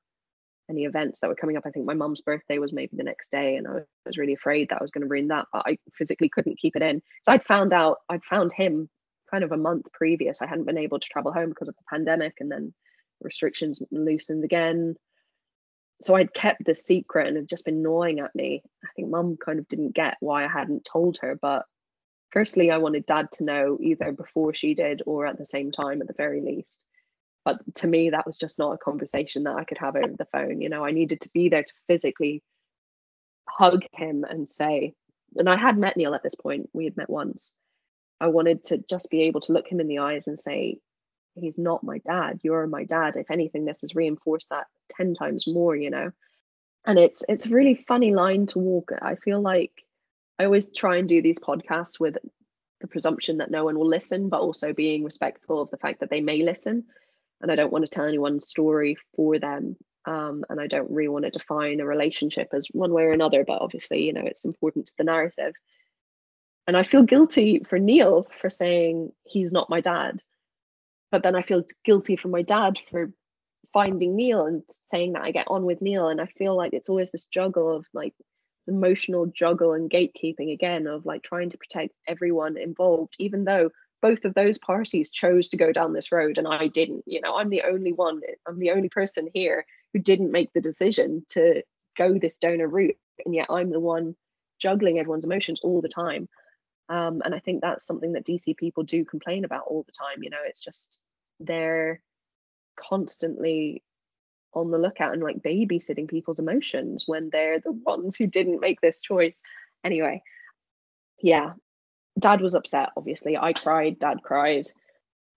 any 0.69 0.85
events 0.85 1.21
that 1.21 1.29
were 1.29 1.35
coming 1.35 1.57
up. 1.57 1.65
I 1.67 1.71
think 1.71 1.87
my 1.87 1.95
mum's 1.95 2.21
birthday 2.21 2.59
was 2.59 2.73
maybe 2.73 2.97
the 2.97 3.03
next 3.03 3.31
day, 3.31 3.57
and 3.57 3.67
I 3.67 3.81
was 4.07 4.19
really 4.19 4.35
afraid 4.35 4.69
that 4.69 4.79
I 4.79 4.83
was 4.83 4.91
going 4.91 5.03
to 5.03 5.09
ruin 5.09 5.29
that, 5.29 5.47
but 5.53 5.63
I 5.67 5.79
physically 5.95 6.29
couldn't 6.29 6.59
keep 6.59 6.77
it 6.77 6.83
in. 6.83 7.03
So 7.23 7.33
I'd 7.33 7.45
found 7.45 7.73
out, 7.73 7.99
I'd 8.09 8.25
found 8.25 8.53
him 8.53 8.89
kind 9.31 9.45
of 9.45 9.53
a 9.53 9.57
month 9.57 9.87
previous. 9.93 10.43
I 10.43 10.47
hadn't 10.47 10.67
been 10.67 10.79
able 10.79 11.01
to 11.01 11.09
travel 11.11 11.33
home 11.33 11.49
because 11.51 11.69
of 11.69 11.77
the 11.77 11.85
pandemic, 11.89 12.35
and 12.41 12.51
then 12.51 12.75
restrictions 13.21 13.83
loosened 13.91 14.45
again. 14.45 14.97
So 16.01 16.15
I'd 16.15 16.33
kept 16.33 16.65
this 16.65 16.85
secret 16.85 17.27
and 17.27 17.37
had 17.37 17.49
just 17.49 17.65
been 17.65 17.83
gnawing 17.83 18.21
at 18.21 18.35
me. 18.35 18.63
I 18.85 18.89
think 18.95 19.09
mum 19.09 19.37
kind 19.37 19.59
of 19.59 19.67
didn't 19.69 19.95
get 19.95 20.17
why 20.21 20.45
I 20.45 20.49
hadn't 20.49 20.85
told 20.85 21.19
her, 21.23 21.37
but 21.41 21.65
firstly, 22.31 22.71
I 22.71 22.79
wanted 22.79 23.07
dad 23.07 23.33
to 23.33 23.45
know 23.45 23.79
either 23.81 24.13
before 24.13 24.55
she 24.55 24.75
did 24.75 25.03
or 25.07 25.27
at 25.27 25.39
the 25.39 25.47
same 25.47 25.73
time 25.73 26.01
at 26.01 26.07
the 26.07 26.15
very 26.15 26.41
least 26.41 26.85
but 27.45 27.59
to 27.75 27.87
me 27.87 28.11
that 28.11 28.27
was 28.27 28.37
just 28.37 28.59
not 28.59 28.75
a 28.75 28.79
conversation 28.79 29.45
that 29.45 29.57
i 29.57 29.65
could 29.65 29.79
have 29.79 29.97
over 29.97 30.15
the 30.17 30.27
phone 30.27 30.61
you 30.61 30.69
know? 30.69 30.85
I 30.85 30.91
needed 30.91 31.21
to 31.23 31.31
be 31.33 31.49
there 31.49 31.65
to 31.65 31.73
physically 31.87 32.43
hug 33.49 33.83
him 33.93 34.25
and 34.29 34.47
say 34.49 34.95
and 35.37 35.49
i 35.49 35.57
had 35.57 35.79
met 35.79 35.97
neil 35.97 36.15
at 36.15 36.23
this 36.23 36.35
point 36.35 36.71
we 36.73 36.85
had 36.85 36.97
met 36.97 37.11
once. 37.11 37.53
I 38.21 38.29
wanted 38.29 38.65
to 38.65 38.79
just 38.79 39.11
be 39.11 39.23
able 39.23 39.41
to 39.43 39.53
look 39.53 39.69
him 39.69 39.81
in 39.81 39.87
the 39.89 39.99
eyes 39.99 40.27
and 40.27 40.39
say 40.39 40.81
he's 41.35 41.59
not 41.59 41.85
my 41.85 41.99
dad. 41.99 42.41
You're 42.43 42.67
my 42.67 42.85
dad. 42.85 43.17
If 43.17 43.31
anything 43.31 43.65
this 43.65 43.83
has 43.83 43.95
reinforced 43.95 44.51
that 44.51 44.67
10 44.97 45.15
times 45.15 45.47
more 45.47 45.77
you 45.77 45.91
know? 45.91 46.11
And 46.85 46.99
it's 46.99 47.23
it's 47.29 47.47
a 47.47 47.51
really 47.51 47.85
funny 47.87 48.13
line 48.13 48.47
to 48.49 48.59
walk. 48.59 48.93
I 49.01 49.15
feel 49.17 49.41
like 49.41 49.73
i 50.39 50.45
always 50.45 50.71
try 50.71 50.97
and 50.97 51.09
do 51.09 51.21
these 51.23 51.39
podcasts 51.39 52.01
with 52.01 52.17
the 52.81 52.87
presumption 52.87 53.39
that 53.39 53.51
no 53.51 53.65
one 53.65 53.77
will 53.77 53.89
listen 53.89 54.29
but 54.29 54.41
also 54.41 54.73
being 54.73 55.05
respectful 55.05 55.61
of 55.61 55.71
the 55.71 55.77
fact 55.77 56.01
that 56.01 56.11
they 56.11 56.21
may 56.21 56.43
listen 56.43 56.85
and 57.41 57.51
I 57.51 57.57
don't 57.57 57.73
want 57.73 57.85
to 57.85 57.91
tell 57.91 58.07
anyone's 58.07 58.49
story 58.49 58.97
for 59.15 59.39
them. 59.39 59.77
Um, 60.05 60.45
and 60.49 60.61
I 60.61 60.67
don't 60.67 60.91
really 60.91 61.09
want 61.09 61.25
to 61.27 61.31
define 61.31 61.81
a 61.81 61.87
relationship 61.87 62.49
as 62.53 62.69
one 62.73 62.93
way 62.93 63.03
or 63.03 63.13
another, 63.13 63.45
but 63.45 63.61
obviously, 63.61 64.05
you 64.05 64.13
know, 64.13 64.25
it's 64.25 64.45
important 64.45 64.87
to 64.87 64.95
the 64.97 65.05
narrative. 65.05 65.55
And 66.67 66.77
I 66.77 66.83
feel 66.83 67.03
guilty 67.03 67.63
for 67.69 67.79
Neil 67.79 68.27
for 68.41 68.51
saying 68.51 69.13
he's 69.25 69.53
not 69.53 69.71
my 69.71 69.81
dad. 69.81 70.21
But 71.11 71.23
then 71.23 71.35
I 71.35 71.43
feel 71.43 71.65
guilty 71.85 72.17
for 72.17 72.29
my 72.29 72.43
dad 72.43 72.79
for 72.91 73.11
finding 73.73 74.17
Neil 74.17 74.47
and 74.47 74.63
saying 74.91 75.13
that 75.13 75.23
I 75.23 75.31
get 75.31 75.47
on 75.49 75.65
with 75.65 75.81
Neil. 75.81 76.09
And 76.09 76.21
I 76.21 76.27
feel 76.27 76.57
like 76.57 76.73
it's 76.73 76.89
always 76.89 77.11
this 77.11 77.27
juggle 77.27 77.75
of 77.75 77.87
like 77.93 78.15
emotional 78.67 79.27
juggle 79.27 79.73
and 79.73 79.91
gatekeeping 79.91 80.53
again 80.53 80.87
of 80.87 81.07
like 81.07 81.23
trying 81.23 81.51
to 81.51 81.59
protect 81.59 81.95
everyone 82.07 82.57
involved, 82.57 83.15
even 83.19 83.45
though 83.45 83.71
both 84.01 84.25
of 84.25 84.35
those 84.35 84.59
parties 84.59 85.11
chose 85.11 85.49
to 85.49 85.57
go 85.57 85.73
down 85.73 85.93
this 85.93 86.13
road 86.13 86.39
and 86.39 86.47
I 86.47 86.69
didn't. 86.69 87.05
You 87.07 87.21
know, 87.21 87.37
I'm 87.37 87.51
the 87.51 87.63
only 87.63 87.93
one, 87.93 88.21
I'm 88.47 88.59
the 88.59 88.71
only 88.71 88.89
person 88.89 89.29
here 89.35 89.67
who 89.93 89.99
didn't 89.99 90.33
make 90.33 90.53
the 90.53 90.61
decision 90.61 91.25
to 91.31 91.63
go 91.97 92.19
this 92.19 92.39
donor 92.39 92.69
route. 92.69 92.97
And 93.25 93.35
yet 93.35 93.49
I'm 93.51 93.71
the 93.71 93.81
one 93.81 94.15
juggling 94.61 94.99
everyone's 94.99 95.25
emotions 95.25 95.61
all 95.63 95.81
the 95.81 95.89
time. 95.89 96.29
Um, 96.89 97.21
and 97.25 97.35
I 97.35 97.41
think 97.41 97.61
that's 97.61 97.85
something 97.85 98.13
that 98.13 98.25
DC 98.25 98.57
people 98.57 98.83
do 98.83 99.05
complain 99.05 99.45
about 99.45 99.65
all 99.67 99.85
the 99.85 99.93
time. 99.93 100.23
You 100.23 100.31
know, 100.31 100.39
it's 100.47 100.63
just 100.63 100.99
they're 101.41 102.01
constantly 102.77 103.83
on 104.55 104.71
the 104.71 104.79
lookout 104.79 105.13
and 105.13 105.23
like 105.23 105.43
babysitting 105.43 106.09
people's 106.09 106.39
emotions 106.39 107.05
when 107.07 107.29
they're 107.31 107.61
the 107.61 107.73
ones 107.73 108.17
who 108.17 108.27
didn't 108.27 108.61
make 108.61 108.81
this 108.81 109.01
choice. 109.01 109.39
Anyway, 109.85 110.23
yeah, 111.21 111.53
dad 112.19 112.41
was 112.41 112.55
upset, 112.55 112.91
obviously. 112.97 113.37
I 113.37 113.53
cried, 113.53 113.99
dad 113.99 114.23
cried. 114.23 114.67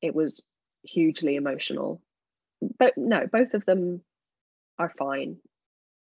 It 0.01 0.15
was 0.15 0.43
hugely 0.83 1.35
emotional. 1.35 2.01
But 2.79 2.97
no, 2.97 3.27
both 3.27 3.53
of 3.53 3.65
them 3.65 4.01
are 4.77 4.93
fine. 4.97 5.37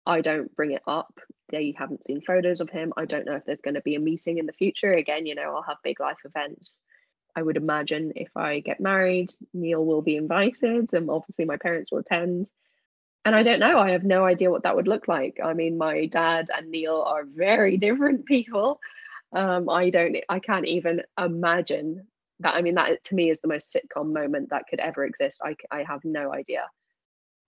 I 0.06 0.22
don't 0.22 0.56
bring 0.56 0.72
it 0.72 0.82
up. 0.88 1.20
They 1.50 1.74
haven't 1.78 2.06
seen 2.06 2.22
photos 2.22 2.62
of 2.62 2.70
him. 2.70 2.94
I 2.98 3.06
don't 3.06 3.26
know 3.26 3.36
if 3.36 3.46
there's 3.46 3.62
going 3.62 3.76
to 3.76 3.82
be 3.82 3.96
a 3.96 4.00
meeting 4.00 4.38
in 4.38 4.46
the 4.46 4.54
future. 4.54 4.92
Again, 4.94 5.26
you 5.26 5.36
know, 5.36 5.56
I'll 5.56 5.64
have 5.64 5.78
big 5.84 6.00
life 6.00 6.18
events. 6.26 6.82
I 7.36 7.42
would 7.42 7.58
imagine 7.58 8.14
if 8.16 8.36
I 8.36 8.60
get 8.60 8.80
married, 8.80 9.30
Neil 9.54 9.86
will 9.86 10.02
be 10.02 10.16
invited, 10.16 10.94
and 10.94 11.10
obviously 11.10 11.46
my 11.46 11.58
parents 11.58 11.92
will 11.92 12.00
attend. 12.00 12.50
And 13.24 13.36
I 13.36 13.44
don't 13.44 13.60
know. 13.60 13.78
I 13.78 13.92
have 13.92 14.04
no 14.04 14.26
idea 14.26 14.50
what 14.50 14.64
that 14.64 14.76
would 14.76 14.88
look 14.88 15.08
like. 15.08 15.40
I 15.44 15.54
mean, 15.54 15.78
my 15.78 16.06
dad 16.08 16.50
and 16.56 16.70
Neil 16.70 17.02
are 17.02 17.24
very 17.24 17.78
different 17.86 18.26
people. 18.26 18.80
Um, 19.32 19.70
I 19.70 19.90
don't. 19.90 20.18
I 20.28 20.40
can't 20.40 20.66
even 20.66 21.04
imagine 21.18 22.08
that. 22.40 22.56
I 22.56 22.62
mean, 22.62 22.76
that 22.76 23.04
to 23.06 23.16
me 23.16 23.30
is 23.30 23.42
the 23.42 23.48
most 23.48 23.76
sitcom 23.76 24.14
moment 24.14 24.50
that 24.50 24.66
could 24.70 24.80
ever 24.80 25.06
exist. 25.06 25.42
I 25.44 25.56
I 25.72 25.84
have 25.84 26.04
no 26.04 26.34
idea. 26.34 26.66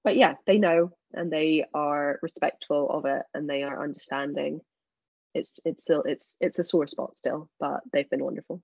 But 0.03 0.15
yeah, 0.15 0.36
they 0.45 0.57
know 0.57 0.91
and 1.13 1.32
they 1.32 1.65
are 1.73 2.19
respectful 2.21 2.89
of 2.89 3.05
it 3.05 3.23
and 3.34 3.49
they 3.49 3.63
are 3.63 3.84
understanding. 3.84 4.61
It's 5.34 5.59
it's 5.65 5.84
still 5.84 6.03
it's 6.03 6.36
it's 6.39 6.59
a 6.59 6.63
sore 6.63 6.88
spot 6.88 7.15
still, 7.15 7.49
but 7.59 7.82
they've 7.91 8.09
been 8.09 8.23
wonderful. 8.23 8.61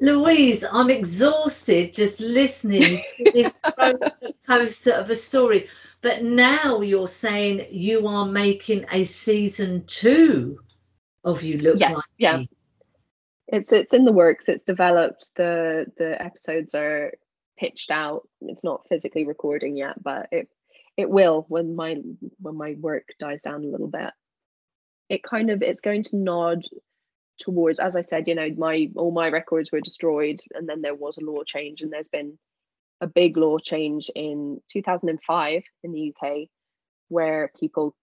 Louise, 0.00 0.64
I'm 0.70 0.90
exhausted 0.90 1.92
just 1.92 2.18
listening 2.18 3.04
to 3.18 3.32
this 3.32 3.60
poster 4.46 4.92
of 4.92 5.10
a 5.10 5.16
story. 5.16 5.68
But 6.00 6.24
now 6.24 6.80
you're 6.80 7.06
saying 7.06 7.68
you 7.70 8.08
are 8.08 8.26
making 8.26 8.86
a 8.90 9.04
season 9.04 9.84
two 9.86 10.58
of 11.24 11.42
You 11.42 11.58
Look 11.58 11.78
yes, 11.78 11.94
Like 11.94 12.04
yeah. 12.18 12.36
Me. 12.38 12.50
It's 13.48 13.72
it's 13.72 13.94
in 13.94 14.04
the 14.04 14.12
works. 14.12 14.48
It's 14.48 14.62
developed. 14.62 15.32
The 15.36 15.86
the 15.98 16.20
episodes 16.20 16.74
are 16.74 17.12
pitched 17.58 17.90
out. 17.90 18.28
It's 18.40 18.64
not 18.64 18.86
physically 18.88 19.26
recording 19.26 19.76
yet, 19.76 20.02
but 20.02 20.28
it 20.32 20.48
it 20.96 21.08
will 21.08 21.44
when 21.48 21.74
my 21.74 21.96
when 22.40 22.56
my 22.56 22.76
work 22.78 23.08
dies 23.18 23.42
down 23.42 23.64
a 23.64 23.68
little 23.68 23.88
bit. 23.88 24.10
It 25.08 25.22
kind 25.22 25.50
of 25.50 25.62
it's 25.62 25.80
going 25.80 26.04
to 26.04 26.16
nod 26.16 26.62
towards 27.38 27.80
as 27.80 27.96
i 27.96 28.00
said 28.00 28.28
you 28.28 28.34
know 28.34 28.48
my 28.56 28.88
all 28.96 29.10
my 29.10 29.28
records 29.28 29.72
were 29.72 29.80
destroyed 29.80 30.38
and 30.52 30.68
then 30.68 30.82
there 30.82 30.94
was 30.94 31.16
a 31.16 31.24
law 31.24 31.42
change 31.44 31.80
and 31.80 31.92
there's 31.92 32.08
been 32.08 32.38
a 33.00 33.06
big 33.06 33.36
law 33.36 33.58
change 33.58 34.10
in 34.14 34.60
2005 34.70 35.62
in 35.82 35.92
the 35.92 36.12
uk 36.14 36.32
where 37.08 37.50
people 37.58 37.96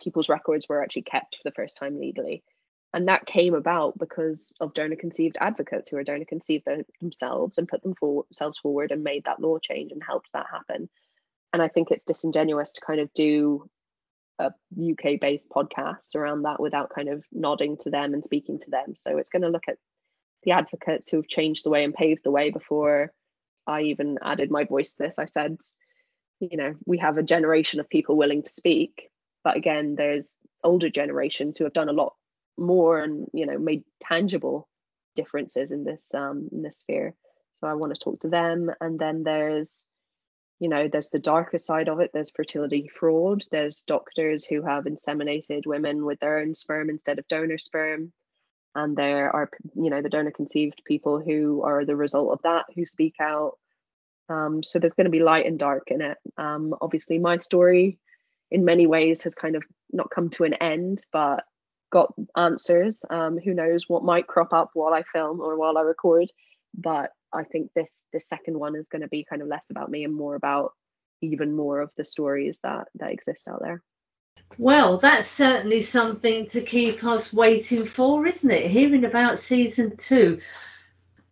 people's 0.00 0.28
records 0.28 0.66
were 0.68 0.82
actually 0.82 1.02
kept 1.02 1.36
for 1.36 1.42
the 1.44 1.54
first 1.54 1.76
time 1.76 1.98
legally 1.98 2.42
and 2.94 3.08
that 3.08 3.26
came 3.26 3.54
about 3.54 3.98
because 3.98 4.54
of 4.60 4.74
donor 4.74 4.96
conceived 4.96 5.36
advocates 5.40 5.88
who 5.88 5.96
are 5.96 6.04
donor 6.04 6.24
conceived 6.24 6.66
themselves 7.00 7.58
and 7.58 7.68
put 7.68 7.82
themselves 7.82 8.58
forward 8.58 8.90
and 8.90 9.02
made 9.02 9.24
that 9.24 9.40
law 9.40 9.58
change 9.58 9.92
and 9.92 10.02
helped 10.02 10.28
that 10.32 10.46
happen 10.50 10.88
and 11.52 11.62
i 11.62 11.68
think 11.68 11.90
it's 11.90 12.04
disingenuous 12.04 12.72
to 12.72 12.80
kind 12.80 13.00
of 13.00 13.12
do 13.14 13.68
a 14.38 14.52
UK 14.78 15.20
based 15.20 15.50
podcast 15.50 16.14
around 16.14 16.42
that 16.42 16.60
without 16.60 16.90
kind 16.90 17.08
of 17.08 17.24
nodding 17.32 17.76
to 17.78 17.90
them 17.90 18.14
and 18.14 18.24
speaking 18.24 18.58
to 18.60 18.70
them. 18.70 18.94
So 18.98 19.18
it's 19.18 19.30
going 19.30 19.42
to 19.42 19.48
look 19.48 19.64
at 19.68 19.78
the 20.44 20.52
advocates 20.52 21.10
who've 21.10 21.28
changed 21.28 21.64
the 21.64 21.70
way 21.70 21.84
and 21.84 21.94
paved 21.94 22.22
the 22.24 22.30
way 22.30 22.50
before 22.50 23.12
I 23.66 23.82
even 23.82 24.18
added 24.22 24.50
my 24.50 24.64
voice 24.64 24.94
to 24.94 25.02
this. 25.02 25.18
I 25.18 25.24
said, 25.24 25.58
you 26.40 26.56
know, 26.56 26.74
we 26.86 26.98
have 26.98 27.18
a 27.18 27.22
generation 27.22 27.80
of 27.80 27.88
people 27.88 28.16
willing 28.16 28.42
to 28.42 28.50
speak, 28.50 29.10
but 29.42 29.56
again, 29.56 29.96
there's 29.96 30.36
older 30.62 30.88
generations 30.88 31.56
who 31.56 31.64
have 31.64 31.72
done 31.72 31.88
a 31.88 31.92
lot 31.92 32.14
more 32.58 33.00
and 33.00 33.26
you 33.32 33.46
know 33.46 33.58
made 33.58 33.84
tangible 34.00 34.68
differences 35.14 35.72
in 35.72 35.84
this 35.84 36.02
um 36.14 36.48
in 36.52 36.62
this 36.62 36.78
sphere. 36.78 37.14
So 37.52 37.66
I 37.66 37.74
want 37.74 37.94
to 37.94 38.00
talk 38.00 38.20
to 38.20 38.28
them, 38.28 38.70
and 38.80 38.98
then 38.98 39.22
there's 39.24 39.86
you 40.60 40.68
know 40.68 40.88
there's 40.88 41.10
the 41.10 41.18
darker 41.18 41.58
side 41.58 41.88
of 41.88 42.00
it. 42.00 42.10
There's 42.12 42.30
fertility 42.30 42.88
fraud. 42.88 43.44
There's 43.50 43.82
doctors 43.82 44.44
who 44.44 44.62
have 44.62 44.84
inseminated 44.84 45.66
women 45.66 46.04
with 46.04 46.20
their 46.20 46.38
own 46.38 46.54
sperm 46.54 46.90
instead 46.90 47.18
of 47.18 47.28
donor 47.28 47.58
sperm. 47.58 48.12
And 48.74 48.96
there 48.96 49.34
are 49.34 49.50
you 49.74 49.90
know 49.90 50.02
the 50.02 50.08
donor 50.08 50.30
conceived 50.30 50.82
people 50.84 51.20
who 51.20 51.62
are 51.62 51.84
the 51.84 51.96
result 51.96 52.32
of 52.32 52.42
that 52.42 52.66
who 52.74 52.86
speak 52.86 53.14
out. 53.20 53.58
Um, 54.28 54.62
so 54.62 54.78
there's 54.78 54.92
going 54.92 55.06
to 55.06 55.10
be 55.10 55.20
light 55.22 55.46
and 55.46 55.58
dark 55.58 55.84
in 55.90 56.02
it. 56.02 56.18
Um, 56.36 56.74
obviously 56.80 57.18
my 57.18 57.38
story 57.38 57.98
in 58.50 58.64
many 58.64 58.86
ways 58.86 59.22
has 59.22 59.34
kind 59.34 59.56
of 59.56 59.64
not 59.90 60.10
come 60.10 60.28
to 60.30 60.44
an 60.44 60.54
end 60.54 61.04
but 61.12 61.44
got 61.90 62.12
answers 62.36 63.04
um, 63.10 63.38
who 63.38 63.54
knows 63.54 63.88
what 63.88 64.04
might 64.04 64.26
crop 64.26 64.52
up 64.52 64.70
while 64.74 64.92
i 64.92 65.02
film 65.12 65.40
or 65.40 65.56
while 65.56 65.78
i 65.78 65.82
record 65.82 66.30
but 66.74 67.12
I 67.32 67.44
think 67.44 67.72
this 67.74 67.90
this 68.12 68.28
second 68.28 68.58
one 68.58 68.76
is 68.76 68.86
going 68.88 69.02
to 69.02 69.08
be 69.08 69.24
kind 69.24 69.42
of 69.42 69.48
less 69.48 69.70
about 69.70 69.90
me 69.90 70.04
and 70.04 70.14
more 70.14 70.34
about 70.34 70.72
even 71.20 71.54
more 71.54 71.80
of 71.80 71.90
the 71.96 72.04
stories 72.04 72.58
that 72.62 72.88
that 72.96 73.12
exist 73.12 73.48
out 73.48 73.60
there. 73.60 73.82
Well, 74.56 74.98
that's 74.98 75.26
certainly 75.26 75.82
something 75.82 76.46
to 76.46 76.62
keep 76.62 77.04
us 77.04 77.32
waiting 77.32 77.84
for, 77.84 78.26
isn't 78.26 78.50
it? 78.50 78.70
Hearing 78.70 79.04
about 79.04 79.38
season 79.38 79.96
two. 79.96 80.40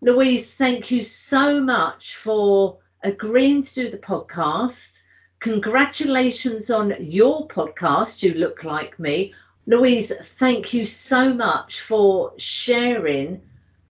Louise, 0.02 0.52
thank 0.52 0.90
you 0.90 1.02
so 1.02 1.60
much 1.60 2.16
for 2.16 2.78
agreeing 3.02 3.62
to 3.62 3.74
do 3.74 3.90
the 3.90 3.98
podcast. 3.98 5.02
Congratulations 5.40 6.70
on 6.70 6.94
your 7.00 7.48
podcast, 7.48 8.22
You 8.22 8.34
Look 8.34 8.64
Like 8.64 8.98
Me. 8.98 9.32
Louise, 9.66 10.12
thank 10.38 10.72
you 10.72 10.84
so 10.84 11.34
much 11.34 11.80
for 11.80 12.32
sharing 12.36 13.42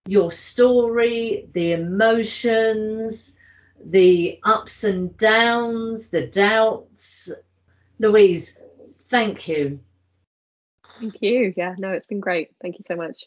your 0.06 0.32
story, 0.32 1.48
the 1.52 1.72
emotions, 1.72 3.36
the 3.84 4.40
ups 4.42 4.84
and 4.84 5.16
downs, 5.18 6.08
the 6.08 6.26
doubts. 6.26 7.30
Louise, 7.98 8.56
thank 9.08 9.48
you. 9.48 9.80
Thank 10.98 11.20
you. 11.20 11.52
Yeah, 11.56 11.74
no, 11.78 11.92
it's 11.92 12.06
been 12.06 12.20
great. 12.20 12.50
Thank 12.62 12.78
you 12.78 12.84
so 12.86 12.96
much. 12.96 13.26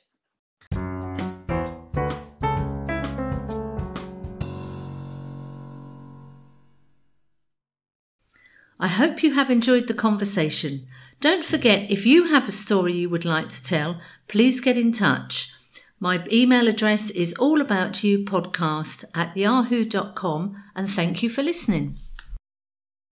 I 8.80 8.88
hope 8.88 9.24
you 9.24 9.34
have 9.34 9.50
enjoyed 9.50 9.88
the 9.88 9.94
conversation. 9.94 10.88
Don't 11.20 11.44
forget, 11.44 11.92
if 11.92 12.06
you 12.06 12.26
have 12.26 12.48
a 12.48 12.54
story 12.54 12.94
you 12.94 13.10
would 13.10 13.26
like 13.26 13.50
to 13.50 13.64
tell, 13.64 14.00
please 14.30 14.62
get 14.62 14.78
in 14.78 14.94
touch. 14.94 15.52
My 16.00 16.24
email 16.32 16.68
address 16.70 17.10
is 17.10 17.34
allaboutyoupodcast 17.34 19.04
at 19.14 19.36
yahoo.com 19.36 20.64
and 20.78 20.90
thank 20.90 21.22
you 21.22 21.30
for 21.30 21.44
listening. 21.44 21.98